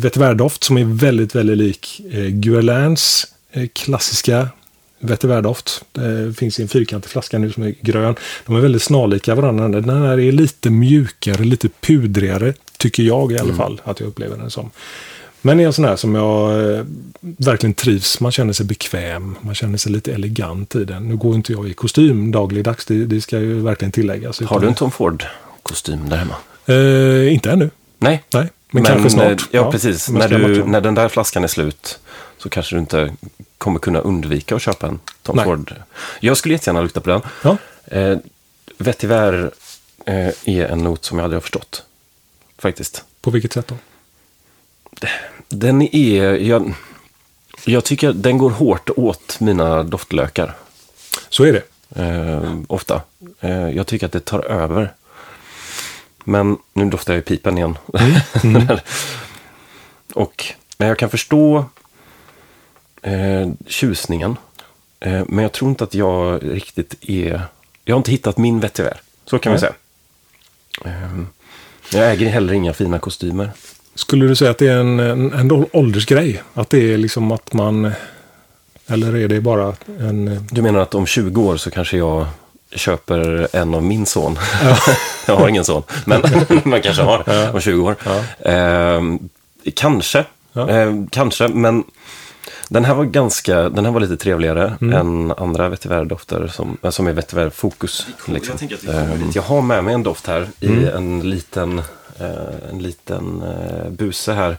vetivärdoft 0.02 0.63
som 0.63 0.78
är 0.78 0.84
väldigt, 0.86 1.36
väldigt 1.36 1.58
lik 1.58 2.02
eh, 2.12 2.19
Guerlains 2.26 3.28
eh, 3.52 3.67
klassiska 3.74 4.48
vetivärdoft. 4.99 5.84
Det 5.91 6.38
finns 6.38 6.60
i 6.60 6.62
en 6.62 6.67
fyrkantig 6.67 7.12
flaska 7.12 7.38
nu 7.39 7.51
som 7.51 7.63
är 7.63 7.75
grön. 7.81 8.15
De 8.45 8.55
är 8.55 8.60
väldigt 8.60 8.84
snarlika 8.84 9.36
varandra. 9.36 9.67
Den 9.67 9.89
här 10.01 10.19
är 10.19 10.31
lite 10.31 10.69
mjukare, 10.69 11.43
lite 11.43 11.69
pudrigare. 11.69 12.53
Tycker 12.77 13.03
jag 13.03 13.31
i 13.31 13.38
alla 13.39 13.53
fall 13.53 13.81
att 13.84 13.99
jag 13.99 14.08
upplever 14.08 14.38
den 14.38 14.49
som. 14.51 14.71
Men 15.41 15.60
är 15.60 15.65
en 15.65 15.73
sån 15.73 15.86
här 15.86 15.95
som 15.95 16.15
jag 16.15 16.71
eh, 16.73 16.86
verkligen 17.21 17.73
trivs. 17.73 18.19
Man 18.19 18.31
känner 18.31 18.53
sig 18.53 18.65
bekväm. 18.65 19.36
Man 19.41 19.55
känner 19.55 19.77
sig 19.77 19.91
lite 19.91 20.13
elegant 20.13 20.75
i 20.75 20.86
den. 20.86 21.08
Nu 21.08 21.15
går 21.15 21.36
inte 21.36 21.51
jag 21.53 21.69
i 21.69 21.73
kostym 21.73 22.31
dagligdags. 22.31 22.86
Det, 22.86 23.05
det 23.05 23.21
ska 23.21 23.39
ju 23.39 23.60
verkligen 23.62 23.91
tilläggas. 23.91 24.41
Har 24.41 24.60
du 24.60 24.67
en 24.67 24.73
Tom 24.75 24.91
Ford-kostym 24.91 26.10
där 26.10 26.17
hemma? 26.17 26.36
Eh, 26.65 27.34
inte 27.34 27.51
ännu. 27.51 27.69
Nej. 27.97 28.23
Nej, 28.34 28.49
men, 28.71 28.84
kanske 28.84 29.10
snart. 29.10 29.41
eh, 29.41 29.47
Ja, 29.51 29.71
precis. 29.71 30.10
om 30.10 30.15
jag 30.15 30.31
När, 30.31 30.39
du, 30.47 30.63
när 30.63 30.81
den 30.81 30.95
där 30.95 31.10
flaskan 31.10 31.43
är 31.43 31.47
slut 31.47 31.99
så 32.38 32.49
kanske 32.49 32.75
du 32.75 32.79
inte 32.79 33.13
kommer 33.65 33.80
kunna 33.80 33.99
undvika 33.99 34.56
att 34.56 34.62
köpa 34.62 34.88
en 34.88 34.99
Tom 35.23 35.36
Nej. 35.36 35.45
Ford. 35.45 35.75
Jag 36.19 36.38
skulle 36.38 36.54
jättegärna 36.54 36.82
lukta 36.82 37.01
på 37.01 37.10
den. 37.10 37.21
Ja, 37.43 37.58
Eh, 37.88 38.17
Vetiver 38.78 39.51
eh, 40.06 40.28
är 40.45 40.65
en 40.65 40.80
not 40.80 41.06
som 41.06 41.17
jag 41.17 41.23
aldrig 41.23 41.36
har 41.36 41.41
förstått. 41.41 41.84
Faktiskt. 42.58 43.04
på 43.21 43.32
vilket 43.32 43.54
sätt 43.54 43.67
då? 43.67 43.75
Den 45.49 45.82
är... 45.95 46.34
Jag, 46.34 46.73
jag 47.65 47.84
tycker 47.84 48.13
den 48.13 48.38
går 48.38 48.49
hårt 48.49 48.89
åt 48.95 49.39
mina 49.39 49.84
doftlökar. 49.84 50.55
Så 51.30 51.43
är 51.43 51.53
det. 51.53 51.63
Eh, 52.01 52.53
ofta. 52.68 53.01
Eh, 53.39 53.70
jag 53.70 53.88
tycker 53.88 54.05
att 54.05 54.11
det 54.11 54.26
tar 54.26 54.43
över. 54.45 54.93
Men 56.24 56.57
nu 56.74 56.86
doftar 56.86 57.13
jag 57.13 57.22
i 57.22 57.24
pipen 57.24 57.57
igen. 57.57 57.78
Och, 60.13 60.45
men 60.78 60.88
jag 60.88 60.97
kan 60.99 61.09
förstå 61.09 61.66
eh, 63.06 63.49
tjusningen. 63.68 64.38
Eh, 64.99 65.22
men 65.28 65.43
jag 65.43 65.51
tror 65.51 65.70
inte 65.70 65.84
att 65.84 65.93
jag 65.93 66.39
riktigt 66.43 66.95
är... 67.01 67.41
Jag 67.86 67.95
har 67.95 67.97
inte 67.97 68.12
hittat 68.12 68.38
min 68.38 68.60
vetiver. 68.60 68.97
Så 69.26 69.39
kan 69.39 69.53
vi 69.53 69.60
säga. 69.60 69.74
Eh, 70.86 70.91
jag 71.93 72.12
äger 72.12 72.30
heller 72.30 72.53
inga 72.53 72.74
fina 72.74 72.99
kostymer. 72.99 73.51
Skulle 73.95 74.26
du 74.28 74.36
säga 74.36 74.51
att 74.51 74.58
det 74.58 74.68
är 74.68 74.78
en, 74.78 74.99
en, 74.99 75.34
en 75.34 75.66
åldersgrej? 75.72 76.41
Att 76.53 76.70
det 76.70 76.93
är 76.93 76.97
liksom 76.97 77.32
att 77.32 77.53
man... 77.53 77.91
Eller 78.88 79.16
är 79.16 79.28
det 79.28 79.41
bara 79.41 79.76
en... 79.99 80.47
Du 80.51 80.62
menar 80.62 80.80
att 80.80 80.95
om 80.95 81.06
20 81.06 81.41
år 81.41 81.58
så 81.58 81.72
kanske 81.72 81.97
jag 81.97 82.26
köper 82.72 83.47
en 83.56 83.74
av 83.76 83.84
min 83.84 84.06
son. 84.06 84.38
jag 85.28 85.36
har 85.36 85.49
ingen 85.49 85.66
son, 85.66 85.84
men 86.06 86.22
man 86.64 86.82
kanske 86.82 87.03
har 87.03 87.49
om 87.53 87.62
20 87.62 87.84
år. 87.84 87.95
Eh, 88.39 89.01
kanske, 89.76 90.26
Ja. 90.53 90.70
eh, 90.70 90.93
kanske, 91.12 91.47
men 91.47 91.84
Den 92.70 92.86
här 92.86 92.93
var 92.95 93.05
ganska, 93.05 93.70
den 93.70 93.86
här 93.86 93.91
var 93.91 93.99
lite 93.99 94.18
trevligare 94.18 94.78
Mm. 94.82 94.93
än 94.95 95.32
andra 95.38 95.70
vetivärdofter 95.70 96.47
som, 96.47 96.78
äh, 96.84 96.89
som 96.89 97.07
är 97.07 97.13
vetivärfokus. 97.13 98.07
Liksom. 98.28 98.55
Jag 98.86 98.95
Ehm, 98.95 99.32
jag 99.34 99.41
har 99.41 99.61
med 99.61 99.84
mig 99.84 99.93
en 99.93 100.03
doft 100.03 100.28
här 100.28 100.47
i 100.59 100.68
Mm. 100.68 100.88
en 100.88 101.30
liten, 101.30 101.80
eh, 102.20 102.70
en 102.72 102.80
liten 102.80 103.41
eh, 103.41 103.89
buse 103.89 104.34
här. 104.34 104.57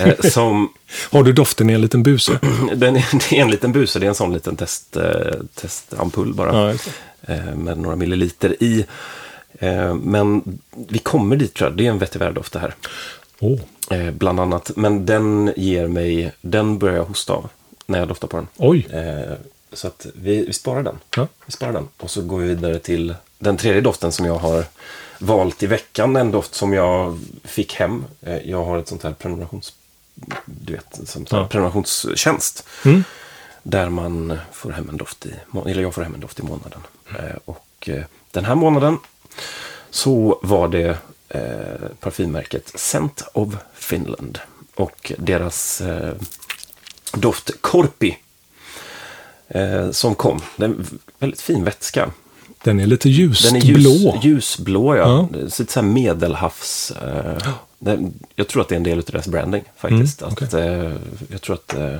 eh, 0.00 0.14
som, 0.30 0.68
Har 1.10 1.22
du 1.22 1.32
doften 1.32 1.70
i 1.70 1.72
en 1.72 1.80
liten 1.80 2.02
buse? 2.02 2.38
den 2.74 2.96
är, 2.96 3.04
det 3.30 3.38
är 3.38 3.42
en 3.42 3.50
liten 3.50 3.72
buse, 3.72 3.98
det 3.98 4.06
är 4.06 4.08
en 4.08 4.14
sån 4.14 4.32
liten 4.32 4.56
test, 4.56 4.96
eh, 4.96 5.02
testampull 5.54 6.34
bara. 6.34 6.70
Ja, 6.72 6.74
eh, 7.34 7.54
med 7.54 7.78
några 7.78 7.96
milliliter 7.96 8.62
i. 8.62 8.86
Eh, 9.58 9.94
men 9.94 10.58
vi 10.88 10.98
kommer 10.98 11.36
dit 11.36 11.54
tror 11.54 11.70
jag, 11.70 11.78
det 11.78 11.86
är 11.86 11.90
en 11.90 11.98
vetivärdoft 11.98 12.52
det 12.52 12.58
här. 12.58 12.74
Eh, 13.90 14.10
bland 14.10 14.40
annat. 14.40 14.70
Men 14.76 15.06
den 15.06 15.52
ger 15.56 15.86
mig, 15.86 16.32
den 16.40 16.78
börjar 16.78 16.96
jag 16.96 17.04
hosta 17.04 17.32
av 17.32 17.48
när 17.86 17.98
jag 17.98 18.08
doftar 18.08 18.28
på 18.28 18.36
den. 18.36 18.48
Oj. 18.56 18.86
Eh, 18.92 19.34
så 19.72 19.86
att 19.86 20.06
vi, 20.14 20.44
vi 20.44 20.52
sparar 20.52 20.82
den. 20.82 20.98
Ja. 21.16 21.26
Vi 21.46 21.52
sparar 21.52 21.72
den. 21.72 21.88
Och 21.98 22.10
så 22.10 22.22
går 22.22 22.38
vi 22.38 22.48
vidare 22.48 22.78
till 22.78 23.14
den 23.38 23.56
tredje 23.56 23.80
doften 23.80 24.12
som 24.12 24.26
jag 24.26 24.38
har 24.38 24.64
valt 25.18 25.62
i 25.62 25.66
veckan. 25.66 26.16
En 26.16 26.30
doft 26.30 26.54
som 26.54 26.72
jag 26.72 27.18
fick 27.44 27.74
hem. 27.74 28.04
Eh, 28.22 28.50
jag 28.50 28.64
har 28.64 28.78
ett 28.78 28.88
sånt 28.88 29.02
här 29.02 29.12
prenumerations... 29.12 29.74
Du 30.44 30.72
vet, 30.72 31.08
som 31.08 31.26
Ja. 31.30 31.46
prenumerationstjänst. 31.46 32.66
Mm. 32.84 33.04
Där 33.62 33.88
man 33.88 34.38
får 34.52 34.70
hem 34.70 34.88
en 34.88 34.96
doft 34.96 35.26
i, 35.26 35.34
eller 35.66 35.82
jag 35.82 35.94
får 35.94 36.02
hem 36.02 36.14
en 36.14 36.20
doft 36.20 36.38
i 36.40 36.42
månaden. 36.42 36.80
Eh, 37.18 37.36
och 37.44 37.88
den 38.30 38.44
här 38.44 38.54
månaden 38.54 38.98
så 39.90 40.38
var 40.42 40.68
det 40.68 40.98
eh, 41.28 41.40
parfymmärket 42.00 42.72
Scent 42.74 43.22
of 43.32 43.54
Finland. 43.74 44.38
Och 44.74 45.12
deras 45.18 45.80
eh, 45.80 46.14
doft 47.12 47.50
Korpi. 47.60 48.18
Eh, 49.48 49.90
som 49.90 50.14
kom. 50.14 50.40
Det 50.56 50.64
är 50.64 50.68
en 50.68 51.00
väldigt 51.18 51.40
fin 51.40 51.64
vätska. 51.64 52.10
Den 52.64 52.80
är 52.80 52.86
lite 52.86 53.08
ljust 53.08 53.44
Den 53.44 53.56
är 53.56 53.60
ljus, 53.60 54.02
blå. 54.02 54.20
ljusblå, 54.22 54.96
ja. 54.96 55.28
Ja. 55.32 55.38
Lite 55.38 55.72
så 55.72 55.80
här 55.80 55.88
medelhavs... 55.88 56.90
Eh, 56.90 57.54
jag 58.34 58.48
tror 58.48 58.62
att 58.62 58.68
det 58.68 58.74
är 58.74 58.76
en 58.76 58.82
del 58.82 58.98
av 58.98 59.04
deras 59.04 59.26
branding 59.28 59.64
faktiskt. 59.76 60.22
Mm, 60.22 60.34
att, 60.40 60.54
eh, 60.54 60.92
jag 61.28 61.42
tror 61.42 61.54
att 61.54 61.74
eh, 61.74 61.96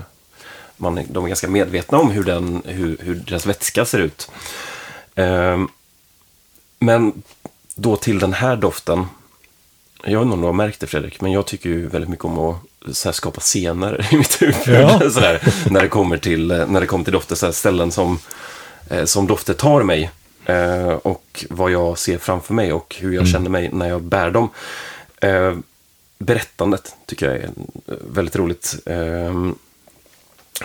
man, 0.77 1.01
de 1.11 1.25
är 1.25 1.29
ganska 1.29 1.49
medvetna 1.49 1.99
om 1.99 2.11
hur, 2.11 2.25
den, 2.25 2.63
hur, 2.65 2.97
hur 3.01 3.15
deras 3.15 3.47
vätska 3.47 3.85
ser 3.85 3.99
ut. 3.99 4.31
Eh, 5.15 5.59
men 6.79 7.23
då 7.81 7.97
till 7.97 8.19
den 8.19 8.33
här 8.33 8.57
doften. 8.57 9.07
Jag 10.05 10.19
vet 10.19 10.25
inte 10.25 10.35
om 10.35 10.41
du 10.41 10.47
har 10.47 10.53
märkt 10.53 10.81
det 10.81 10.87
Fredrik, 10.87 11.21
men 11.21 11.33
jag 11.33 11.47
tycker 11.47 11.69
ju 11.69 11.87
väldigt 11.87 12.11
mycket 12.11 12.25
om 12.25 12.39
att 12.39 13.15
skapa 13.17 13.41
scener 13.41 14.07
i 14.13 14.17
mitt 14.17 14.43
huvud. 14.43 14.55
Ja. 14.67 14.99
så 15.11 15.21
där, 15.21 15.55
när, 15.71 15.83
det 15.83 15.89
kommer 15.89 16.17
till, 16.17 16.51
eh, 16.51 16.67
när 16.67 16.81
det 16.81 16.87
kommer 16.87 17.05
till 17.05 17.13
dofter, 17.13 17.35
så 17.35 17.47
här, 17.47 17.53
ställen 17.53 17.93
som, 17.93 18.19
eh, 18.91 19.05
som 19.05 19.27
dofter 19.27 19.55
tar 19.55 19.83
mig. 19.83 20.11
Eh, 20.45 20.89
och 20.89 21.45
vad 21.51 21.71
jag 21.71 21.99
ser 21.99 22.19
framför 22.19 22.55
mig 22.55 22.73
och 22.73 22.97
hur 23.01 23.13
jag 23.13 23.29
känner 23.29 23.51
mig 23.51 23.71
när 23.73 23.89
jag 23.89 24.03
bär 24.03 24.31
dem. 24.31 24.51
Berättandet 26.19 26.95
tycker 27.07 27.27
jag 27.27 27.37
är 27.37 27.51
väldigt 28.15 28.37
roligt. 28.37 28.77
Eh, 28.87 29.51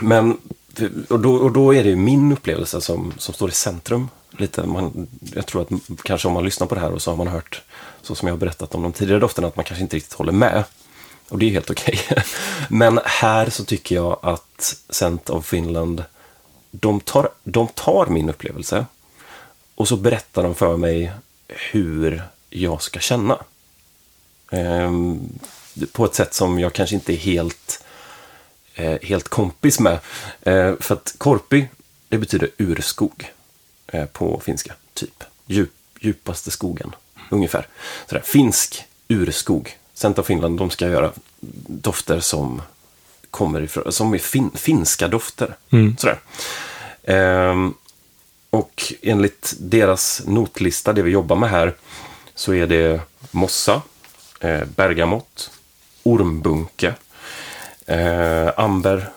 men, 0.02 0.38
och 1.10 1.20
då, 1.20 1.36
och 1.36 1.52
då 1.52 1.74
är 1.74 1.84
det 1.84 1.90
ju 1.90 1.96
min 1.96 2.32
upplevelse 2.32 2.82
som, 2.82 3.14
som 3.18 3.34
står 3.34 3.50
i 3.50 3.54
centrum. 3.54 4.10
Lite, 4.38 4.64
man, 4.64 5.08
jag 5.36 5.46
tror 5.46 5.62
att 5.62 5.70
kanske 6.04 6.28
om 6.28 6.34
man 6.34 6.44
lyssnar 6.44 6.68
på 6.68 6.76
det 6.76 6.82
här 6.82 6.92
och 6.92 7.02
så 7.02 7.12
har 7.12 7.18
man 7.18 7.28
hört, 7.28 7.62
så 8.02 8.16
som 8.16 8.28
jag 8.28 8.36
har 8.36 8.40
berättat 8.40 8.76
om 8.76 8.84
de 8.84 8.94
tidigare 8.94 9.20
dofterna, 9.20 9.48
att 9.48 9.56
man 9.56 9.66
kanske 9.66 9.84
inte 9.84 9.96
riktigt 9.96 10.14
håller 10.14 10.32
med. 10.32 10.64
Och 11.30 11.40
det 11.40 11.46
är 11.46 11.50
helt 11.50 11.70
okej. 11.70 12.00
Men 12.70 13.00
här 13.06 13.50
så 13.50 13.66
tycker 13.66 13.96
jag 13.96 14.20
att 14.22 14.76
Scent 14.90 15.30
of 15.30 15.46
Finland, 15.46 16.04
de 16.72 17.00
tar, 17.00 17.30
de 17.44 17.68
tar 17.68 18.06
min 18.06 18.30
upplevelse 18.30 18.86
och 19.76 19.88
så 19.88 19.98
berättar 19.98 20.44
de 20.44 20.56
för 20.56 20.78
mig 20.78 21.12
hur 21.48 22.24
jag 22.50 22.82
ska 22.82 23.00
känna. 23.00 23.38
Ehm, 24.52 25.40
på 25.92 26.06
ett 26.06 26.16
sätt 26.16 26.34
som 26.34 26.60
jag 26.60 26.74
kanske 26.74 26.96
inte 26.96 27.14
är 27.14 27.18
helt, 27.18 27.84
eh, 28.76 28.98
helt 29.02 29.28
kompis 29.28 29.80
med. 29.80 30.00
Ehm, 30.42 30.78
för 30.80 30.96
att 30.96 31.16
korpi, 31.18 31.68
det 32.10 32.18
betyder 32.18 32.50
urskog 32.58 33.32
på 34.14 34.40
finska, 34.46 34.74
typ. 34.94 35.24
Djup, 35.46 35.74
djupaste 36.00 36.52
skogen, 36.52 36.96
ungefär. 37.30 37.68
Sådär, 38.10 38.22
finsk 38.26 38.84
urskog. 39.08 39.78
Center 39.94 40.24
Finland, 40.24 40.58
de 40.58 40.70
ska 40.70 40.88
göra 40.88 41.12
dofter 41.68 42.20
som 42.20 42.62
kommer 43.32 43.62
ifrån, 43.62 43.92
som 43.92 44.14
är 44.14 44.18
fin, 44.18 44.52
finska 44.56 45.08
dofter. 45.08 45.56
Mm. 45.72 45.98
Sådär. 45.98 46.20
Ehm, 47.04 47.74
och 48.50 48.94
enligt 49.02 49.54
deras 49.60 50.22
notlista, 50.26 50.94
det 50.94 51.02
vi 51.02 51.12
jobbar 51.12 51.36
med 51.36 51.50
här, 51.50 51.76
så 52.36 52.54
är 52.54 52.68
det 52.68 53.02
mossa, 53.32 53.82
eh, 54.40 54.64
bergamott, 54.76 55.52
ormbunke, 56.04 56.96
eh, 57.86 58.60
amber, 58.60 59.10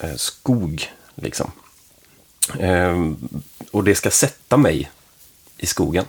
eh, 0.00 0.14
skog, 0.14 0.92
liksom. 1.14 1.52
Eh, 2.58 3.10
och 3.70 3.84
det 3.84 3.94
ska 3.94 4.10
sätta 4.10 4.56
mig 4.56 4.90
i 5.58 5.66
skogen. 5.66 6.04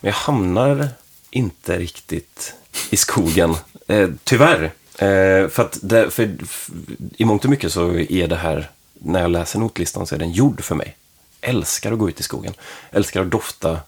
Men 0.00 0.08
jag 0.08 0.16
hamnar 0.16 0.88
inte 1.30 1.78
riktigt 1.78 2.54
i 2.90 2.96
skogen, 2.96 3.56
eh, 3.86 4.08
tyvärr. 4.24 4.64
Eh, 4.98 5.48
för 5.48 5.60
att 5.60 5.78
det, 5.82 6.10
för, 6.10 6.36
i 7.16 7.24
mångt 7.24 7.44
och 7.44 7.50
mycket 7.50 7.72
så 7.72 7.94
är 7.94 8.28
det 8.28 8.36
här, 8.36 8.70
när 8.92 9.20
jag 9.20 9.30
läser 9.30 9.58
notlistan 9.58 10.06
så 10.06 10.14
är 10.14 10.18
den 10.18 10.32
gjord 10.32 10.64
för 10.64 10.74
mig. 10.74 10.96
Älskar 11.40 11.92
att 11.92 11.98
gå 11.98 12.08
ut 12.08 12.20
i 12.20 12.22
skogen. 12.22 12.54
Älskar 12.90 13.20
att 13.20 13.30
dofta 13.30 13.80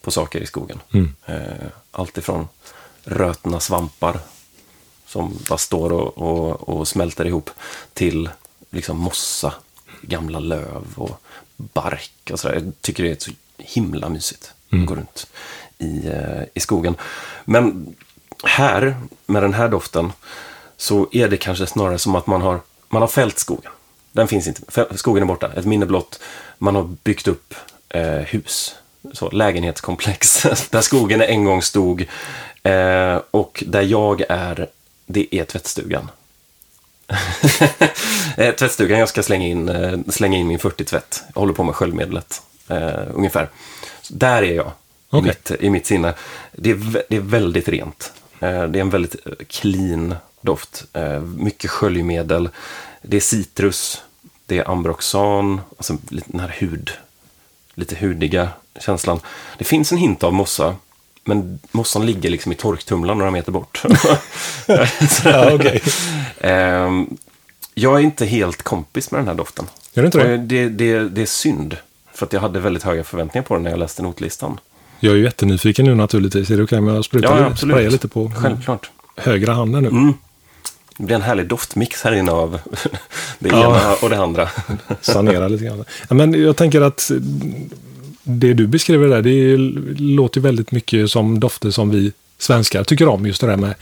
på 0.00 0.10
saker 0.10 0.40
i 0.40 0.46
skogen. 0.46 0.80
Eh, 1.26 1.66
allt 1.90 2.18
ifrån 2.18 2.48
rötna 3.04 3.60
svampar 3.60 4.18
som 5.06 5.38
bara 5.48 5.58
står 5.58 5.92
och, 5.92 6.18
och, 6.18 6.68
och 6.68 6.88
smälter 6.88 7.24
ihop 7.24 7.50
till 7.92 8.30
liksom 8.70 8.98
mossa, 8.98 9.54
gamla 10.02 10.38
löv 10.40 10.84
och 10.96 11.20
bark 11.56 12.30
och 12.32 12.40
sådär. 12.40 12.54
Jag 12.54 12.72
tycker 12.80 13.02
det 13.02 13.10
är 13.10 13.16
så 13.18 13.30
himla 13.58 14.08
mysigt 14.08 14.52
att 14.70 14.86
gå 14.86 14.94
runt 14.94 15.26
i, 15.78 16.06
eh, 16.08 16.42
i 16.54 16.60
skogen. 16.60 16.96
Men 17.44 17.94
här, 18.44 18.96
med 19.26 19.42
den 19.42 19.54
här 19.54 19.68
doften, 19.68 20.12
så 20.76 21.08
är 21.12 21.28
det 21.28 21.36
kanske 21.36 21.66
snarare 21.66 21.98
som 21.98 22.14
att 22.14 22.26
man 22.26 22.42
har, 22.42 22.60
man 22.88 23.02
har 23.02 23.08
fällt 23.08 23.38
skogen. 23.38 23.72
Den 24.12 24.28
finns 24.28 24.46
inte. 24.46 24.86
Skogen 24.96 25.22
är 25.22 25.26
borta. 25.26 25.52
Ett 25.56 25.64
minne 25.64 25.86
blott. 25.86 26.20
Man 26.58 26.74
har 26.74 26.82
byggt 26.82 27.28
upp 27.28 27.54
eh, 27.88 28.04
hus. 28.04 28.74
Så, 29.12 29.30
lägenhetskomplex. 29.30 30.42
där 30.70 30.80
skogen 30.80 31.22
en 31.22 31.44
gång 31.44 31.62
stod. 31.62 32.06
Eh, 32.62 33.20
och 33.30 33.64
där 33.66 33.82
jag 33.82 34.22
är, 34.28 34.68
det 35.06 35.34
är 35.34 35.44
tvättstugan. 35.44 36.10
Eh, 38.36 38.54
tvättstugan, 38.54 38.98
jag 38.98 39.08
ska 39.08 39.22
slänga 39.22 39.46
in, 39.46 39.68
eh, 39.68 39.98
slänga 40.08 40.38
in 40.38 40.46
min 40.46 40.58
40-tvätt. 40.58 41.22
Jag 41.34 41.40
håller 41.40 41.52
på 41.52 41.64
med 41.64 41.74
sköljmedlet, 41.74 42.42
eh, 42.68 43.00
ungefär. 43.14 43.48
Så 44.02 44.14
där 44.14 44.42
är 44.42 44.54
jag, 44.54 44.66
i, 44.66 44.70
Okej. 45.10 45.22
mitt, 45.22 45.50
i 45.60 45.70
mitt 45.70 45.86
sinne. 45.86 46.14
Det 46.52 46.70
är, 46.70 47.02
det 47.08 47.16
är 47.16 47.20
väldigt 47.20 47.68
rent. 47.68 48.12
Eh, 48.40 48.64
det 48.64 48.78
är 48.78 48.80
en 48.80 48.90
väldigt 48.90 49.26
eh, 49.26 49.32
clean 49.48 50.14
doft. 50.40 50.84
Eh, 50.92 51.20
mycket 51.20 51.70
sköljmedel. 51.70 52.48
Det 53.02 53.16
är 53.16 53.20
citrus, 53.20 54.02
det 54.46 54.58
är 54.58 54.70
ambroxan, 54.70 55.60
alltså 55.76 55.96
lite 56.08 56.30
den 56.30 56.40
här 56.40 56.54
hud, 56.58 56.90
lite 57.74 57.96
hudiga 57.96 58.48
känslan. 58.80 59.20
Det 59.58 59.64
finns 59.64 59.92
en 59.92 59.98
hint 59.98 60.22
av 60.22 60.32
mossa, 60.32 60.76
men 61.24 61.58
mossan 61.72 62.06
ligger 62.06 62.30
liksom 62.30 62.52
i 62.52 62.54
torktumlaren 62.54 63.18
några 63.18 63.30
meter 63.30 63.52
bort. 63.52 63.82
Ja, 65.24 65.52
okej. 65.54 65.82
Ehm, 66.40 67.06
jag 67.74 67.94
är 67.94 67.98
inte 68.04 68.26
helt 68.26 68.62
kompis 68.62 69.10
med 69.10 69.20
den 69.20 69.28
här 69.28 69.34
doften. 69.34 69.66
Är 69.94 70.04
inte 70.04 70.18
det? 70.18 70.36
Det, 70.36 70.68
det, 70.68 71.08
det 71.08 71.22
är 71.22 71.26
synd. 71.26 71.76
För 72.14 72.26
att 72.26 72.32
jag 72.32 72.40
hade 72.40 72.60
väldigt 72.60 72.82
höga 72.82 73.04
förväntningar 73.04 73.44
på 73.44 73.54
den 73.54 73.62
när 73.62 73.70
jag 73.70 73.78
läste 73.78 74.02
notlistan. 74.02 74.60
Jag 75.00 75.12
är 75.12 75.16
ju 75.16 75.22
jättenyfiken 75.24 75.84
nu 75.84 75.94
naturligtvis. 75.94 76.50
Är 76.50 76.56
det 76.56 76.62
okej 76.62 76.78
om 76.78 76.86
jag 76.88 77.04
sprutar 77.04 77.38
Ja, 77.40 77.44
absolut. 77.46 77.92
lite 77.92 78.08
på 78.08 78.32
Självklart. 78.42 78.90
högra 79.16 79.52
handen 79.54 79.82
nu? 79.82 79.88
Mm. 79.88 80.14
Det 80.96 81.02
blir 81.04 81.16
en 81.16 81.22
härlig 81.22 81.46
doftmix 81.48 82.02
här 82.02 82.12
inne 82.14 82.32
av 82.32 82.58
det 83.38 83.48
Ja. 83.48 83.64
ena 83.80 83.94
och 84.02 84.10
det 84.10 84.18
andra. 84.18 84.48
Sanera 85.00 85.48
lite 85.48 85.64
grann. 85.64 85.84
Men 86.08 86.42
jag 86.42 86.56
tänker 86.56 86.80
att 86.80 87.10
det 88.24 88.54
du 88.54 88.66
beskriver 88.66 89.08
där, 89.08 89.22
det 89.22 89.56
låter 90.02 90.40
väldigt 90.40 90.72
mycket 90.72 91.10
som 91.10 91.40
dofter 91.40 91.70
som 91.70 91.90
vi 91.90 92.12
svenskar 92.38 92.84
tycker 92.84 93.08
om. 93.08 93.26
Just 93.26 93.40
det 93.40 93.46
där 93.46 93.56
med 93.56 93.74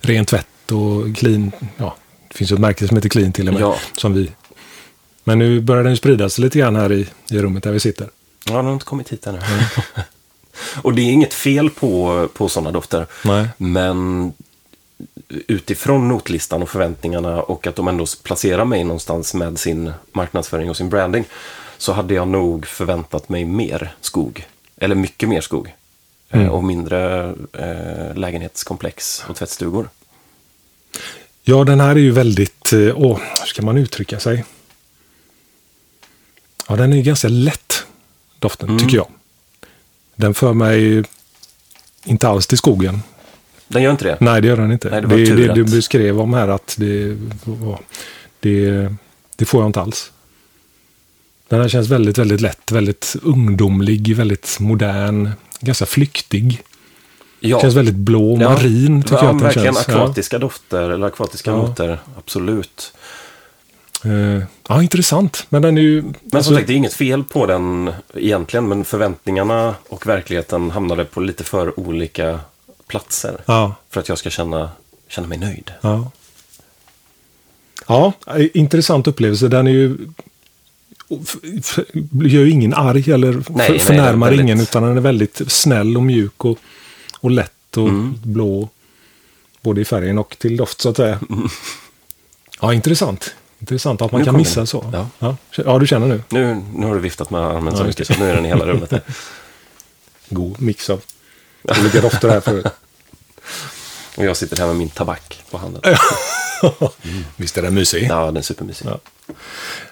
ren 0.00 0.24
tvätt 0.24 0.72
och 0.72 1.16
clean. 1.16 1.52
Ja, 1.76 1.96
det 2.28 2.36
finns 2.36 2.52
ju 2.52 2.54
ett 2.54 2.60
märke 2.60 2.88
som 2.88 2.96
heter 2.96 3.08
clean 3.08 3.32
till 3.32 3.48
och 3.48 3.54
med. 3.54 3.62
Ja. 3.62 3.76
Som 3.96 4.14
vi. 4.14 4.30
Men 5.24 5.38
nu 5.38 5.60
börjar 5.60 5.82
den 5.82 5.92
ju 5.92 5.96
sprida 5.96 6.28
sig 6.28 6.44
lite 6.44 6.58
grann 6.58 6.76
här 6.76 6.92
i, 6.92 7.06
i 7.30 7.38
rummet 7.38 7.62
där 7.62 7.72
vi 7.72 7.80
sitter. 7.80 8.08
Ja, 8.46 8.56
den 8.56 8.64
har 8.64 8.72
inte 8.72 8.84
kommit 8.84 9.12
hit 9.12 9.26
ännu. 9.26 9.38
och 10.82 10.94
det 10.94 11.02
är 11.02 11.12
inget 11.12 11.34
fel 11.34 11.70
på, 11.70 12.28
på 12.34 12.48
sådana 12.48 12.70
dofter. 12.70 13.06
Nej. 13.24 13.48
Men 13.56 14.32
utifrån 15.28 16.08
notlistan 16.08 16.62
och 16.62 16.70
förväntningarna 16.70 17.42
och 17.42 17.66
att 17.66 17.76
de 17.76 17.88
ändå 17.88 18.06
placerar 18.22 18.64
mig 18.64 18.84
någonstans 18.84 19.34
med 19.34 19.58
sin 19.58 19.92
marknadsföring 20.12 20.70
och 20.70 20.76
sin 20.76 20.88
branding 20.88 21.24
så 21.84 21.92
hade 21.92 22.14
jag 22.14 22.28
nog 22.28 22.66
förväntat 22.66 23.28
mig 23.28 23.44
mer 23.44 23.94
skog. 24.00 24.46
Eller 24.76 24.94
mycket 24.94 25.28
mer 25.28 25.40
skog. 25.40 25.66
Eh, 25.68 25.74
Mm. 26.40 26.50
Och 26.50 26.64
mindre 26.64 27.30
eh, 27.52 28.14
lägenhetskomplex 28.16 29.24
och 29.28 29.36
tvättstugor. 29.36 29.88
Ja, 31.42 31.64
den 31.64 31.80
här 31.80 31.90
är 31.90 31.96
ju 32.00 32.10
väldigt... 32.10 32.72
eh, 32.72 32.92
Åh, 32.96 33.18
hur 33.40 33.46
ska 33.46 33.62
man 33.62 33.78
uttrycka 33.78 34.20
sig? 34.20 34.44
Ja, 36.68 36.76
den 36.76 36.92
är 36.92 36.96
ju 36.96 37.02
ganska 37.02 37.28
lätt, 37.28 37.86
doften, 38.38 38.68
Mm. 38.68 38.78
tycker 38.80 38.96
jag. 38.96 39.06
Den 40.16 40.34
för 40.34 40.52
mig 40.52 41.04
inte 42.04 42.28
alls 42.28 42.46
till 42.46 42.58
skogen. 42.58 43.02
Den 43.68 43.82
gör 43.82 43.90
inte 43.90 44.04
det? 44.04 44.16
Nej, 44.20 44.42
det 44.42 44.48
gör 44.48 44.56
den 44.56 44.72
inte. 44.72 44.90
Nej, 44.90 45.00
det 45.00 45.06
var 45.06 45.16
det, 45.16 45.34
det 45.46 45.54
du 45.54 45.64
beskrev 45.64 46.20
om 46.20 46.34
här 46.34 46.48
att 46.48 46.74
det, 46.78 47.16
var- 47.44 47.80
det, 48.40 48.88
det 49.36 49.44
får 49.44 49.60
jag 49.62 49.68
inte 49.68 49.80
alls. 49.80 50.12
Den 51.54 51.62
här 51.62 51.68
känns 51.68 51.88
väldigt, 51.88 52.18
väldigt 52.18 52.40
lätt, 52.40 52.72
väldigt 52.72 53.16
ungdomlig, 53.22 54.16
väldigt 54.16 54.56
modern, 54.60 55.30
ganska 55.60 55.86
flyktig. 55.86 56.62
Ja. 57.40 57.60
Känns 57.60 57.74
väldigt 57.74 57.94
blå, 57.94 58.38
Ja. 58.40 58.48
marin 58.50 59.02
tycker 59.02 59.16
ja, 59.16 59.20
jag 59.24 59.30
att 59.30 59.38
den 59.38 59.42
verkligen 59.46 59.74
känns. 59.74 59.88
Ja. 59.88 59.94
akvatiska 59.94 60.38
dofter 60.38 60.90
eller 60.90 61.06
akvatiska 61.06 61.50
Ja. 61.50 61.56
noter. 61.56 61.98
Absolut. 62.18 62.92
Eh, 64.04 64.42
ja, 64.68 64.82
intressant. 64.82 65.46
Men 65.48 65.62
den 65.62 65.78
är 65.78 65.82
ju... 65.82 66.02
Men 66.02 66.14
alltså- 66.24 66.42
som 66.42 66.54
sagt, 66.56 66.66
det 66.66 66.72
är 66.72 66.76
inget 66.76 66.94
fel 66.94 67.24
på 67.24 67.46
den 67.46 67.92
egentligen. 68.14 68.68
Men 68.68 68.84
förväntningarna 68.84 69.74
och 69.88 70.06
verkligheten 70.06 70.70
hamnade 70.70 71.04
på 71.04 71.20
lite 71.20 71.44
för 71.44 71.80
olika 71.80 72.40
platser. 72.86 73.40
Ja, 73.46 73.74
För 73.90 74.00
att 74.00 74.08
jag 74.08 74.18
ska 74.18 74.30
känna, 74.30 74.70
känna 75.08 75.26
mig 75.28 75.38
nöjd. 75.38 75.70
ja. 75.80 76.10
Ja, 77.86 78.12
eh, 78.26 78.46
intressant 78.54 79.06
upplevelse. 79.06 79.48
Den 79.48 79.66
är 79.66 79.70
ju... 79.70 79.96
Gör 82.12 82.40
ju 82.44 82.50
ingen 82.50 82.74
arg 82.74 83.10
eller 83.12 83.32
Nej, 83.32 83.44
nej, 83.70 83.78
förnärmar 83.78 84.26
väldigt- 84.30 84.44
ingen. 84.44 84.60
Utan 84.60 84.82
den 84.82 84.96
är 84.96 85.00
väldigt 85.00 85.40
snäll 85.52 85.96
och 85.96 86.02
mjuk 86.02 86.44
och, 86.44 86.58
och 87.20 87.30
lätt 87.30 87.76
och 87.76 87.88
Mm. 87.88 88.14
blå. 88.22 88.68
Både 89.62 89.80
i 89.80 89.84
färgen 89.84 90.18
och 90.18 90.36
till 90.38 90.56
doft 90.56 90.80
så 90.80 90.88
att 90.88 90.96
säga. 90.96 91.20
Ja, 92.60 92.74
intressant. 92.74 93.34
Intressant 93.58 94.02
att 94.02 94.12
man 94.12 94.20
Nu 94.20 94.24
kan 94.24 94.36
missa 94.36 94.60
den. 94.60 94.66
så. 94.66 94.90
Ja. 94.92 95.08
Ja. 95.18 95.36
ja, 95.56 95.78
du 95.78 95.86
känner 95.86 96.06
nu. 96.06 96.22
Nu, 96.30 96.62
nu 96.74 96.86
har 96.86 96.94
du 96.94 97.00
viftat 97.00 97.30
med 97.30 97.40
armen 97.40 97.76
så 97.76 97.82
Ja, 97.82 97.86
mycket 97.86 98.06
så 98.06 98.14
nu 98.18 98.30
är 98.30 98.34
den 98.34 98.44
i 98.44 98.48
hela 98.48 98.66
rummet. 98.66 98.92
God 100.28 100.60
mix 100.62 100.90
av 100.90 101.00
olika 101.80 102.00
dofter 102.00 102.28
här 102.28 102.40
förut. 102.40 102.66
Och 104.16 104.24
jag 104.24 104.36
sitter 104.36 104.56
här 104.56 104.66
med 104.66 104.76
min 104.76 104.88
tabak 104.88 105.42
på 105.50 105.58
handen. 105.58 105.82
Visst 107.36 107.58
är 107.58 107.62
den 107.62 107.74
mysig? 107.74 108.06
Ja, 108.10 108.26
den 108.26 108.36
är 108.36 108.42
supermysig. 108.42 108.86
Ja. 108.86 108.98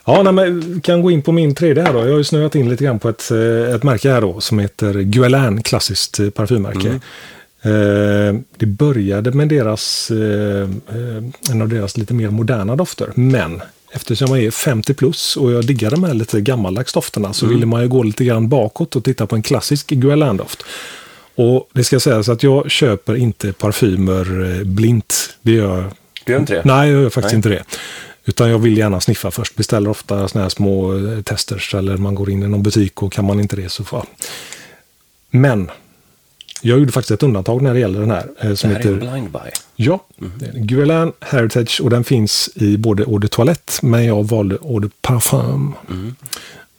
Ja, 0.04 0.22
nej, 0.22 0.32
men 0.32 0.74
vi 0.74 0.80
kan 0.80 1.02
gå 1.02 1.10
in 1.10 1.22
på 1.22 1.32
min 1.32 1.54
tredje 1.54 1.82
här 1.82 1.92
då. 1.92 1.98
Jag 1.98 2.10
har 2.10 2.18
ju 2.18 2.24
snöat 2.24 2.54
in 2.54 2.68
lite 2.70 2.84
grann 2.84 2.98
på 2.98 3.08
ett, 3.08 3.30
eh, 3.30 3.74
ett 3.74 3.82
märke 3.82 4.10
här 4.10 4.20
då 4.20 4.40
som 4.40 4.58
heter 4.58 4.94
Guerlain, 4.94 5.62
klassiskt 5.62 6.20
eh, 6.20 6.30
parfymmärke. 6.30 7.00
Eh, 7.64 8.34
det 8.56 8.66
började 8.66 9.32
med 9.32 9.48
deras, 9.48 10.10
eh, 10.10 10.62
eh, 10.62 11.50
en 11.50 11.62
av 11.62 11.68
deras 11.68 11.96
lite 11.96 12.14
mer 12.14 12.30
moderna 12.30 12.76
dofter. 12.76 13.10
Men 13.14 13.62
eftersom 13.92 14.28
jag 14.28 14.44
är 14.44 14.50
50 14.50 14.94
plus 14.94 15.36
och 15.36 15.52
jag 15.52 15.66
diggar 15.66 15.90
de 15.90 16.04
här 16.04 16.14
lite 16.14 16.40
gammaldags 16.40 16.92
dofterna 16.92 17.32
så 17.32 17.46
ville 17.46 17.66
man 17.66 17.82
ju 17.82 17.88
gå 17.88 18.02
lite 18.02 18.24
grann 18.24 18.48
bakåt 18.48 18.96
och 18.96 19.04
titta 19.04 19.26
på 19.26 19.36
en 19.36 19.42
klassisk 19.42 19.90
Guerlain-doft. 19.90 20.62
Och 21.34 21.68
det 21.72 21.84
ska 21.84 22.00
sägas 22.00 22.28
att 22.28 22.42
jag 22.42 22.70
köper 22.70 23.16
inte 23.16 23.52
parfymer 23.52 24.64
blint. 24.64 25.36
Det 25.42 25.52
gör 25.52 25.90
Du 26.24 26.32
gör 26.32 26.40
inte 26.40 26.54
det? 26.54 26.62
Nej, 26.64 26.90
jag 26.90 27.02
gör 27.02 27.10
faktiskt 27.10 27.32
Nej. 27.32 27.36
inte 27.36 27.48
det. 27.48 27.64
Utan 28.24 28.50
jag 28.50 28.58
vill 28.58 28.78
gärna 28.78 29.00
sniffa 29.00 29.30
först. 29.30 29.54
Beställer 29.56 29.90
ofta 29.90 30.28
såna 30.28 30.42
här 30.44 30.48
små 30.48 30.94
eh, 31.12 31.22
testers 31.22 31.74
eller 31.74 31.96
man 31.96 32.14
går 32.14 32.30
in 32.30 32.42
i 32.42 32.48
någon 32.48 32.62
butik 32.62 33.02
och 33.02 33.12
kan 33.12 33.24
man 33.24 33.40
inte 33.40 33.56
det 33.56 33.68
så 33.68 33.84
får 33.84 34.04
Men 35.30 35.70
jag 36.60 36.78
gjorde 36.78 36.92
faktiskt 36.92 37.10
ett 37.10 37.22
undantag 37.22 37.62
när 37.62 37.74
det 37.74 37.80
gäller 37.80 38.00
den 38.00 38.10
här. 38.10 38.26
eh, 38.40 38.48
Det 38.48 38.56
Som 38.56 38.70
här 38.70 38.76
är 38.80 38.86
en 38.86 38.94
heter, 38.94 39.10
blind 39.10 39.30
buy. 39.30 39.40
ja, 39.76 40.04
det 40.38 40.46
är 40.46 40.54
en 40.54 40.66
Guerlain 40.66 41.12
Heritage 41.20 41.80
och 41.80 41.90
den 41.90 42.04
finns 42.04 42.50
i 42.54 42.76
både 42.76 43.02
Eau 43.02 43.18
de 43.18 43.28
Toilette 43.28 43.72
men 43.86 44.04
jag 44.04 44.24
valde 44.28 44.54
Eau 44.54 44.78
de 44.80 44.90
Parfum. 45.02 45.74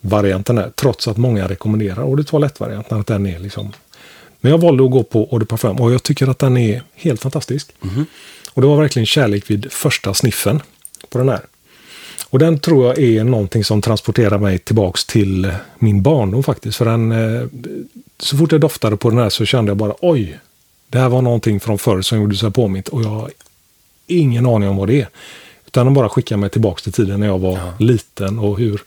Varianten 0.00 0.58
är, 0.58 0.70
trots 0.74 1.08
att 1.08 1.16
många 1.16 1.48
rekommenderar 1.48 2.02
Eau 2.02 2.16
de 2.16 2.24
Toilette-varianten. 2.24 3.00
Att 3.00 3.06
den 3.06 3.26
är 3.26 3.38
liksom 3.38 3.72
men 4.40 4.50
jag 4.50 4.58
valde 4.58 4.84
att 4.84 4.90
gå 4.90 5.02
på 5.02 5.28
Eau 5.32 5.38
de 5.38 5.46
Parfum 5.46 5.76
och 5.80 5.92
jag 5.92 6.02
tycker 6.02 6.28
att 6.28 6.38
den 6.38 6.56
är 6.56 6.82
helt 6.94 7.20
fantastisk. 7.22 7.72
Och 8.54 8.62
det 8.62 8.68
var 8.68 8.76
verkligen 8.76 9.06
kärlek 9.06 9.50
vid 9.50 9.72
första 9.72 10.14
sniffen 10.14 10.62
på 11.08 11.18
den 11.18 11.28
här. 11.28 11.40
Och 12.30 12.38
den 12.38 12.58
tror 12.58 12.86
jag 12.86 12.98
är 12.98 13.24
någonting 13.24 13.64
som 13.64 13.82
transporterar 13.82 14.38
mig 14.38 14.58
tillbaks 14.58 15.04
till 15.04 15.52
min 15.78 16.02
barndom 16.02 16.42
faktiskt. 16.42 16.76
För 16.76 16.84
den, 16.84 17.12
eh, 17.12 17.48
så 18.18 18.36
fort 18.36 18.52
jag 18.52 18.60
doftade 18.60 18.96
på 18.96 19.10
den 19.10 19.18
här 19.18 19.30
så 19.30 19.44
kände 19.44 19.70
jag 19.70 19.76
bara 19.76 19.94
oj, 20.00 20.38
det 20.88 20.98
här 20.98 21.08
var 21.08 21.22
någonting 21.22 21.60
från 21.60 21.78
förr 21.78 22.02
som 22.02 22.18
gjorde 22.18 22.36
sig 22.36 22.50
påmint 22.50 22.88
och 22.88 23.02
jag 23.02 23.08
har 23.08 23.30
ingen 24.06 24.46
aning 24.46 24.68
om 24.68 24.76
vad 24.76 24.88
det 24.88 25.00
är. 25.00 25.08
Utan 25.66 25.86
den 25.86 25.94
bara 25.94 26.08
skickar 26.08 26.36
mig 26.36 26.50
tillbaks 26.50 26.82
till 26.82 26.92
tiden 26.92 27.20
när 27.20 27.26
jag 27.26 27.38
var 27.38 27.58
liten 27.78 28.38
och 28.38 28.58
hur 28.58 28.80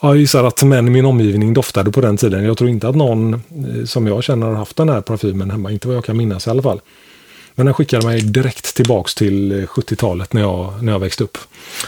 Ja, 0.00 0.08
jag 0.08 0.16
gissar 0.16 0.44
att 0.44 0.62
män 0.62 0.88
i 0.88 0.90
min 0.90 1.04
omgivning 1.04 1.54
doftade 1.54 1.90
på 1.90 2.00
den 2.00 2.16
tiden. 2.16 2.44
Jag 2.44 2.58
tror 2.58 2.70
inte 2.70 2.88
att 2.88 2.96
någon 2.96 3.34
eh, 3.34 3.84
som 3.84 4.06
jag 4.06 4.24
känner 4.24 4.46
har 4.46 4.54
haft 4.54 4.76
den 4.76 4.88
här 4.88 5.00
parfymen 5.00 5.50
hemma. 5.50 5.70
Inte 5.70 5.88
vad 5.88 5.96
jag 5.96 6.04
kan 6.04 6.16
minnas 6.16 6.46
i 6.46 6.50
alla 6.50 6.62
fall. 6.62 6.80
Men 7.54 7.66
den 7.66 7.74
skickade 7.74 8.06
mig 8.06 8.20
direkt 8.20 8.74
tillbaks 8.74 9.14
till 9.14 9.52
eh, 9.52 9.66
70-talet 9.66 10.32
när 10.32 10.40
jag, 10.40 10.82
när 10.82 10.92
jag 10.92 10.98
växte 10.98 11.24
upp. 11.24 11.38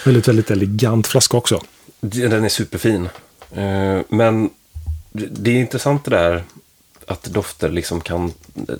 Väldigt, 0.05 0.29
väldigt 0.29 0.51
elegant 0.51 1.07
flaska 1.07 1.37
också. 1.37 1.61
Den 2.01 2.45
är 2.45 2.49
superfin. 2.49 3.09
Eh, 3.53 4.01
Men 4.09 4.51
det 5.13 5.51
är 5.51 5.61
intressant 5.61 6.05
det 6.05 6.11
där 6.11 6.45
att 7.07 7.23
dofter 7.25 7.69
liksom 7.69 8.01
kan 8.01 8.33
eh, 8.69 8.75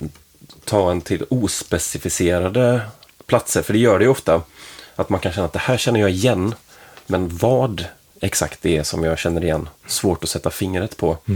ta 0.65 0.91
en 0.91 1.01
till 1.01 1.25
ospecificerade 1.29 2.81
platser. 3.25 3.61
För 3.61 3.73
det 3.73 3.79
gör 3.79 3.99
det 3.99 4.05
ju 4.05 4.11
ofta. 4.11 4.41
Att 4.95 5.09
man 5.09 5.19
kan 5.19 5.33
känna 5.33 5.45
att 5.45 5.53
det 5.53 5.59
här 5.59 5.77
känner 5.77 5.99
jag 5.99 6.09
igen. 6.09 6.55
Men 7.07 7.37
vad 7.37 7.85
exakt 8.21 8.61
det 8.61 8.77
är 8.77 8.83
som 8.83 9.03
jag 9.03 9.19
känner 9.19 9.43
igen. 9.43 9.69
Svårt 9.87 10.23
att 10.23 10.29
sätta 10.29 10.49
fingret 10.49 10.97
på. 10.97 11.11
Eh, 11.11 11.35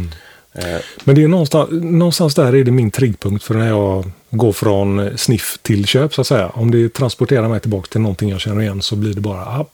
Men 1.04 1.16
det 1.16 1.24
är 1.24 1.28
någonstans, 1.28 1.70
någonstans 1.72 2.36
där 2.36 2.56
är 2.56 2.64
det 2.64 2.72
min 2.72 2.92
triggpunkt 2.92 3.44
för 3.44 3.56
när 3.56 3.68
jag 3.68 4.12
går 4.30 4.52
från 4.52 5.00
eh, 5.00 5.16
sniff 5.16 5.58
till 5.62 5.86
köp 5.86 6.14
så 6.14 6.22
att 6.22 6.28
säga. 6.28 6.50
Om 6.50 6.72
det 6.72 6.94
transporterar 6.94 7.50
mig 7.50 7.60
tillbaka 7.60 7.88
till 7.88 8.02
någonting 8.02 8.30
jag 8.30 8.42
känner 8.42 8.62
igen 8.62 8.82
så 8.82 8.96
blir 8.96 9.14
det 9.14 9.22
bara, 9.22 9.46
ah, 9.46 9.66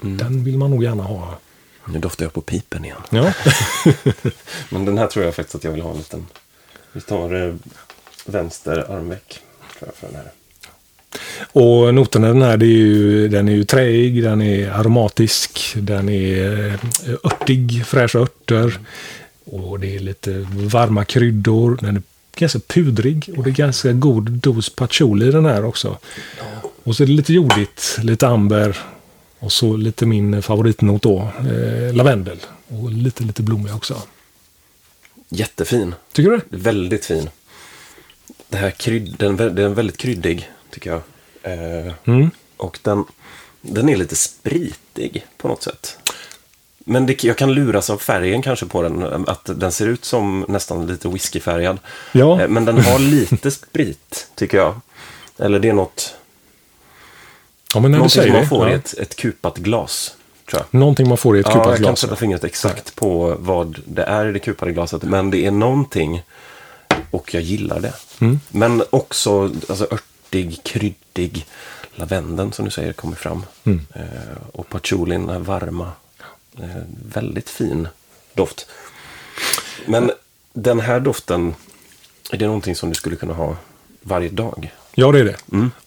den 0.00 0.44
vill 0.44 0.58
man 0.58 0.70
nog 0.70 0.84
gärna 0.84 1.02
ha. 1.02 1.38
Nu 1.88 1.98
doftar 1.98 2.24
jag 2.24 2.32
på 2.32 2.40
pipen 2.40 2.84
igen. 2.84 3.02
Ja. 3.10 3.32
Men 4.68 4.84
den 4.84 4.98
här 4.98 5.06
tror 5.06 5.24
jag 5.24 5.34
faktiskt 5.34 5.54
att 5.54 5.64
jag 5.64 5.72
vill 5.72 5.80
ha 5.80 5.90
en 5.90 5.96
liten. 5.96 6.26
Vi 6.92 7.00
tar 7.00 7.46
eh, 7.46 7.54
vänster 8.26 8.92
armveck. 8.92 9.40
Tror 9.78 9.88
jag 9.88 9.94
för 9.94 10.06
den 10.06 10.16
här. 10.16 10.30
Och 11.52 11.94
noterna 11.94 12.26
i 12.26 12.32
den 12.32 12.42
här, 12.42 12.62
är 12.62 12.66
ju, 12.66 13.28
den 13.28 13.48
är 13.48 13.52
ju 13.52 13.64
träig, 13.64 14.22
den 14.22 14.42
är 14.42 14.70
aromatisk, 14.70 15.74
den 15.76 16.08
är 16.08 16.66
eh, 16.66 17.14
örtig, 17.24 17.86
fräscha 17.86 18.18
örter. 18.18 18.78
Och 19.46 19.80
det 19.80 19.96
är 19.96 20.00
lite 20.00 20.46
varma 20.52 21.04
kryddor. 21.04 21.78
Den 21.80 21.96
är 21.96 22.02
ganska 22.36 22.58
pudrig 22.58 23.30
och 23.36 23.44
det 23.44 23.50
är 23.50 23.54
ganska 23.54 23.92
god 23.92 24.30
dos 24.30 24.68
patchouli 24.70 25.26
i 25.26 25.30
den 25.30 25.44
här 25.44 25.64
också. 25.64 25.98
Och 26.84 26.96
så 26.96 27.02
är 27.02 27.06
det 27.06 27.12
lite 27.12 27.32
jordigt, 27.32 27.98
lite 28.02 28.28
amber 28.28 28.78
och 29.38 29.52
så 29.52 29.76
lite 29.76 30.06
min 30.06 30.42
favoritnot 30.42 31.02
då, 31.02 31.28
eh, 31.38 31.94
lavendel. 31.94 32.38
Och 32.68 32.92
lite, 32.92 33.22
lite 33.24 33.42
blommig 33.42 33.74
också. 33.74 34.02
Jättefin. 35.28 35.94
Tycker 36.12 36.30
du? 36.30 36.40
Väldigt 36.48 37.04
fin. 37.04 37.28
Det 38.48 38.56
här 38.56 38.70
krydd, 38.70 39.14
den, 39.18 39.36
den 39.36 39.58
är 39.58 39.68
väldigt 39.68 39.96
kryddig, 39.96 40.50
tycker 40.70 40.90
jag. 40.90 41.00
Eh, 41.42 41.92
Mm. 42.04 42.30
och 42.56 42.78
den, 42.82 43.04
den 43.60 43.88
är 43.88 43.96
lite 43.96 44.16
spritig 44.16 45.26
på 45.36 45.48
något 45.48 45.62
sätt. 45.62 45.98
Men 46.88 47.06
det, 47.06 47.24
jag 47.24 47.36
kan 47.36 47.52
luras 47.54 47.90
av 47.90 47.98
färgen 47.98 48.42
kanske 48.42 48.66
på 48.66 48.82
den. 48.82 49.24
Att 49.28 49.50
den 49.54 49.72
ser 49.72 49.86
ut 49.86 50.04
som 50.04 50.44
nästan 50.48 50.86
lite 50.86 51.08
whiskyfärgad. 51.08 51.78
Ja. 52.12 52.40
Eh, 52.40 52.48
men 52.48 52.64
den 52.64 52.78
har 52.78 52.98
lite 52.98 53.50
sprit, 53.50 54.26
tycker 54.34 54.58
jag. 54.58 54.80
Eller 55.38 55.58
det 55.58 55.68
är 55.68 55.72
något, 55.72 56.14
Ja, 57.74 57.80
men 57.80 57.90
när 57.90 57.98
du 57.98 57.98
någonting 57.98 58.10
säger 58.22 58.26
som 58.28 58.32
man 58.32 58.42
det. 58.42 58.48
får 58.48 58.68
i 58.68 58.70
ja. 58.72 58.76
ett, 58.76 58.94
ett 58.98 59.16
kupat 59.16 59.56
glas, 59.58 60.14
tror 60.50 60.62
jag. 60.70 60.80
Någonting 60.80 61.08
man 61.08 61.18
får 61.18 61.36
i 61.36 61.40
ett 61.40 61.46
Ja, 61.46 61.52
kupat 61.52 61.66
jag 61.66 61.76
kan 61.76 61.82
glas. 61.84 62.00
sätta 62.00 62.16
fingret 62.16 62.44
exakt 62.44 62.94
på 62.94 63.36
vad 63.38 63.78
det 63.86 64.02
är 64.02 64.26
i 64.26 64.32
det 64.32 64.38
kupade 64.38 64.72
glaset. 64.72 65.02
Men 65.02 65.30
det 65.30 65.46
är 65.46 65.50
någonting 65.50 66.22
och 67.10 67.34
jag 67.34 67.42
gillar 67.42 67.80
det. 67.80 67.92
Mm. 68.20 68.40
Men 68.48 68.82
också 68.90 69.42
alltså, 69.68 69.84
örtig, 69.90 70.60
kryddig. 70.64 71.46
Lavendeln 71.98 72.52
som 72.52 72.64
du 72.64 72.70
säger 72.70 72.92
kommer 72.92 73.16
fram. 73.16 73.44
Mm. 73.64 73.86
Eh, 73.94 74.02
och 74.52 74.68
patchoulin 74.68 75.28
är 75.28 75.38
varma. 75.38 75.92
Eh, 76.62 76.82
väldigt 77.08 77.50
fin 77.50 77.88
doft. 78.34 78.66
Men 79.86 80.10
den 80.52 80.80
här 80.80 81.00
doften, 81.00 81.54
är 82.30 82.36
det 82.36 82.46
någonting 82.46 82.76
som 82.76 82.88
du 82.88 82.94
skulle 82.94 83.16
kunna 83.16 83.34
ha 83.34 83.56
varje 84.02 84.28
dag? 84.28 84.74
Ja, 84.98 85.12
det 85.12 85.20
är 85.20 85.24
det. 85.24 85.36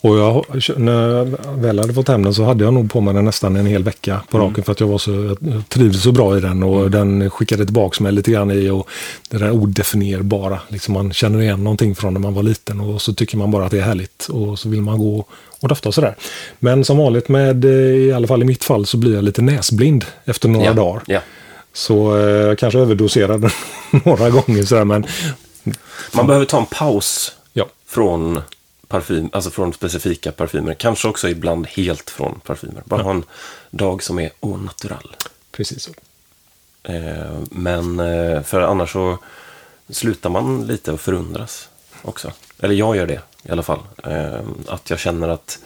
Och 0.01 0.18
jag, 0.18 0.45
när 0.78 1.10
jag 1.10 1.26
väl 1.55 1.80
hade 1.80 1.93
fått 1.93 2.07
hem 2.07 2.24
den 2.24 2.34
så 2.34 2.43
hade 2.43 2.64
jag 2.64 2.74
nog 2.74 2.91
på 2.91 3.01
mig 3.01 3.14
den 3.14 3.26
nästan 3.26 3.55
en 3.55 3.66
hel 3.66 3.84
vecka 3.84 4.22
på 4.30 4.39
raken 4.39 4.64
för 4.64 4.72
att 4.72 4.80
jag, 4.80 4.88
var 4.88 4.97
så, 4.97 5.12
jag 5.41 5.70
trivdes 5.70 6.03
så 6.03 6.12
bra 6.12 6.38
i 6.38 6.39
den 6.41 6.64
och 6.64 6.91
den 6.91 7.30
skickade 7.30 7.66
tillbaka 7.66 8.03
mig 8.03 8.12
lite 8.12 8.32
grann 8.32 8.51
i 8.51 8.70
och 8.70 8.88
det 9.30 9.38
där 9.38 9.51
odefinierbara. 9.51 10.60
Liksom 10.68 10.93
man 10.93 11.14
känner 11.14 11.41
igen 11.41 11.64
någonting 11.64 11.95
från 11.95 12.14
när 12.14 12.20
man 12.20 12.34
var 12.34 12.43
liten 12.43 12.80
och 12.80 13.01
så 13.01 13.14
tycker 13.14 13.38
man 13.38 13.51
bara 13.51 13.66
att 13.66 13.72
det 13.72 13.78
är 13.78 13.82
härligt 13.84 14.26
och 14.30 14.60
så 14.60 14.70
vill 14.70 14.82
man 14.82 14.97
gå 14.97 15.26
och 15.62 15.68
dofta 15.70 15.89
och 15.89 15.95
sådär. 15.95 16.16
Men 16.60 16.86
som 16.86 16.97
vanligt 16.97 17.30
med, 17.30 17.66
eh, 17.66 17.72
i 17.72 18.14
alla 18.14 18.28
fall 18.28 18.41
i 18.41 18.45
mitt 18.45 18.64
fall, 18.64 18.86
så 18.86 18.97
blir 18.97 19.16
jag 19.16 19.24
lite 19.24 19.41
näsblind 19.41 20.05
efter 20.26 20.49
några 20.49 20.66
Ja, 20.66 20.74
dagar. 20.74 21.01
ja. 21.07 21.20
Så 21.74 22.18
eh, 22.28 22.55
kanske 22.55 22.80
överdoserade 22.80 23.49
några 24.05 24.30
gånger 24.30 24.64
sådär 24.64 24.86
men 24.86 25.05
Man 26.14 26.28
behöver 26.28 26.45
ta 26.45 26.60
en 26.60 26.66
paus 26.66 27.32
ja. 27.53 27.66
från 27.88 28.41
parfym, 28.90 29.30
alltså 29.34 29.50
från 29.50 29.74
specifika 29.74 30.32
parfymer. 30.32 30.74
Kanske 30.74 31.08
också 31.08 31.30
ibland 31.30 31.68
helt 31.68 32.10
från 32.10 32.40
parfymer. 32.40 32.84
Bara 32.86 33.02
ha 33.02 33.12
en 33.12 33.26
dag 33.70 34.04
som 34.04 34.20
är 34.20 34.32
au 34.40 34.58
natural. 34.58 35.16
Precis 35.52 35.84
så. 35.84 35.92
Eh, 36.84 37.40
men 37.52 38.00
eh, 38.00 38.42
för 38.42 38.62
annars 38.62 38.92
så 38.92 39.18
slutar 39.90 40.30
man 40.30 40.68
lite 40.68 40.94
att 40.94 41.02
förundras 41.02 41.70
också. 42.02 42.32
Eller 42.60 42.76
jag 42.76 42.96
gör 42.96 43.08
det 43.08 43.22
i 43.44 43.52
alla 43.52 43.64
fall. 43.64 43.80
Eh, 44.04 44.42
att 44.68 44.90
jag 44.90 45.00
känner 45.00 45.28
att 45.28 45.60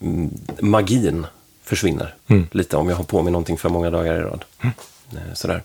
mm, 0.00 0.30
magin 0.60 1.26
försvinner 1.62 2.14
lite 2.50 2.76
om 2.76 2.88
jag 2.88 2.96
har 2.96 3.04
på 3.04 3.22
mig 3.22 3.32
någonting 3.32 3.58
för 3.58 3.68
många 3.68 3.90
dagar 3.90 4.14
i 4.14 4.20
rad. 4.20 4.44
Eh, 5.12 5.34
sådär. 5.34 5.62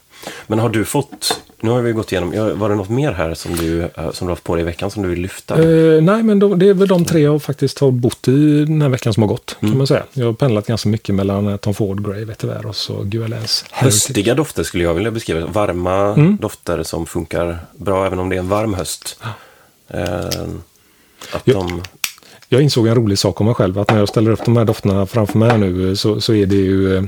Men 0.47 0.59
har 0.59 0.69
du 0.69 0.85
fått, 0.85 1.41
nu 1.61 1.69
har 1.69 1.81
vi 1.81 1.91
gått 1.91 2.11
igenom, 2.11 2.59
var 2.59 2.69
det 2.69 2.75
något 2.75 2.89
mer 2.89 3.11
här 3.11 3.33
som 3.33 3.55
du, 3.55 3.81
eh, 3.81 3.89
som 3.95 4.11
du 4.19 4.23
har 4.23 4.29
haft 4.29 4.43
på 4.43 4.55
dig 4.55 4.61
i 4.61 4.65
veckan 4.65 4.91
som 4.91 5.03
du 5.03 5.09
vill 5.09 5.19
lyfta? 5.21 5.55
Eh, 5.63 6.01
nej, 6.01 6.23
men 6.23 6.39
de, 6.39 6.59
det 6.59 6.69
är 6.69 6.73
väl 6.73 6.87
de 6.87 7.05
tre 7.05 7.21
jag 7.21 7.41
faktiskt 7.43 7.79
har 7.79 7.91
bott 7.91 8.27
i 8.27 8.65
den 8.65 8.81
här 8.81 8.89
veckan 8.89 9.13
som 9.13 9.23
har 9.23 9.27
gått. 9.27 9.57
Mm. 9.59 9.71
kan 9.71 9.77
man 9.77 9.87
säga. 9.87 10.03
Jag 10.13 10.25
har 10.25 10.33
pendlat 10.33 10.67
ganska 10.67 10.89
mycket 10.89 11.15
mellan 11.15 11.47
eh, 11.47 11.57
Tom 11.57 11.73
Ford, 11.73 12.05
Grey, 12.11 12.25
Vetiveros 12.25 12.89
och 12.89 13.05
Guerlains. 13.05 13.65
Höstiga 13.71 14.33
dofter 14.35 14.63
skulle 14.63 14.83
jag 14.83 14.93
vilja 14.93 15.11
beskriva. 15.11 15.47
Varma 15.47 16.13
Mm. 16.13 16.37
dofter 16.41 16.83
som 16.83 17.05
funkar 17.05 17.59
bra 17.77 18.05
även 18.05 18.19
om 18.19 18.29
det 18.29 18.35
är 18.35 18.39
en 18.39 18.49
varm 18.49 18.73
höst. 18.73 19.19
Eh, 19.87 20.25
att 21.31 21.41
Ja. 21.43 21.53
de... 21.53 21.81
Jag 22.49 22.61
insåg 22.61 22.87
en 22.87 22.95
rolig 22.95 23.17
sak 23.19 23.39
om 23.41 23.45
mig 23.45 23.55
själv. 23.55 23.79
Att 23.79 23.89
när 23.91 23.99
jag 23.99 24.09
ställer 24.09 24.31
upp 24.31 24.45
de 24.45 24.57
här 24.57 24.65
dofterna 24.65 25.05
framför 25.05 25.37
mig 25.39 25.49
här 25.49 25.57
nu 25.57 25.95
så, 25.95 26.21
så 26.21 26.33
är 26.33 26.45
det 26.45 26.55
ju... 26.55 27.07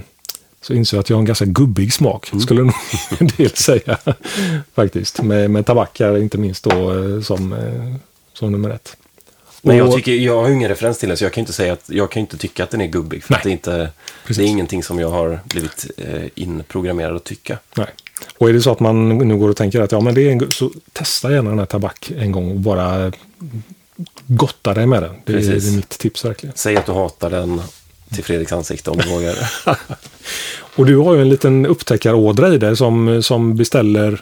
Så 0.62 0.74
inser 0.74 0.98
jag 0.98 1.02
att 1.02 1.10
jag 1.10 1.18
har 1.18 1.22
en 1.22 1.26
ganska 1.26 1.46
gubbig 1.46 1.94
smak. 1.94 2.32
Mm. 2.32 2.42
Skulle 2.42 2.62
nog 2.62 2.74
en 3.20 3.28
del 3.38 3.50
säga. 3.50 3.98
Faktiskt. 4.74 5.22
Med, 5.22 5.52
med 5.52 5.66
tabak 5.66 6.00
här 6.00 6.18
inte 6.18 6.38
minst 6.38 6.64
då 6.64 6.94
eh, 6.94 7.22
som, 7.22 7.54
eh, 7.54 7.96
som 8.34 8.52
nummer 8.52 8.70
ett. 8.70 8.96
Men 9.62 9.78
jag, 9.78 9.94
tycker, 9.94 10.12
jag 10.12 10.42
har 10.42 10.48
ju 10.48 10.56
ingen 10.56 10.70
referens 10.70 10.98
till 10.98 11.10
den 11.10 11.18
så 11.18 11.26
jag 11.26 11.34
kan 11.34 11.42
inte 11.42 11.54
säga 11.54 11.74
att 11.74 11.90
jag 11.90 12.12
kan 12.12 12.22
inte 12.22 12.38
tycka 12.38 12.64
att 12.64 12.70
den 12.70 12.82
är 12.82 12.88
gubbig. 12.88 13.24
För 13.24 13.40
det, 13.44 13.50
är 13.50 13.52
inte, 13.52 13.90
det 14.28 14.40
är 14.40 14.48
ingenting 14.48 14.84
som 14.84 15.00
jag 15.00 15.10
har 15.10 15.40
blivit 15.46 15.92
eh, 15.98 16.24
inprogrammerad 16.36 17.16
att 17.16 17.24
tycka. 17.24 17.58
Nej. 17.76 17.88
Och 18.38 18.50
är 18.50 18.54
det 18.54 18.62
så 18.62 18.72
att 18.72 18.80
man 18.80 19.10
nu 19.18 19.38
går 19.38 19.50
och 19.50 19.58
tänker 19.58 19.82
att 19.82 19.92
ja, 19.92 20.00
men 20.00 20.14
det 20.14 20.22
är 20.22 20.32
en, 20.32 20.52
så 20.52 20.72
testa 20.94 21.32
gärna 21.32 21.50
den 21.50 21.60
här 21.60 21.66
tabak 21.66 22.12
en 22.18 22.32
gång 22.32 22.52
och 22.52 22.60
bara 22.60 23.12
gotta 24.28 24.74
dig 24.74 24.86
med 24.86 25.04
den. 25.04 25.16
Det 25.26 25.34
Precis. 25.34 25.72
är 25.72 25.76
mitt 25.76 25.90
tips 25.90 26.26
verkligen. 26.26 26.56
Säg 26.56 26.78
att 26.78 26.86
du 26.86 26.92
hatar 26.92 27.30
den 27.30 27.62
till 28.16 28.24
Fredriks 28.24 28.52
ansikte 28.52 28.90
om 28.92 28.98
du 28.98 29.10
vågar. 29.10 29.36
Och 30.76 30.86
du 30.86 30.98
har 30.98 31.16
ju 31.16 31.22
en 31.22 31.30
liten 31.30 31.66
upptäckarådra 31.66 32.54
i 32.54 32.58
dig 32.58 32.78
som, 32.78 33.24
som 33.24 33.56
beställer 33.56 34.22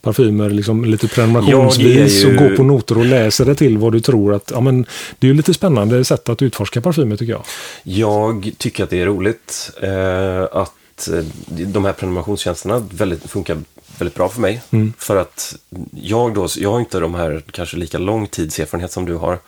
parfymer 0.00 0.50
liksom 0.50 0.84
lite 0.84 1.08
prenumerationsvis 1.08 2.22
Ja, 2.22 2.28
ju- 2.28 2.36
och 2.36 2.42
går 2.42 2.56
på 2.56 2.62
noter 2.62 2.98
och 2.98 3.04
läser 3.06 3.44
det 3.44 3.54
till 3.54 3.78
vad 3.78 3.92
du 3.92 4.00
tror 4.00 4.34
att, 4.34 4.50
ja 4.54 4.60
men 4.60 4.86
det 5.18 5.26
är 5.26 5.28
ju 5.28 5.34
lite 5.34 5.54
spännande 5.54 6.04
sätt 6.04 6.28
att 6.28 6.42
utforska 6.42 6.80
parfymer 6.80 7.16
tycker 7.16 7.32
jag. 7.32 7.42
Jag 7.82 8.50
tycker 8.58 8.84
att 8.84 8.90
det 8.90 9.00
är 9.00 9.06
roligt 9.06 9.70
eh, 9.82 10.42
att 10.42 11.08
eh, 11.08 11.24
de 11.46 11.84
här 11.84 11.92
prenumerationstjänsterna 11.92 12.82
väldigt, 12.90 13.30
funkar 13.30 13.58
väldigt 13.98 14.14
bra 14.14 14.28
för 14.28 14.40
mig. 14.40 14.62
För 14.98 15.16
att 15.16 15.56
jag 16.02 16.34
då, 16.34 16.48
jag 16.56 16.70
har 16.72 16.80
inte 16.80 17.00
de 17.00 17.14
här 17.14 17.42
kanske 17.50 17.76
lika 17.76 17.98
lång 17.98 18.26
tidserfarenhet 18.26 18.92
som 18.92 19.04
du 19.04 19.14
har. 19.14 19.38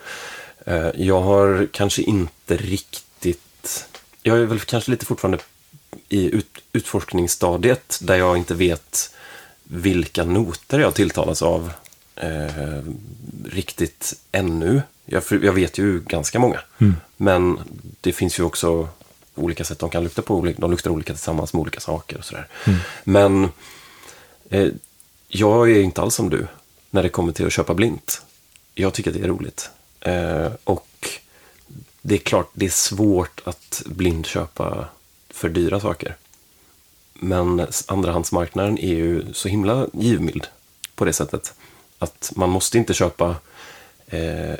Eh, 0.65 0.87
jag 0.95 1.21
har 1.21 1.67
kanske 1.71 2.01
inte 2.01 2.57
riktigt, 2.57 3.03
jag 4.23 4.37
är 4.39 4.45
väl 4.45 4.59
kanske 4.59 4.91
lite 4.91 5.05
fortfarande 5.05 5.39
i 6.09 6.35
ut, 6.35 6.57
utforskningsstadiet 6.73 7.99
där 8.01 8.15
jag 8.15 8.37
inte 8.37 8.53
vet 8.53 9.13
vilka 9.63 10.23
noter 10.23 10.79
jag 10.79 10.95
tilltalas 10.95 11.41
av 11.41 11.71
eh, 12.15 12.81
riktigt 13.45 14.13
ännu. 14.31 14.81
Jag, 15.05 15.23
jag 15.29 15.53
vet 15.53 15.77
ju 15.77 15.99
ganska 15.99 16.39
många. 16.39 16.59
Men 17.17 17.59
det 18.01 18.13
finns 18.13 18.39
ju 18.39 18.43
också 18.43 18.89
olika 19.35 19.63
sätt 19.63 19.79
de 19.79 19.89
kan 19.89 20.03
lukta 20.03 20.21
på. 20.21 20.53
De 20.57 20.71
luktar 20.71 20.91
olika 20.91 21.13
tillsammans 21.13 21.53
med 21.53 21.61
olika 21.61 21.79
saker 21.79 22.17
och 22.17 22.25
sådär. 22.25 22.47
Men 23.03 23.51
eh, 24.49 24.67
jag 25.27 25.71
är 25.71 25.81
inte 25.81 26.01
alls 26.01 26.15
som 26.15 26.29
du 26.29 26.47
när 26.89 27.03
det 27.03 27.09
kommer 27.09 27.31
till 27.31 27.45
att 27.45 27.53
köpa 27.53 27.73
blint. 27.73 28.21
Jag 28.73 28.93
tycker 28.93 29.11
att 29.11 29.17
det 29.17 29.23
är 29.23 29.27
roligt. 29.27 29.69
Eh, 30.01 30.51
och 30.63 30.87
det 32.01 32.15
är 32.15 32.19
klart, 32.19 32.49
det 32.53 32.65
är 32.65 32.69
svårt 32.69 33.41
att 33.45 33.83
blindköpa 33.85 34.87
för 35.29 35.49
dyra 35.49 35.79
saker. 35.79 36.15
Men 37.13 37.67
andrahandsmarknaden 37.87 38.77
är 38.77 38.95
ju 38.95 39.33
så 39.33 39.49
himla 39.49 39.87
givmild 39.93 40.47
på 40.95 41.05
det 41.05 41.13
sättet. 41.13 41.53
Att 41.99 42.31
man 42.35 42.49
måste 42.49 42.77
inte 42.77 42.93
köpa 42.93 43.35
eh, 44.07 44.55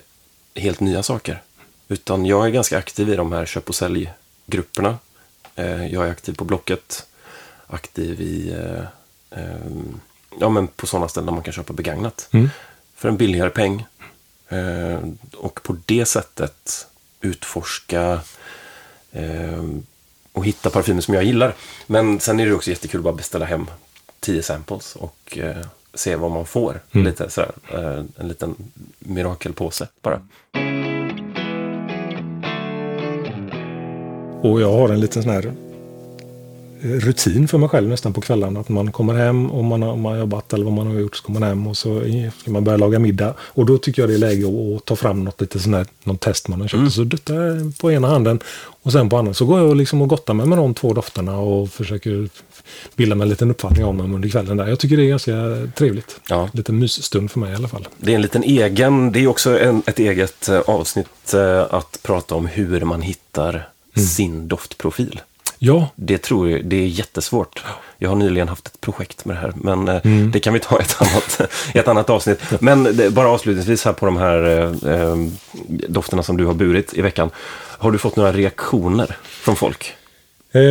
helt 0.55 0.79
nya 0.79 1.03
saker. 1.03 1.41
Utan 1.87 2.25
jag 2.25 2.45
är 2.45 2.49
ganska 2.49 2.77
aktiv 2.77 3.09
i 3.09 3.15
de 3.15 3.31
här 3.31 3.45
köp 3.45 3.69
och 3.69 3.75
säljgrupperna. 3.75 4.97
Eh, 5.55 5.87
jag 5.87 6.07
är 6.07 6.11
aktiv 6.11 6.33
på 6.33 6.45
Blocket. 6.45 7.05
Aktiv 7.67 8.21
i, 8.21 8.51
eh, 8.51 8.85
eh, 9.39 9.59
ja 10.39 10.49
men 10.49 10.67
på 10.67 10.87
sådana 10.87 11.07
ställen 11.07 11.25
där 11.25 11.33
man 11.33 11.43
kan 11.43 11.53
köpa 11.53 11.73
begagnat. 11.73 12.27
För 12.95 13.09
en 13.09 13.17
billigare 13.17 13.49
peng. 13.49 13.85
Eh, 14.49 14.99
och 15.37 15.59
på 15.63 15.77
det 15.85 16.05
sättet 16.05 16.87
utforska 17.21 18.21
eh, 19.11 19.63
och 20.33 20.45
hitta 20.45 20.69
parfymer 20.69 21.01
som 21.01 21.13
jag 21.13 21.23
gillar. 21.23 21.55
Men 21.87 22.19
sen 22.19 22.39
är 22.39 22.45
det 22.45 22.53
också 22.53 22.69
jättekul 22.69 22.99
att 22.99 23.03
bara 23.03 23.13
beställa 23.13 23.45
hem 23.45 23.67
10 24.19 24.43
samples 24.43 24.95
och 24.95 25.37
eh, 25.37 25.65
se 25.93 26.15
vad 26.15 26.31
man 26.31 26.45
får. 26.45 26.81
Lite 26.91 27.29
sådär, 27.29 27.51
eh, 27.73 28.03
en 28.17 28.27
liten 28.27 28.55
mirakelpåse 28.99 29.87
bara. 30.01 30.21
Och 34.41 34.61
jag 34.61 34.71
har 34.71 34.89
en 34.89 34.99
liten 34.99 35.23
sån 35.23 35.31
här 35.31 35.53
rutin 36.81 37.47
för 37.47 37.57
mig 37.57 37.69
själv 37.69 37.89
nästan 37.89 38.13
på 38.13 38.21
kvällarna. 38.21 38.59
Att 38.59 38.69
man 38.69 38.91
kommer 38.91 39.13
hem 39.13 39.51
och 39.51 39.63
man 39.63 39.81
har, 39.81 39.95
man 39.95 40.11
har 40.11 40.19
jobbat 40.19 40.53
eller 40.53 40.65
vad 40.65 40.73
man 40.73 40.87
har 40.87 40.93
gjort 40.93 41.15
så 41.15 41.23
kommer 41.23 41.39
man 41.39 41.49
hem 41.49 41.67
och 41.67 41.77
så 41.77 42.01
ska 42.41 42.51
man 42.51 42.63
börja 42.63 42.77
laga 42.77 42.99
middag. 42.99 43.33
Och 43.39 43.65
då 43.65 43.77
tycker 43.77 44.01
jag 44.01 44.09
det 44.09 44.15
är 44.15 44.19
läge 44.19 44.47
att, 44.47 44.77
att 44.77 44.85
ta 44.85 44.95
fram 44.95 45.23
något 45.23 45.41
lite 45.41 45.59
sån 45.59 45.73
här, 45.73 45.85
någon 46.03 46.17
test 46.17 46.47
man 46.47 46.61
har 46.61 46.67
köpt. 46.67 46.93
Så 46.93 47.03
duttar 47.03 47.35
jag 47.35 47.77
på 47.77 47.91
ena 47.91 48.07
handen 48.07 48.39
och 48.81 48.91
sen 48.91 49.09
på 49.09 49.17
andra. 49.17 49.33
Så 49.33 49.45
går 49.45 49.59
jag 49.59 49.77
liksom 49.77 50.01
och 50.01 50.09
gottar 50.09 50.33
mig 50.33 50.45
med 50.45 50.57
de 50.57 50.73
två 50.73 50.93
dofterna 50.93 51.37
och 51.37 51.69
försöker 51.69 52.29
bilda 52.95 53.15
mig 53.15 53.25
en 53.25 53.29
liten 53.29 53.51
uppfattning 53.51 53.85
om 53.85 53.97
dem 53.97 54.13
under 54.13 54.29
kvällen. 54.29 54.57
där. 54.57 54.67
Jag 54.67 54.79
tycker 54.79 54.97
det 54.97 55.03
är 55.03 55.09
ganska 55.09 55.33
trevligt. 55.75 56.19
Ja. 56.29 56.49
Lite 56.53 56.71
mysstund 56.71 57.31
för 57.31 57.39
mig 57.39 57.51
i 57.51 57.55
alla 57.55 57.67
fall. 57.67 57.87
Det 57.97 58.11
är 58.11 58.15
en 58.15 58.21
liten 58.21 58.43
egen, 58.43 59.11
det 59.11 59.19
är 59.19 59.27
också 59.27 59.59
en, 59.59 59.83
ett 59.85 59.99
eget 59.99 60.49
eh, 60.49 60.59
avsnitt 60.59 61.33
eh, 61.33 61.65
att 61.69 61.99
prata 62.03 62.35
om 62.35 62.47
hur 62.47 62.81
man 62.81 63.01
hittar 63.01 63.69
sin 63.95 64.47
doftprofil. 64.47 65.21
Ja, 65.61 65.87
Det 65.95 66.17
tror 66.17 66.49
jag, 66.49 66.65
det 66.65 66.75
är 66.75 66.87
jättesvårt. 66.87 67.63
Jag 67.97 68.09
har 68.09 68.15
nyligen 68.15 68.47
haft 68.47 68.67
ett 68.67 68.81
projekt 68.81 69.25
med 69.25 69.35
det 69.35 69.39
här, 69.39 69.53
men 69.55 69.87
eh, 69.87 70.01
det 70.31 70.39
kan 70.39 70.53
vi 70.53 70.59
ta 70.59 70.79
i 70.79 70.81
ett 70.81 70.95
annat, 71.01 71.41
ett 71.73 71.87
annat 71.87 72.09
avsnitt. 72.09 72.39
Men 72.59 72.83
det, 72.83 73.09
bara 73.09 73.27
avslutningsvis 73.29 73.85
här 73.85 73.93
på 73.93 74.05
de 74.05 74.17
här 74.17 74.43
eh, 74.85 74.93
eh, 74.93 75.15
dofterna 75.87 76.23
som 76.23 76.37
du 76.37 76.45
har 76.45 76.53
burit 76.53 76.93
i 76.93 77.01
veckan. 77.01 77.29
Har 77.77 77.91
du 77.91 77.97
fått 77.97 78.15
några 78.15 78.31
reaktioner 78.33 79.17
från 79.23 79.55
folk? 79.55 79.93
eh, 80.51 80.61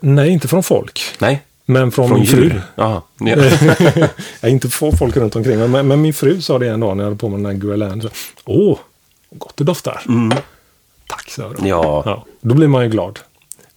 nej 0.00 0.30
inte 0.30 0.48
från 0.48 0.62
folk. 0.62 1.00
Nej? 1.18 1.42
Men 1.64 1.92
från, 1.92 2.08
Från 2.08 2.18
min 2.18 2.26
fru. 2.28 2.60
Jaha. 2.74 3.02
Ja. 3.18 3.36
jag 4.40 4.50
inte 4.50 4.68
få 4.68 4.92
folk 4.92 5.16
runt 5.16 5.36
omkring 5.36 5.58
mig, 5.58 5.68
men, 5.68 5.88
men 5.88 6.00
min 6.02 6.14
fru 6.14 6.40
sa 6.40 6.58
det 6.58 6.68
en 6.68 6.80
dag 6.80 6.96
när 6.96 7.04
jag 7.04 7.10
hade 7.10 7.18
på 7.18 7.28
mig 7.28 7.36
den 7.36 7.46
här 7.46 7.52
Guerlain. 7.52 8.10
Åh, 8.44 8.78
gott 9.30 9.56
det 9.56 9.64
doftar. 9.64 10.02
Tack, 11.06 11.30
sa 11.30 11.42
jag 11.42 11.50
då. 11.56 11.68
Ja. 11.68 12.02
Ja, 12.06 12.24
Då 12.40 12.54
blir 12.54 12.68
man 12.68 12.84
ju 12.84 12.90
glad. 12.90 13.18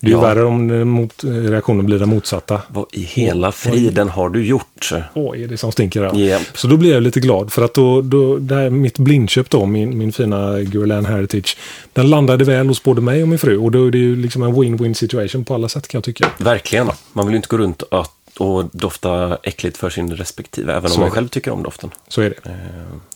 Det 0.01 0.07
är 0.07 0.09
ju 0.09 0.15
Ja. 0.15 0.21
värre 0.21 0.43
om 0.43 0.67
det 0.67 0.85
mot, 0.85 1.23
reaktionen 1.23 1.85
blir 1.85 1.99
den 1.99 2.09
motsatta. 2.09 2.61
Vad 2.67 2.85
i 2.91 3.03
hela 3.03 3.51
friden 3.51 4.09
har 4.09 4.29
du 4.29 4.45
gjort? 4.45 4.89
Åh, 5.13 5.41
är 5.41 5.47
det 5.47 5.57
som 5.57 5.71
stinker 5.71 6.01
här? 6.03 6.13
Japp. 6.19 6.41
Så 6.53 6.67
då 6.67 6.77
blir 6.77 6.93
jag 6.93 7.03
lite 7.03 7.19
glad 7.19 7.51
för 7.51 7.61
att 7.65 7.73
då, 7.73 8.01
då 8.01 8.37
det 8.37 8.55
här, 8.55 8.69
mitt 8.69 8.97
blindköp 8.99 9.49
då, 9.49 9.65
min, 9.65 9.97
min 9.97 10.11
fina 10.11 10.61
Guerlain 10.61 11.05
Heritage, 11.05 11.57
den 11.93 12.09
landade 12.09 12.43
väl 12.43 12.67
hos 12.67 12.83
både 12.83 13.01
mig 13.01 13.21
och 13.21 13.27
min 13.27 13.39
fru. 13.39 13.57
Och 13.57 13.71
då 13.71 13.87
är 13.87 13.91
det 13.91 13.97
ju 13.97 14.15
liksom 14.15 14.43
en 14.43 14.53
win-win 14.55 14.93
situation 14.93 15.45
på 15.45 15.53
alla 15.53 15.69
sätt 15.69 15.87
kan 15.87 15.97
jag 15.97 16.03
tycka. 16.03 16.27
Verkligen. 16.37 16.89
Man 17.13 17.25
vill 17.25 17.33
ju 17.33 17.37
inte 17.37 17.47
gå 17.49 17.57
runt 17.57 17.83
att, 17.91 18.11
och 18.37 18.65
dofta 18.71 19.37
äckligt 19.43 19.77
för 19.77 19.89
sin 19.89 20.11
respektive, 20.15 20.73
även 20.73 20.89
Så 20.89 20.95
om 20.95 21.01
man 21.01 21.11
själv 21.11 21.27
tycker 21.27 21.51
om 21.51 21.63
doften. 21.63 21.89
Så 22.07 22.21
är 22.21 22.29
det. 22.29 22.49
Eh, 22.49 22.55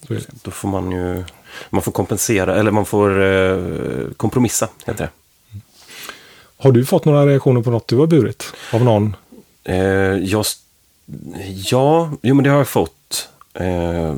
Så 0.07 0.13
är 0.13 0.17
det. 0.17 0.25
Då 0.43 0.51
får 0.51 0.67
man 0.69 0.91
ju, 0.91 1.23
man 1.69 1.81
får 1.81 1.91
kompensera, 1.91 2.55
eller 2.55 2.71
man 2.71 2.85
får 2.85 3.23
eh, 3.23 3.57
kompromissa, 4.17 4.67
heter 4.85 5.03
det. 5.03 5.09
Har 6.65 6.71
du 6.71 6.85
fått 6.85 7.05
några 7.05 7.25
reaktioner 7.25 7.61
på 7.61 7.71
något 7.71 7.87
du 7.87 7.97
har 7.97 8.07
burit? 8.07 8.53
Av 8.73 8.83
någon? 8.83 9.15
Eh, 9.63 9.77
jag, 9.77 10.45
ja, 11.55 12.11
jo 12.21 12.35
men 12.35 12.43
det 12.43 12.49
har 12.49 12.57
jag 12.57 12.67
fått. 12.67 13.29
Eh, 13.53 14.15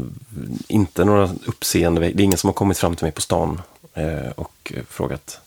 inte 0.68 1.06
några 1.06 1.30
uppseende, 1.46 2.02
det 2.02 2.08
är 2.08 2.22
ingen 2.22 2.38
som 2.38 2.48
har 2.48 2.54
kommit 2.54 2.78
fram 2.78 2.96
till 2.96 3.06
mig 3.06 3.12
på 3.12 3.22
stan 3.22 3.62
eh, 3.94 4.32
och 4.36 4.74
frågat 4.90 5.40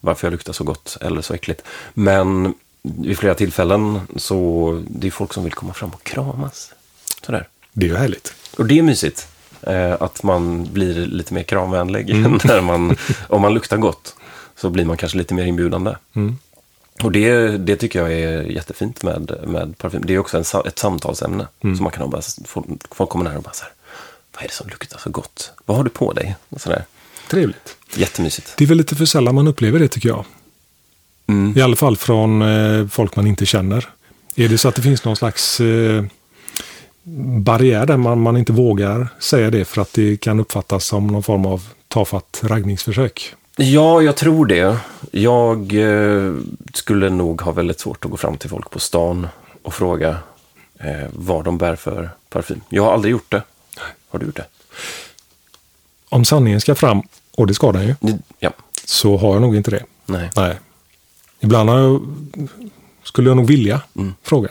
varför 0.00 0.26
jag 0.26 0.32
luktar 0.32 0.52
så 0.52 0.64
gott 0.64 0.96
eller 1.00 1.22
så 1.22 1.34
äckligt. 1.34 1.62
Men 1.94 2.54
vid 2.82 3.18
flera 3.18 3.34
tillfällen 3.34 4.00
så 4.16 4.82
det 4.88 5.06
är 5.06 5.10
folk 5.10 5.32
som 5.32 5.44
vill 5.44 5.52
komma 5.52 5.72
fram 5.72 5.90
och 5.90 6.04
kramas. 6.04 6.72
Sådär. 7.22 7.48
Det 7.72 7.86
är 7.86 7.90
ju 7.90 7.96
härligt. 7.96 8.34
Och 8.58 8.66
det 8.66 8.78
är 8.78 8.82
mysigt. 8.82 9.28
Eh, 9.62 9.96
att 10.00 10.22
man 10.22 10.72
blir 10.72 10.94
lite 10.94 11.34
mer 11.34 11.42
kramvänlig. 11.42 12.14
när 12.44 12.60
man, 12.60 12.96
om 13.28 13.42
man 13.42 13.54
luktar 13.54 13.76
gott 13.76 14.14
så 14.66 14.70
blir 14.70 14.84
man 14.84 14.96
kanske 14.96 15.18
lite 15.18 15.34
mer 15.34 15.44
inbjudande. 15.44 15.94
Mm. 16.14 16.36
Och 17.02 17.12
det, 17.12 17.56
det 17.58 17.76
tycker 17.76 17.98
jag 17.98 18.12
är 18.12 18.42
jättefint 18.42 19.02
med, 19.02 19.34
med 19.46 19.78
parfym. 19.78 20.02
Det 20.06 20.14
är 20.14 20.18
också 20.18 20.36
en, 20.36 20.66
ett 20.66 20.78
samtalsämne. 20.78 21.46
Mm. 21.64 21.76
Så 21.76 21.82
man 21.82 21.92
kan 21.92 22.02
ha 22.02 22.08
bara, 22.08 22.22
folk, 22.90 23.08
kommer 23.08 23.24
nära 23.24 23.36
och 23.36 23.42
bara 23.42 23.52
så 23.52 23.64
här, 23.64 23.72
vad 24.34 24.44
är 24.44 24.48
det 24.48 24.54
som 24.54 24.68
luktar 24.68 24.98
så 24.98 25.10
gott? 25.10 25.52
Vad 25.64 25.76
har 25.76 25.84
du 25.84 25.90
på 25.90 26.12
dig? 26.12 26.36
Och 26.48 26.60
sådär. 26.60 26.84
Trevligt. 27.30 27.76
Jättemysigt. 27.96 28.54
Det 28.56 28.64
är 28.64 28.68
väl 28.68 28.78
lite 28.78 28.96
för 28.96 29.04
sällan 29.04 29.34
man 29.34 29.48
upplever 29.48 29.78
det 29.78 29.88
tycker 29.88 30.08
jag. 30.08 30.24
Mm. 31.26 31.58
I 31.58 31.62
alla 31.62 31.76
fall 31.76 31.96
från 31.96 32.42
eh, 32.42 32.88
folk 32.88 33.16
man 33.16 33.26
inte 33.26 33.46
känner. 33.46 33.88
Är 34.34 34.48
det 34.48 34.58
så 34.58 34.68
att 34.68 34.74
det 34.74 34.82
finns 34.82 35.04
någon 35.04 35.16
slags 35.16 35.60
eh, 35.60 36.04
barriär 37.40 37.86
där 37.86 37.96
man, 37.96 38.20
man 38.20 38.36
inte 38.36 38.52
vågar 38.52 39.08
säga 39.18 39.50
det 39.50 39.64
för 39.64 39.82
att 39.82 39.92
det 39.92 40.16
kan 40.16 40.40
uppfattas 40.40 40.84
som 40.84 41.06
någon 41.06 41.22
form 41.22 41.46
av 41.46 41.68
tafatt 41.88 42.40
raggningsförsök? 42.44 43.34
Ja, 43.56 44.02
jag 44.02 44.16
tror 44.16 44.46
det. 44.46 44.78
Jag 45.10 45.74
eh, 45.74 46.34
skulle 46.74 47.10
nog 47.10 47.40
ha 47.40 47.52
väldigt 47.52 47.80
svårt 47.80 48.04
att 48.04 48.10
gå 48.10 48.16
fram 48.16 48.36
till 48.36 48.50
folk 48.50 48.70
på 48.70 48.78
stan 48.78 49.28
och 49.62 49.74
fråga 49.74 50.18
eh, 50.78 51.08
vad 51.12 51.44
de 51.44 51.58
bär 51.58 51.76
för 51.76 52.10
parfym. 52.28 52.60
Jag 52.68 52.82
har 52.82 52.92
aldrig 52.92 53.12
gjort 53.12 53.30
det. 53.30 53.42
Har 54.08 54.18
du 54.18 54.26
gjort 54.26 54.36
det? 54.36 54.46
Om 56.08 56.24
sanningen 56.24 56.60
ska 56.60 56.74
fram, 56.74 57.02
och 57.36 57.46
det 57.46 57.54
ska 57.54 57.72
den 57.72 57.86
ju, 57.86 57.94
Ja. 58.38 58.50
så 58.84 59.16
har 59.16 59.32
jag 59.32 59.40
nog 59.40 59.56
inte 59.56 59.70
det. 59.70 59.84
Nej. 60.06 60.30
Nej. 60.36 60.58
Ibland 61.40 61.70
jag, 61.70 62.02
skulle 63.02 63.30
jag 63.30 63.36
nog 63.36 63.46
vilja 63.46 63.80
fråga. 64.22 64.50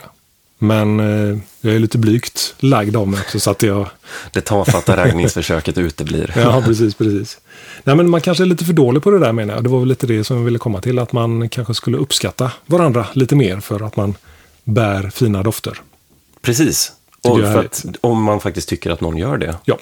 Men 0.58 1.00
eh, 1.00 1.38
jag 1.60 1.74
är 1.74 1.78
lite 1.78 1.98
blygt 1.98 2.54
lagd 2.58 2.96
av 2.96 3.08
mig 3.08 3.20
också 3.20 3.40
så 3.40 3.50
att 3.50 3.62
jag... 3.62 3.88
Det 4.32 4.40
tafatta 4.40 4.96
raggningsförsöket 4.96 5.78
uteblir. 5.78 6.32
Ja, 6.36 6.62
precis, 6.64 6.94
precis. 6.94 7.38
Nej, 7.86 7.96
men 7.96 8.10
man 8.10 8.20
kanske 8.20 8.44
är 8.44 8.46
lite 8.46 8.64
för 8.64 8.72
dålig 8.72 9.02
på 9.02 9.10
det 9.10 9.18
där 9.18 9.32
menar 9.32 9.54
jag. 9.54 9.64
Det 9.64 9.68
var 9.70 9.78
väl 9.78 9.88
lite 9.88 10.06
det 10.06 10.24
som 10.24 10.36
jag 10.36 10.44
ville 10.44 10.58
komma 10.58 10.80
till. 10.80 10.98
Att 10.98 11.12
man 11.12 11.48
kanske 11.48 11.74
skulle 11.74 11.96
uppskatta 11.96 12.52
varandra 12.66 13.06
lite 13.12 13.34
mer 13.36 13.60
för 13.60 13.86
att 13.86 13.96
man 13.96 14.14
bär 14.64 15.10
fina 15.10 15.42
dofter. 15.42 15.80
Precis. 16.42 16.92
Och 17.22 17.40
för 17.40 17.58
att, 17.64 17.84
om 18.00 18.22
man 18.22 18.40
faktiskt 18.40 18.68
tycker 18.68 18.90
att 18.90 19.00
någon 19.00 19.16
gör 19.16 19.36
det. 19.36 19.56
Ja, 19.64 19.78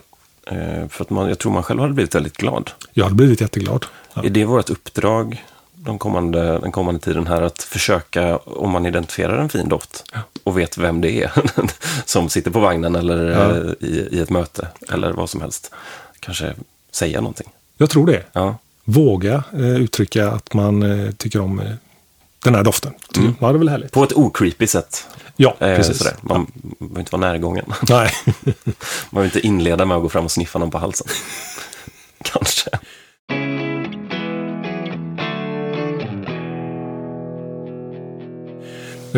Eh, 0.47 0.89
för 0.89 1.05
att 1.05 1.11
man, 1.11 1.29
jag 1.29 1.39
tror 1.39 1.53
man 1.53 1.63
själv 1.63 1.81
hade 1.81 1.93
blivit 1.93 2.15
väldigt 2.15 2.37
glad. 2.37 2.71
jag 2.93 3.05
hade 3.05 3.17
blivit 3.17 3.41
jätteglad. 3.41 3.87
Ja. 4.15 4.25
Är 4.25 4.31
det 4.31 4.45
vårt 4.45 4.71
uppdrag 4.71 5.45
de 5.75 5.99
kommande, 5.99 6.59
den 6.59 6.73
kommande 6.73 7.01
tiden 7.01 7.27
här 7.27 7.43
att 7.43 7.63
försöka, 7.63 8.37
om 8.37 8.71
man 8.71 8.87
identifierar 8.87 9.39
en 9.39 9.49
fin 9.49 9.69
doft 9.69 10.05
och 10.43 10.59
vet 10.59 10.79
vem 10.79 11.01
det 11.01 11.23
är 11.23 11.33
som 12.05 12.29
sitter 12.29 12.51
på 12.51 12.61
vagnen 12.61 12.95
eller 12.97 13.31
Ja. 13.31 13.57
eh, 13.57 13.89
i, 13.89 14.09
i 14.13 14.21
ett 14.21 14.31
möte 14.31 14.69
eller 14.93 15.13
vad 15.13 15.31
som 15.31 15.41
helst, 15.41 15.75
kanske 16.21 16.55
säga 16.93 17.21
någonting. 17.21 17.49
Jag 17.77 17.91
tror 17.91 18.07
det. 18.07 18.23
Ja, 18.33 18.57
Våga 18.85 19.43
eh, 19.53 19.61
uttrycka 19.77 20.31
att 20.31 20.55
man 20.55 20.83
eh, 20.83 21.11
tycker 21.11 21.41
om 21.41 21.61
eh, 21.61 21.67
den 22.45 22.55
här 22.55 22.63
doften. 22.63 22.93
Jag. 23.15 23.35
Ja, 23.41 23.47
det 23.47 23.57
är 23.57 23.59
väl 23.59 23.69
härligt. 23.69 23.93
på 23.93 24.05
ett 24.05 24.13
ocreepy 24.13 24.67
sätt. 24.67 25.07
Ja, 25.37 25.57
Eh, 25.59 25.77
precis. 25.77 25.99
sådär. 25.99 26.15
Man 26.21 26.47
behöver 26.79 27.01
inte 27.01 27.17
vara 27.17 27.33
närgången. 27.33 27.65
Nej. 27.89 28.11
Man 28.25 28.75
behöver 29.11 29.25
inte 29.25 29.47
inleda 29.47 29.85
med 29.85 29.97
att 29.97 30.03
gå 30.03 30.09
fram 30.09 30.25
och 30.25 30.31
sniffa 30.33 30.59
någon 30.59 30.71
på 30.71 30.79
halsen. 30.79 31.07
kanske. 32.23 32.71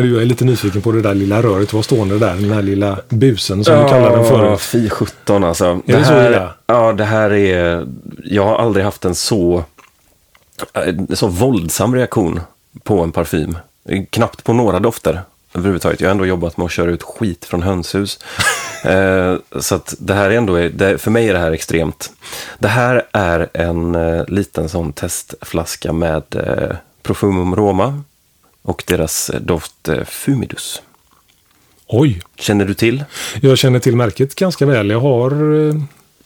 Jag 0.05 0.21
är 0.21 0.25
lite 0.25 0.45
nyfiken 0.45 0.81
på 0.81 0.91
det 0.91 1.01
där 1.01 1.13
lilla 1.13 1.41
röret. 1.41 1.73
Vad 1.73 1.85
stående 1.85 2.19
där? 2.19 2.35
Den 2.35 2.51
här 2.51 2.61
lilla 2.61 2.99
busen 3.09 3.63
som 3.63 3.83
du 3.83 3.89
kallade 3.89 4.15
den 4.15 4.25
Ja, 4.25 4.29
förut. 4.29 4.61
Fy 4.61 4.89
17 4.89 5.43
alltså. 5.43 5.81
det 5.85 6.05
så 6.05 6.13
här, 6.13 6.29
illa? 6.29 6.53
Ja, 6.67 6.93
det 6.93 7.05
här 7.05 7.33
är... 7.33 7.87
Jag 8.23 8.45
har 8.45 8.55
aldrig 8.55 8.85
haft 8.85 9.05
en 9.05 9.15
så, 9.15 9.63
så 11.13 11.27
våldsam 11.27 11.95
reaktion 11.95 12.39
på 12.83 12.99
en 13.03 13.11
parfym. 13.11 13.57
Knappt 14.09 14.43
på 14.43 14.53
några 14.53 14.79
dofter 14.79 15.21
överhuvudtaget. 15.53 16.01
Jag 16.01 16.07
har 16.07 16.11
ändå 16.11 16.25
jobbat 16.25 16.57
med 16.57 16.65
att 16.65 16.71
köra 16.71 16.91
ut 16.91 17.03
skit 17.03 17.45
från 17.45 17.63
hönshus. 17.63 18.19
eh, 18.83 19.35
så 19.59 19.75
att 19.75 19.95
det 19.99 20.13
här 20.13 20.29
är 20.29 20.37
ändå, 20.37 20.55
det, 20.55 20.97
för 20.97 21.11
mig 21.11 21.29
är 21.29 21.33
det 21.33 21.39
här 21.39 21.51
extremt. 21.51 22.11
Det 22.59 22.67
här 22.67 23.03
är 23.11 23.49
en 23.53 23.95
eh, 23.95 24.25
liten 24.27 24.69
sån 24.69 24.93
testflaska 24.93 25.93
med 25.93 26.23
eh, 26.35 26.75
Profumum 27.03 27.55
Roma 27.55 28.03
och 28.67 28.83
deras 28.87 29.29
eh, 29.29 29.41
doft 29.41 29.89
Fumidus. 30.05 30.81
Oj, 31.87 32.21
Känner 32.35 32.65
du 32.65 32.73
till? 32.73 33.03
jag 33.41 33.57
känner 33.57 33.79
till 33.79 33.95
märket 33.95 34.35
ganska 34.35 34.65
väl. 34.65 34.89
Jag 34.89 34.99
har 34.99 35.31
eh, 35.69 35.75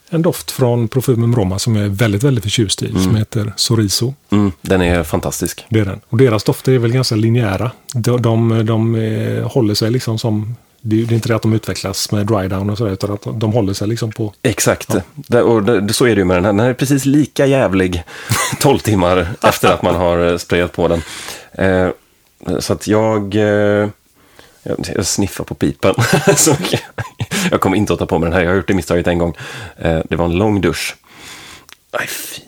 en 0.10 0.22
doft 0.22 0.52
från 0.52 0.88
Profumum 0.88 1.36
Roma 1.36 1.60
som 1.60 1.76
jag 1.76 1.86
är 1.86 1.90
väldigt, 1.90 2.24
väldigt 2.24 2.44
förtjust 2.44 2.84
i. 2.84 2.92
Som 2.92 3.16
heter 3.16 3.54
Soriso. 3.56 4.14
Mm, 4.30 4.52
den 4.62 4.82
är 4.82 5.04
fantastisk. 5.04 5.66
Det 5.70 5.80
är 5.80 5.86
den. 5.86 6.02
Och 6.10 6.18
deras 6.18 6.44
dofter 6.44 6.72
är 6.72 6.78
väl 6.78 6.92
ganska 6.92 7.16
linjära. 7.16 7.72
De, 7.94 8.22
de, 8.22 8.66
de 8.66 8.96
eh, 8.96 9.48
håller 9.48 9.74
sig 9.74 9.92
liksom 9.92 10.18
som... 10.20 10.56
Det 10.84 11.02
är 11.02 11.14
inte 11.14 11.28
det 11.28 11.36
att 11.36 11.42
de 11.42 11.54
utvecklas 11.54 12.12
med 12.12 12.26
dry 12.28 12.48
down 12.48 12.70
och 12.70 12.78
sådär. 12.78 12.92
Utan 12.92 13.12
att 13.12 13.28
de, 13.34 13.54
håller 13.54 13.74
sig 13.74 13.88
liksom 13.88 14.12
på... 14.12 14.34
Exakt. 14.42 14.96
Det, 15.16 15.42
och 15.42 15.64
det, 15.64 15.94
så 15.94 16.06
är 16.06 16.16
det 16.16 16.20
ju 16.20 16.26
med 16.26 16.38
den 16.38 16.46
här. 16.46 16.52
Den 16.52 16.60
här 16.60 16.70
är 16.70 16.74
precis 16.74 17.06
lika 17.06 17.46
jävlig 17.46 18.04
12 18.60 18.80
timmar 18.80 19.28
efter 19.44 19.74
att 19.74 19.82
man 19.82 19.96
har 19.96 20.38
sprayat 20.38 20.72
på 20.74 20.88
den. 20.88 21.02
Eh, 21.52 21.90
så 22.60 22.74
att 22.74 22.88
jag, 22.88 23.36
eh, 23.36 23.90
jag, 24.64 24.78
jag 24.96 25.06
sniffar 25.06 25.44
på 25.44 25.56
pipen. 25.56 25.96
så 26.36 26.56
jag, 26.72 26.80
jag 27.52 27.62
kommer 27.62 27.78
inte 27.78 27.94
att 27.94 28.00
ta 28.00 28.06
på 28.06 28.20
mig 28.20 28.30
den 28.30 28.34
här. 28.34 28.44
Jag 28.44 28.50
har 28.50 28.56
gjort 28.56 28.68
det 28.68 28.74
misstaget 28.74 29.08
en 29.08 29.18
gång. 29.18 29.38
Eh, 29.78 30.00
det 30.10 30.16
var 30.16 30.26
en 30.26 30.38
lång 30.38 30.62
dusch. 30.62 30.96
Aj, 31.92 32.08
fy. 32.08 32.42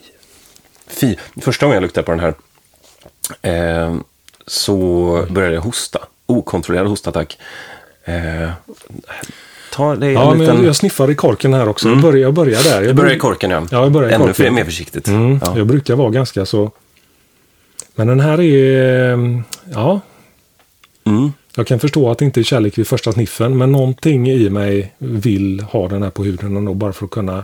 Fy. 0.87 1.15
Första 1.41 1.65
gången 1.65 1.75
jag 1.75 1.81
luktade 1.81 2.05
på 2.05 2.11
den 2.11 2.19
här 2.19 2.33
eh, 3.41 3.95
så 4.47 5.25
började 5.29 5.55
jag 5.55 5.61
hosta. 5.61 5.99
Okontrollerad 6.25 6.87
hostattack. 6.87 7.37
Eh, 8.05 8.49
ta 9.71 9.95
det 9.95 10.07
är 10.07 10.11
Ja, 10.11 10.21
en 10.21 10.29
men 10.29 10.39
liten... 10.39 10.55
jag, 10.55 10.65
jag 10.65 10.75
sniffar 10.75 11.11
i 11.11 11.15
korken 11.15 11.53
här 11.53 11.67
Men 17.95 18.07
den 18.07 18.19
här 18.19 18.41
är... 18.41 19.13
eh, 19.13 19.39
Ja, 19.73 19.99
Mm. 21.05 21.33
jag 21.55 21.67
kan 21.67 21.79
förstå 21.79 22.11
att 22.11 22.17
det 22.17 22.25
inte 22.25 22.39
är 22.39 22.43
kärlek 22.43 22.77
vid 22.77 22.87
första 22.87 23.11
sniffen. 23.11 23.57
Men 23.57 23.71
någonting 23.71 24.29
i 24.29 24.49
mig 24.49 24.93
vill 24.97 25.59
ha 25.59 25.87
den 25.87 26.03
här 26.03 26.09
på 26.09 26.23
huden 26.23 26.57
ändå 26.57 26.73
bara 26.73 26.93
för 26.93 27.05
att 27.05 27.11
kunna 27.11 27.43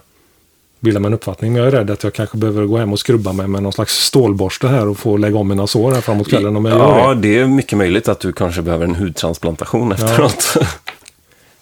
bilda 0.79 0.99
mig 0.99 1.07
en 1.07 1.13
uppfattning. 1.13 1.53
Men 1.53 1.59
jag 1.63 1.67
är 1.73 1.77
rädd 1.77 1.89
att 1.91 2.03
jag 2.03 2.13
kanske 2.13 2.37
behöver 2.37 2.65
gå 2.65 2.77
hem 2.77 2.93
och 2.93 2.99
skrubba 2.99 3.33
mig 3.33 3.47
med 3.47 3.63
någon 3.63 3.73
slags 3.73 3.93
stålborste 4.05 4.67
här 4.67 4.87
och 4.87 4.97
få 4.97 5.17
lägga 5.17 5.37
om 5.37 5.47
mina 5.47 5.67
sår 5.67 5.91
här 5.91 6.01
framåt 6.01 6.29
kvällen 6.29 6.57
om 6.57 6.65
jag 6.65 6.77
gör 6.77 6.99
Ja, 6.99 7.13
det. 7.13 7.21
det 7.21 7.39
är 7.39 7.47
mycket 7.47 7.77
möjligt 7.77 8.07
att 8.07 8.19
du 8.19 8.31
kanske 8.31 8.61
behöver 8.61 8.85
en 8.85 8.95
hudtransplantation 8.95 9.91
efteråt. 9.91 10.53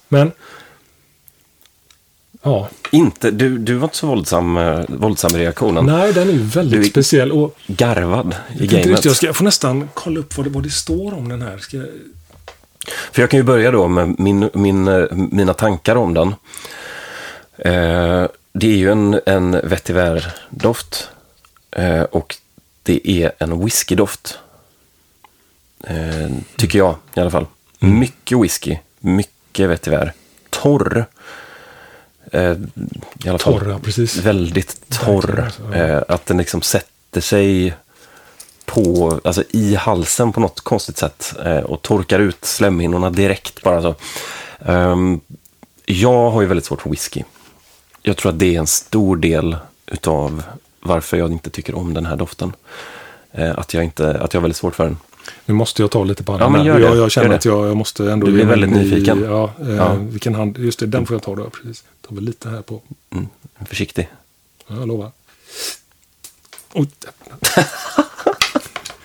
Men... 0.10 0.32
Ja, 2.48 2.70
inte, 2.92 3.32
du, 3.32 3.58
du 3.58 3.74
var 3.76 3.84
inte 3.84 3.98
så 3.98 4.08
våldsam, 4.08 4.58
eh, 4.58 4.82
våldsam 4.88 5.36
i 5.36 5.40
reaktionen. 5.40 5.86
nej 5.86 6.14
den 6.14 6.30
är 6.30 6.34
ju 6.34 6.40
väldigt 6.44 6.82
Du- 6.82 6.90
speciell. 6.90 7.32
Och 7.32 7.56
Garvad 7.68 8.36
i 8.50 8.58
jag, 8.60 8.68
gamet. 8.68 8.86
riktigt, 8.88 9.06
jag, 9.06 9.16
ska, 9.16 9.26
jag 9.26 9.36
får 9.36 9.46
nästan 9.46 9.90
kolla 9.94 10.20
upp 10.20 10.38
vad 10.38 10.46
det, 10.46 10.50
vad 10.50 10.64
det 10.64 10.70
står 10.70 11.14
om 11.14 11.30
den 11.30 11.42
här. 11.42 11.58
Ska, 11.58 11.78
jag- 11.78 11.88
För 13.12 13.22
jag 13.22 13.30
kan 13.30 13.38
ju 13.40 13.44
börja 13.44 13.72
då 13.72 13.88
med 13.88 14.16
min, 14.20 14.50
min, 14.54 14.88
eh, 14.88 15.06
mina 15.12 15.54
tankar 15.54 15.96
om 15.96 16.14
den. 16.14 16.28
Eh, 17.58 18.28
det 18.54 18.68
är 18.68 18.78
ju 18.78 18.92
en, 18.92 19.20
en 19.26 19.52
vetiver-doft. 19.64 21.10
Eh, 21.72 22.02
och 22.02 22.36
det 22.84 23.10
är 23.10 23.32
en 23.40 23.64
whiskydoft. 23.66 24.40
Eh, 25.84 26.32
tycker 26.56 26.80
jag 26.80 26.96
i 27.16 27.20
alla 27.20 27.32
fall. 27.32 27.46
Mycket 27.80 28.40
whisky, 28.42 28.78
mycket 29.00 29.70
vetiver. 29.70 30.14
Torr. 30.50 31.06
Eh, 32.32 32.52
i 33.24 33.30
alla 33.30 33.38
fall. 33.40 33.54
Torr, 33.60 33.70
ja, 33.70 33.80
precis. 33.84 34.18
Väldigt 34.18 34.90
torr. 34.90 35.40
Alltså, 35.46 35.62
ja. 35.72 35.76
Eh, 35.76 36.04
att 36.08 36.26
den 36.26 36.38
liksom 36.38 36.62
sätter 36.62 37.22
sig 37.22 37.74
på, 38.66 39.20
alltså 39.24 39.44
i 39.50 39.76
halsen 39.76 40.32
på 40.34 40.40
något 40.40 40.60
konstigt 40.62 40.98
sätt 40.98 41.34
eh, 41.46 41.58
och 41.60 41.82
torkar 41.82 42.20
ut 42.20 42.46
slemhinnorna 42.46 43.10
direkt 43.10 43.64
bara 43.64 43.82
så. 43.82 43.96
Um, 44.60 45.20
jag 45.86 46.30
har 46.32 46.42
ju 46.42 46.48
väldigt 46.48 46.66
svårt 46.66 46.82
för 46.82 46.90
whisky. 46.90 47.24
Jag 48.02 48.18
tror 48.18 48.32
att 48.32 48.40
det 48.40 48.56
är 48.56 48.60
en 48.60 48.68
stor 48.68 49.18
del 49.18 49.58
utav 49.86 50.44
varför 50.80 51.18
jag 51.18 51.32
inte 51.32 51.50
tycker 51.50 51.76
om 51.78 51.94
den 51.94 52.06
här 52.06 52.16
doften. 52.16 52.54
Eh, 53.32 53.58
att, 53.60 53.74
jag 53.74 53.84
inte, 53.84 54.10
att 54.20 54.34
jag 54.34 54.40
har 54.40 54.44
väldigt 54.44 54.58
svårt 54.58 54.76
för 54.76 54.84
den. 54.84 54.98
Nu 55.46 55.54
måste 55.54 55.82
jag 55.82 55.92
ta 55.92 56.04
lite 56.04 56.24
på 56.24 56.32
Ja, 56.34 56.38
handen. 56.38 56.66
men 56.66 56.76
det. 56.76 56.82
jag, 56.88 56.98
jag 56.98 57.12
känner 57.12 57.36
att 57.36 57.46
jag, 57.46 57.68
jag 57.68 57.78
måste 57.78 58.12
ändå... 58.12 58.26
Du 58.28 58.32
blir 58.34 58.46
mig 58.46 58.60
väldigt 58.60 58.82
i- 58.82 58.84
nyfiken. 58.84 59.24
Ja, 59.24 59.52
eh, 59.62 59.76
Ja. 59.76 59.94
vilken 60.00 60.36
hand. 60.36 60.58
Just 60.58 60.80
det, 60.80 60.86
den 60.86 61.06
får 61.06 61.16
jag 61.16 61.24
ta 61.24 61.36
då. 61.36 61.50
Precis. 61.50 61.84
Ta 62.10 62.16
väl 62.16 62.24
lite 62.24 62.50
här 62.50 62.62
på. 62.62 62.82
Mm, 63.12 63.28
försiktig. 63.66 64.10
Ja, 64.68 64.76
jag 64.76 64.88
lovar. 64.88 65.12
Oj, 66.74 66.88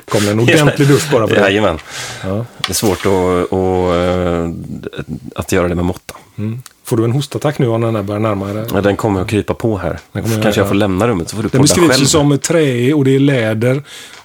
kom 0.08 0.24
det 0.24 0.30
en 0.30 0.40
ordentlig 0.40 0.88
dusch 0.88 1.10
bara 1.12 1.28
för 1.28 1.34
det. 1.34 1.40
Jajamän. 1.40 1.78
Ja. 2.22 2.46
Det 2.58 2.68
är 2.68 2.74
svårt 2.74 3.06
att, 3.06 3.52
att, 3.52 5.38
att 5.38 5.52
göra 5.52 5.68
det 5.68 5.74
med 5.74 5.84
måtta. 5.84 6.14
Mm. 6.38 6.62
Får 6.84 6.96
du 6.96 7.04
en 7.04 7.12
hostattack 7.12 7.58
nu 7.58 7.66
om 7.66 7.80
den 7.80 7.94
här 7.96 8.02
börjar 8.02 8.20
närma 8.20 8.52
dig? 8.52 8.66
Ja, 8.72 8.80
den 8.80 8.96
kommer 8.96 9.20
att 9.20 9.28
krypa 9.28 9.54
på 9.54 9.78
här. 9.78 9.98
Den 10.12 10.22
Kanske 10.22 10.40
göra- 10.40 10.56
jag 10.56 10.68
får 10.68 10.74
lämna 10.74 11.08
rummet 11.08 11.28
så 11.28 11.36
får 11.36 11.42
du 11.42 11.48
Den 11.48 11.60
podda 11.60 11.62
beskrivs 11.62 11.88
själv. 11.90 12.00
ju 12.00 12.06
som 12.06 12.38
träig 12.38 12.96
och 12.96 13.04
det 13.04 13.14
är 13.14 13.18
läder 13.20 13.82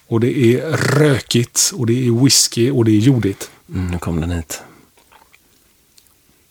och 0.08 0.20
det 0.20 0.38
är 0.38 0.72
rökigt 0.78 1.72
och 1.76 1.86
det 1.88 2.08
är 2.08 2.24
whisky 2.24 2.72
och 2.72 2.86
det 2.86 2.92
är 2.92 3.00
jordigt. 3.00 3.50
Mm, 3.74 3.92
nu 3.92 3.98
kom 4.00 4.22
den 4.22 4.32
hit. 4.32 4.62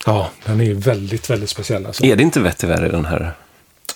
Ja, 0.07 0.30
den 0.47 0.61
är 0.61 0.74
väldigt, 0.74 1.30
väldigt 1.30 1.51
speciell 1.51 1.86
alltså. 1.86 2.05
Är 2.05 2.16
det 2.16 2.22
inte 2.22 2.40
vetiver 2.40 2.86
i 2.86 2.88
den 2.88 3.05
här? 3.05 3.32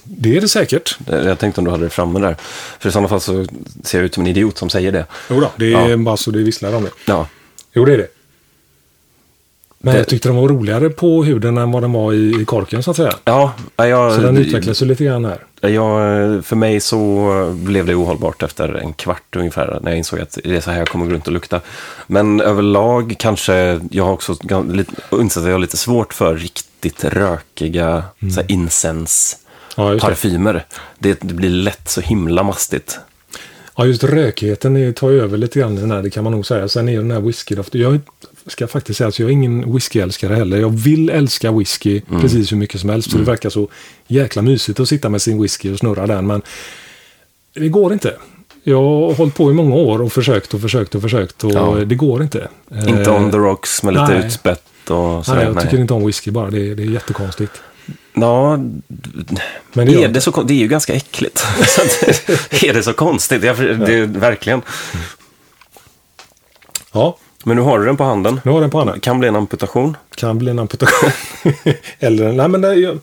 Det 0.05 0.37
är 0.37 0.41
det 0.41 0.49
säkert. 0.49 0.99
Jag 1.07 1.39
tänkte 1.39 1.61
om 1.61 1.65
du 1.65 1.71
hade 1.71 1.85
det 1.85 1.91
framme 1.91 2.21
där. 2.21 2.37
För 2.79 2.89
i 2.89 2.93
sådana 2.93 3.09
fall 3.09 3.21
så 3.21 3.47
ser 3.85 3.99
jag 3.99 4.05
ut 4.05 4.15
som 4.15 4.23
en 4.23 4.27
idiot 4.27 4.59
som 4.59 4.71
säger 4.71 4.93
det. 4.93 5.07
Jo 5.31 5.41
då, 5.41 5.51
det 5.57 5.73
är 5.75 5.89
Ja. 5.89 5.97
bara 5.97 6.17
så 6.17 6.31
det 6.31 6.39
visslar 6.39 6.75
om 6.75 6.85
det. 6.85 6.91
Ja, 7.07 7.27
Jo, 7.73 7.85
det 7.85 7.93
är 7.95 7.99
det. 7.99 8.09
Men 9.83 9.97
jag 9.97 10.09
tyckte 10.09 10.29
den 10.29 10.37
var 10.37 10.49
roligare 10.49 10.91
på 10.91 11.25
huden 11.25 11.59
än 11.59 11.71
vad 11.71 11.83
den 11.83 11.93
var 11.93 12.13
i, 12.13 12.41
i 12.43 12.45
korken 12.45 12.83
så 12.83 12.91
att 12.91 12.97
säga. 12.97 13.13
ja 13.25 13.55
jag, 13.77 14.15
Så 14.15 14.21
den 14.21 14.37
utvecklas 14.37 14.83
ju 14.83 14.87
lite 14.87 15.05
grann 15.05 15.25
här. 15.25 15.71
jag, 15.71 16.45
för 16.45 16.57
mig 16.57 16.81
så 16.81 17.55
blev 17.57 17.87
det 17.87 17.95
ohållbart 17.95 18.43
efter 18.43 18.75
en 18.75 18.93
kvart 18.93 19.37
ungefär 19.37 19.79
när 19.83 19.91
jag 19.91 19.99
insåg 19.99 20.21
att 20.21 20.39
det 20.45 20.57
är 20.57 20.61
så 20.61 20.71
här 20.71 20.79
jag 20.79 20.89
kommer 20.89 21.07
gå 21.07 21.13
runt 21.13 21.27
och 21.27 21.33
lukta. 21.33 21.61
Men 22.07 22.41
överlag 22.41 23.15
kanske 23.19 23.81
jag 23.91 24.05
har 24.05 24.13
också 24.13 24.37
insett 25.13 25.41
att 25.43 25.47
jag 25.47 25.55
har 25.55 25.59
lite 25.59 25.77
svårt 25.77 26.15
för 26.15 26.37
riktigt 26.37 27.05
rökiga 27.05 28.05
så 28.35 28.41
här 28.41 28.53
incens 28.53 29.37
Ja, 29.77 29.99
parfymer. 30.01 30.65
Det, 30.99 31.19
det 31.21 31.35
blir 31.35 31.51
lätt 31.51 31.89
så 31.89 32.01
himla 32.01 32.43
mastigt. 32.43 32.99
Ja, 33.77 33.87
just 33.87 34.05
rökigheten 34.05 34.95
tar 34.95 35.11
ju 35.11 35.23
över 35.23 35.39
lite 35.39 35.59
grann 35.59 35.79
i 35.79 35.81
den 35.81 35.91
här, 35.91 36.03
det 36.03 36.11
kan 36.11 36.25
man 36.25 36.33
nog 36.33 36.47
säga. 36.47 36.69
Sen 36.69 36.89
är 36.89 36.93
ju 36.93 36.99
den 36.99 37.11
här 37.11 37.21
whiskydoften. 37.21 37.81
Jag 37.81 38.01
ska 38.47 38.67
faktiskt 38.67 38.99
säga 38.99 39.09
att 39.09 39.19
jag 39.19 39.29
är 39.29 39.33
ingen 39.33 39.73
whiskyälskare 39.75 40.35
heller. 40.35 40.59
Jag 40.61 40.71
vill 40.71 41.11
älska 41.11 41.53
whisky 41.53 42.01
Mm. 42.09 42.21
precis 42.21 42.53
hur 42.53 42.57
mycket 42.57 42.81
som 42.81 42.91
helst. 42.91 43.11
För 43.11 43.19
det 43.19 43.25
verkar 43.25 43.51
så 43.51 43.69
jäkla 44.07 44.43
mysigt 44.43 44.81
att 44.81 44.89
sitta 44.89 45.09
med 45.09 45.23
sin 45.23 45.43
whisky 45.43 45.73
och 45.73 45.79
snurra 45.79 46.07
den. 46.07 46.27
Men 46.27 46.43
det 47.55 47.69
går 47.69 47.93
inte. 47.93 48.17
Jag 48.65 48.83
har 48.83 49.15
hållit 49.15 49.35
på 49.35 49.51
i 49.51 49.55
många 49.55 49.75
år 49.75 50.03
och 50.03 50.13
försökt 50.13 50.55
och 50.55 50.61
försökt 50.61 50.95
och 50.95 51.03
försökt 51.03 51.45
och 51.45 51.53
Ja. 51.55 51.75
det 51.87 51.95
går 51.95 52.23
inte. 52.23 52.49
Inte 52.89 53.11
Eh, 53.11 53.17
on 53.25 53.31
the 53.31 53.37
rocks 53.37 53.83
med 53.83 53.95
lite 53.95 54.09
nej. 54.19 54.27
utspätt 54.27 54.91
och 54.91 55.27
sådär. 55.27 55.45
Nej, 55.45 55.53
jag 55.55 55.63
tycker 55.63 55.79
inte 55.79 55.95
om 55.95 56.07
whisky 56.07 56.31
bara. 56.31 56.51
Det 56.51 56.71
är, 56.71 56.75
det 56.75 56.83
är 56.83 56.87
jättekonstigt. 56.87 57.53
Ja, 58.15 58.57
Men 58.57 58.83
det 59.73 59.81
är 59.83 59.89
inte. 59.89 60.09
det, 60.09 60.21
så, 60.21 60.43
det 60.43 60.55
är 60.55 60.59
ju 60.59 60.69
ganska 60.69 60.95
äckligt. 60.95 61.45
Är 62.65 62.73
det 62.75 62.83
så 62.83 62.93
konstigt? 62.93 63.45
Jag, 63.45 63.57
det, 63.59 63.95
är 63.95 64.07
verkligen. 64.07 64.63
Ja, 66.93 67.17
Men 67.45 67.57
nu 67.57 67.63
har 67.63 67.79
du 67.79 67.85
den 67.87 67.97
på 67.97 68.05
handen. 68.05 68.41
nu 68.45 68.51
har 68.51 68.61
den 68.61 68.71
på 68.71 68.79
handen. 68.79 69.01
Kan 69.01 69.19
bli 69.19 69.29
en 69.29 69.37
amputation. 69.37 69.97
Kan 70.15 70.39
bli 70.39 70.51
en 70.51 70.59
amputation. 70.59 71.11
Eller, 71.99 72.33
nej 72.33 72.49
men 72.49 72.61
det, 72.61 72.75
jag, 72.75 72.99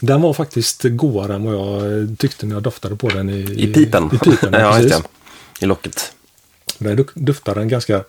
den 0.00 0.22
var 0.22 0.32
faktiskt 0.32 0.82
godare 0.84 1.34
än 1.34 1.44
vad 1.44 1.54
jag 1.54 2.18
tyckte 2.18 2.46
när 2.46 2.54
jag 2.56 2.62
doftade 2.62 2.96
på 2.96 3.08
den 3.08 3.30
i, 3.30 3.54
I 3.58 3.72
pipen. 3.74 4.10
I 4.14 4.18
pipen, 4.18 4.52
ja, 4.60 4.72
precis. 4.72 5.02
I 5.60 5.66
locket. 5.66 6.12
Där 6.78 7.04
doftade 7.14 7.60
den 7.60 7.68
ganska 7.68 8.04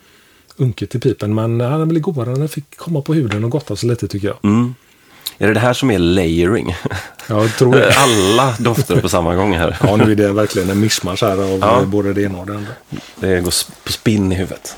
unket 0.57 0.95
i 0.95 0.99
pipen. 0.99 1.35
Men 1.35 1.59
ja, 1.59 1.69
den 1.77 1.87
blev 1.87 2.01
godare 2.01 2.29
när 2.29 2.39
den 2.39 2.49
fick 2.49 2.77
komma 2.77 3.01
på 3.01 3.13
huden 3.13 3.43
och 3.43 3.49
gotta 3.51 3.75
sig 3.75 3.89
lite 3.89 4.07
tycker 4.07 4.27
jag. 4.27 4.37
Mm. 4.43 4.75
Är 5.37 5.47
det 5.47 5.53
det 5.53 5.59
här 5.59 5.73
som 5.73 5.91
är 5.91 5.99
layering? 5.99 6.75
Jag 7.27 7.57
tror 7.57 7.71
det. 7.75 7.93
Alla 7.97 8.55
dofter 8.59 9.01
på 9.01 9.09
samma 9.09 9.35
gång 9.35 9.53
här. 9.57 9.77
Ja, 9.83 9.95
nu 9.95 10.11
är 10.11 10.15
det 10.15 10.31
verkligen 10.33 10.69
en 10.69 10.79
mischmasch 10.79 11.21
här 11.23 11.37
av 11.53 11.59
Ja. 11.61 11.79
eh, 11.81 11.85
både 11.85 12.13
det 12.13 12.21
ena 12.21 12.37
och 12.39 12.45
det 12.45 12.55
andra. 12.55 12.71
Det 13.15 13.39
går 13.41 13.53
på 13.83 13.91
spinn 13.91 14.31
i 14.31 14.35
huvudet. 14.35 14.75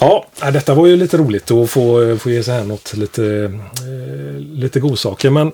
Ja, 0.00 0.26
detta 0.52 0.74
var 0.74 0.86
ju 0.86 0.96
lite 0.96 1.16
roligt 1.16 1.50
att 1.50 1.70
få, 1.70 2.16
få 2.16 2.30
ge 2.30 2.42
sig 2.42 2.54
här 2.54 2.64
något 2.64 2.96
lite, 2.96 3.24
eh, 3.24 4.40
lite 4.40 4.80
godsaker. 4.80 5.30
Men 5.30 5.52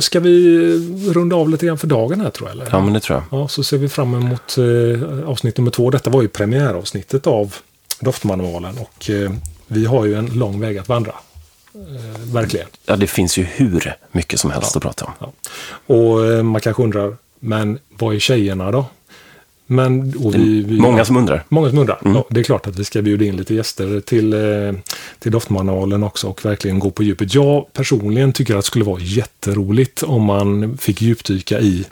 ska 0.00 0.20
vi 0.20 0.58
runda 1.14 1.36
av 1.36 1.48
lite 1.48 1.66
grann 1.66 1.78
för 1.78 1.86
dagen 1.86 2.20
här 2.20 2.30
tror 2.30 2.48
jag? 2.48 2.54
Eller? 2.54 2.68
Ja, 2.72 2.80
men 2.80 2.92
det 2.92 3.00
tror 3.00 3.22
jag. 3.30 3.40
Ja, 3.40 3.48
så 3.48 3.64
ser 3.64 3.78
vi 3.78 3.88
fram 3.88 4.14
emot 4.14 4.58
eh, 4.58 5.28
avsnitt 5.28 5.58
nummer 5.58 5.70
två. 5.70 5.90
Detta 5.90 6.10
var 6.10 6.22
ju 6.22 6.28
premiäravsnittet 6.28 7.26
av 7.26 7.54
Doftmanualen 8.00 8.78
och 8.78 9.10
eh, 9.10 9.32
vi 9.66 9.84
har 9.84 10.04
ju 10.04 10.14
en 10.14 10.26
lång 10.26 10.60
väg 10.60 10.78
att 10.78 10.88
vandra. 10.88 11.12
Eh, 11.74 12.32
verkligen. 12.32 12.66
Ja, 12.86 12.96
det 12.96 13.06
finns 13.06 13.38
ju 13.38 13.42
hur 13.42 13.94
mycket 14.12 14.40
som 14.40 14.50
helst 14.50 14.76
att 14.76 14.82
prata 14.82 15.04
om. 15.04 15.12
Ja. 15.18 15.32
Och 15.94 16.26
eh, 16.26 16.42
man 16.42 16.60
kanske 16.60 16.82
undrar, 16.82 17.16
men 17.40 17.78
vad 17.88 18.14
är 18.14 18.18
tjejerna 18.18 18.70
då? 18.70 18.86
Men, 19.66 20.10
vi, 20.10 20.62
vi, 20.62 20.80
Många 20.80 21.04
som 21.04 21.16
undrar. 21.16 21.44
Många 21.48 21.68
som 21.70 21.78
undrar. 21.78 21.98
Mm. 22.04 22.16
Ja, 22.16 22.24
det 22.30 22.40
är 22.40 22.44
klart 22.44 22.66
att 22.66 22.78
vi 22.78 22.84
ska 22.84 23.02
bjuda 23.02 23.24
in 23.24 23.36
lite 23.36 23.54
gäster 23.54 24.00
till, 24.00 24.32
eh, 24.32 24.72
till 25.18 25.32
Doftmanualen 25.32 26.02
också 26.02 26.26
och 26.26 26.44
verkligen 26.44 26.78
gå 26.78 26.90
på 26.90 27.02
djupet. 27.02 27.34
Jag 27.34 27.72
personligen 27.72 28.32
tycker 28.32 28.54
att 28.54 28.60
det 28.60 28.66
skulle 28.66 28.84
vara 28.84 29.00
jätteroligt 29.00 30.02
om 30.02 30.22
man 30.22 30.78
fick 30.78 31.02
djupdyka 31.02 31.60
i, 31.60 31.84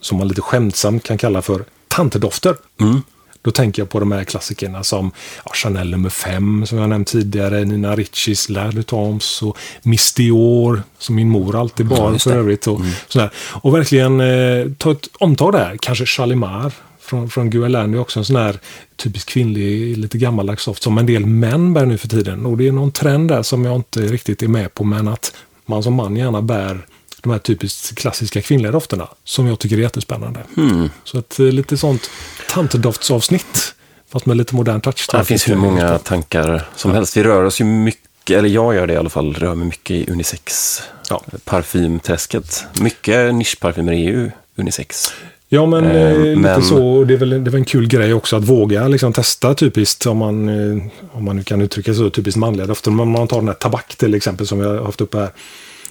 som 0.00 0.18
man 0.18 0.28
lite 0.28 0.40
skämtsamt 0.40 1.02
kan 1.02 1.18
kalla 1.18 1.42
för, 1.42 1.64
tantedofter. 1.88 2.54
Mm. 2.80 3.02
Då 3.42 3.50
tänker 3.50 3.82
jag 3.82 3.88
på 3.88 4.00
de 4.00 4.12
här 4.12 4.24
klassikerna 4.24 4.84
som 4.84 5.10
ja, 5.44 5.50
Chanel 5.54 5.90
nummer 5.90 6.10
5 6.10 6.66
som 6.66 6.78
jag 6.78 6.88
nämnt 6.88 7.08
tidigare, 7.08 7.64
Nina 7.64 7.96
Richies 7.96 8.48
La 8.48 8.70
de 8.70 8.82
Toms 8.82 9.42
och 9.42 9.58
Miss 9.82 10.12
Dior 10.12 10.82
som 10.98 11.14
min 11.14 11.28
mor 11.28 11.60
alltid 11.60 11.86
bar 11.86 12.12
just 12.12 12.24
för 12.24 12.36
övrigt. 12.36 12.66
Och, 12.66 12.80
sådär. 13.08 13.30
och 13.36 13.74
verkligen 13.74 14.20
eh, 14.20 14.66
ta 14.78 14.92
ett 14.92 15.08
omtag 15.18 15.52
där, 15.52 15.76
kanske 15.80 16.06
Chalimar 16.06 16.72
från, 17.14 17.30
från 17.30 17.50
Guerlain 17.50 17.94
är 17.94 17.98
också 17.98 18.18
en 18.18 18.24
sån 18.24 18.36
här 18.36 18.58
typisk 18.96 19.28
kvinnlig, 19.28 19.98
lite 19.98 20.18
gammaldags 20.18 20.64
doft 20.64 20.82
som 20.82 20.98
en 20.98 21.06
del 21.06 21.26
män 21.26 21.74
bär 21.74 21.86
nu 21.86 21.98
för 21.98 22.08
tiden. 22.08 22.46
Och 22.46 22.56
det 22.56 22.68
är 22.68 22.72
någon 22.72 22.92
trend 22.92 23.28
där 23.28 23.42
som 23.42 23.64
jag 23.64 23.74
inte 23.74 24.00
riktigt 24.00 24.42
är 24.42 24.48
med 24.48 24.74
på, 24.74 24.84
men 24.84 25.08
att 25.08 25.32
man 25.66 25.82
som 25.82 25.94
man 25.94 26.16
gärna 26.16 26.42
bär 26.42 26.86
de 27.22 27.32
här 27.32 27.38
typiskt 27.38 27.94
klassiska 27.98 28.42
kvinnliga 28.42 28.72
dofterna 28.72 29.08
som 29.24 29.46
jag 29.46 29.58
tycker 29.58 29.76
är 29.76 29.80
jättespännande. 29.80 30.40
Mm. 30.56 30.90
Så 31.04 31.18
att 31.18 31.38
eh, 31.38 31.46
lite 31.46 31.76
sånt 31.76 32.10
tantdoftsavsnitt. 32.48 33.74
Fast 34.12 34.26
med 34.26 34.36
lite 34.36 34.54
modern 34.54 34.80
touch. 34.80 35.08
Det 35.12 35.24
finns 35.24 35.48
hur 35.48 35.56
många 35.56 35.98
tankar 35.98 36.68
som 36.76 36.90
helst. 36.90 37.16
Vi 37.16 37.22
rör 37.22 37.44
oss 37.44 37.60
ju 37.60 37.64
mycket, 37.64 38.38
eller 38.38 38.48
jag 38.48 38.74
gör 38.74 38.86
det 38.86 38.92
i 38.92 38.96
alla 38.96 39.10
fall, 39.10 39.34
rör 39.34 39.54
mig 39.54 39.66
mycket 39.66 39.90
i 39.90 40.10
unisex. 40.10 40.82
Ja. 41.10 41.22
Parfymträsket. 41.44 42.64
Mycket 42.80 43.34
nischparfymer 43.34 43.92
är 43.92 43.96
ju 43.96 44.30
unisex. 44.56 45.12
Ja, 45.54 45.66
men, 45.66 45.84
Eh, 45.84 46.02
eh, 46.02 46.18
lite 46.18 46.36
men- 46.36 46.62
så. 46.62 47.04
Det 47.04 47.14
är, 47.14 47.18
väl, 47.18 47.30
det 47.30 47.36
är 47.36 47.40
väl 47.40 47.54
en 47.54 47.64
kul 47.64 47.86
grej 47.86 48.14
också 48.14 48.36
att 48.36 48.44
våga 48.44 48.88
liksom, 48.88 49.12
testa 49.12 49.54
typiskt, 49.54 50.06
om 50.06 50.18
man, 50.18 50.48
eh, 50.48 50.82
om 51.12 51.24
man 51.24 51.44
kan 51.44 51.60
uttrycka 51.60 51.90
sig 51.94 51.98
så, 52.04 52.10
typiskt 52.10 52.36
manliga 52.38 52.66
dofter. 52.66 52.90
Om 53.00 53.10
man 53.10 53.28
tar 53.28 53.36
den 53.38 53.48
här 53.48 53.54
tabak 53.54 53.96
till 53.96 54.14
exempel 54.14 54.46
som 54.46 54.58
vi 54.58 54.64
har 54.66 54.82
haft 54.84 55.00
uppe 55.00 55.18
här. 55.18 55.30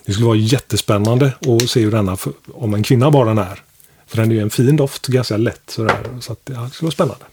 Det 0.05 0.11
skulle 0.11 0.27
vara 0.27 0.37
jättespännande 0.37 1.31
att 1.61 1.69
se 1.69 1.81
hur 1.81 1.91
denna, 1.91 2.17
om 2.53 2.73
en 2.73 2.83
kvinna 2.83 3.11
bara 3.11 3.25
den 3.25 3.37
är. 3.37 3.61
För 4.07 4.17
den 4.17 4.31
är 4.31 4.35
ju 4.35 4.41
en 4.41 4.49
fin 4.49 4.75
doft, 4.75 5.07
ganska 5.07 5.37
lätt 5.37 5.61
sådär. 5.67 5.95
Så 6.19 6.31
att, 6.33 6.39
ja, 6.45 6.61
det 6.61 6.69
skulle 6.69 6.87
vara 6.87 6.91
spännande. 6.91 7.25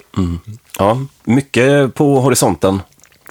Ja, 0.78 1.00
mycket 1.24 1.94
på 1.94 2.20
horisonten, 2.20 2.80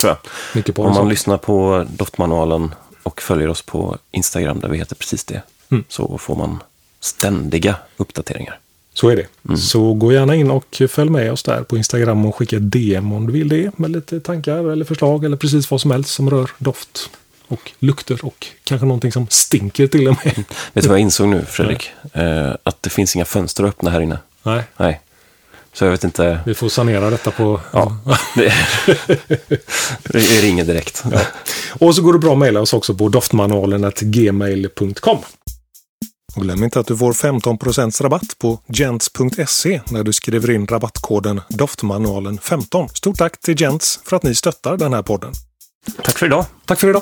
tror 0.02 0.10
jag. 0.10 0.18
Mycket 0.56 0.76
på 0.76 0.82
Om 0.82 0.86
man 0.86 0.92
horisonten. 0.94 1.10
lyssnar 1.10 1.38
på 1.38 1.86
doftmanualen 1.98 2.74
och 3.04 3.22
följer 3.22 3.48
oss 3.50 3.62
på 3.62 3.98
Instagram 4.12 4.60
där 4.60 4.70
vi 4.70 4.78
heter 4.78 4.96
precis 4.96 5.24
det, 5.26 5.42
Mm. 5.72 5.84
så 5.90 6.18
får 6.18 6.36
man 6.36 6.58
ständiga 7.00 7.76
uppdateringar. 7.98 8.60
Så 9.00 9.10
är 9.10 9.16
det. 9.16 9.58
Så 9.58 9.94
gå 9.94 10.14
gärna 10.14 10.36
in 10.36 10.52
och 10.52 10.82
följ 10.90 11.10
med 11.10 11.32
oss 11.32 11.44
där 11.44 11.64
på 11.64 11.78
Instagram 11.78 12.26
och 12.26 12.36
skicka 12.36 12.60
DM 12.60 13.14
om 13.14 13.28
du 13.28 13.34
vill 13.34 13.50
det. 13.50 13.80
Med 13.80 13.92
lite 13.92 14.20
tankar 14.20 14.72
eller 14.72 14.86
förslag 14.86 15.26
eller 15.26 15.38
precis 15.38 15.72
vad 15.72 15.82
som 15.82 15.92
helst 15.92 16.14
som 16.14 16.30
rör 16.30 16.52
doft 16.58 17.10
och 17.48 17.72
lukter 17.80 18.26
och 18.26 18.48
kanske 18.64 18.88
någonting 18.88 19.12
som 19.12 19.28
stinker 19.30 19.88
till 19.88 20.08
och 20.08 20.16
med. 20.26 20.36
Vet 20.74 20.84
du 20.84 20.88
vad 20.88 20.98
jag 20.98 21.02
insåg 21.02 21.28
nu, 21.28 21.46
Fredrik? 21.46 21.92
Eh, 22.14 22.52
att 22.64 22.84
det 22.84 22.90
finns 22.90 23.16
inga 23.16 23.26
fönster 23.26 23.64
att 23.64 23.70
öppna 23.70 23.90
här 23.90 24.02
inne. 24.02 24.20
Nej, 24.44 24.64
Nej. 24.78 25.02
Så 25.74 25.86
jag 25.86 25.92
vet 25.92 26.04
inte. 26.04 26.40
vi 26.46 26.54
får 26.54 26.70
sanera 26.70 27.10
detta 27.10 27.32
på... 27.32 27.62
Ja, 27.74 27.98
det, 28.36 28.54
det 30.04 30.42
ringer 30.42 30.66
direkt. 30.66 31.04
Och 31.80 31.96
så 31.96 32.02
går 32.02 32.14
det 32.14 32.20
bra 32.20 32.32
att 32.32 32.40
mejla 32.40 32.62
oss 32.62 32.74
också 32.74 32.96
på 32.96 33.10
doftmanualen 33.10 33.92
gmail.com. 34.02 35.18
Och 36.36 36.42
glöm 36.42 36.64
inte 36.64 36.80
att 36.80 36.88
du 36.88 36.98
får 36.98 37.14
15% 37.14 38.04
rabatt 38.04 38.38
på 38.40 38.60
gents.se 38.68 39.82
när 39.90 40.04
du 40.04 40.14
skriver 40.14 40.52
in 40.52 40.68
rabattkoden 40.68 41.42
Doftmanualen15. 41.50 42.88
Stort 42.88 43.18
tack 43.18 43.40
till 43.40 43.62
Gents 43.62 44.00
för 44.04 44.16
att 44.16 44.24
ni 44.24 44.36
stöttar 44.36 44.78
den 44.78 44.94
här 44.94 45.04
podden. 45.04 45.34
Tack 46.04 46.18
för 46.18 46.26
idag. 46.26 46.46
Tack 46.66 46.80
för 46.80 46.90
idag. 46.90 47.02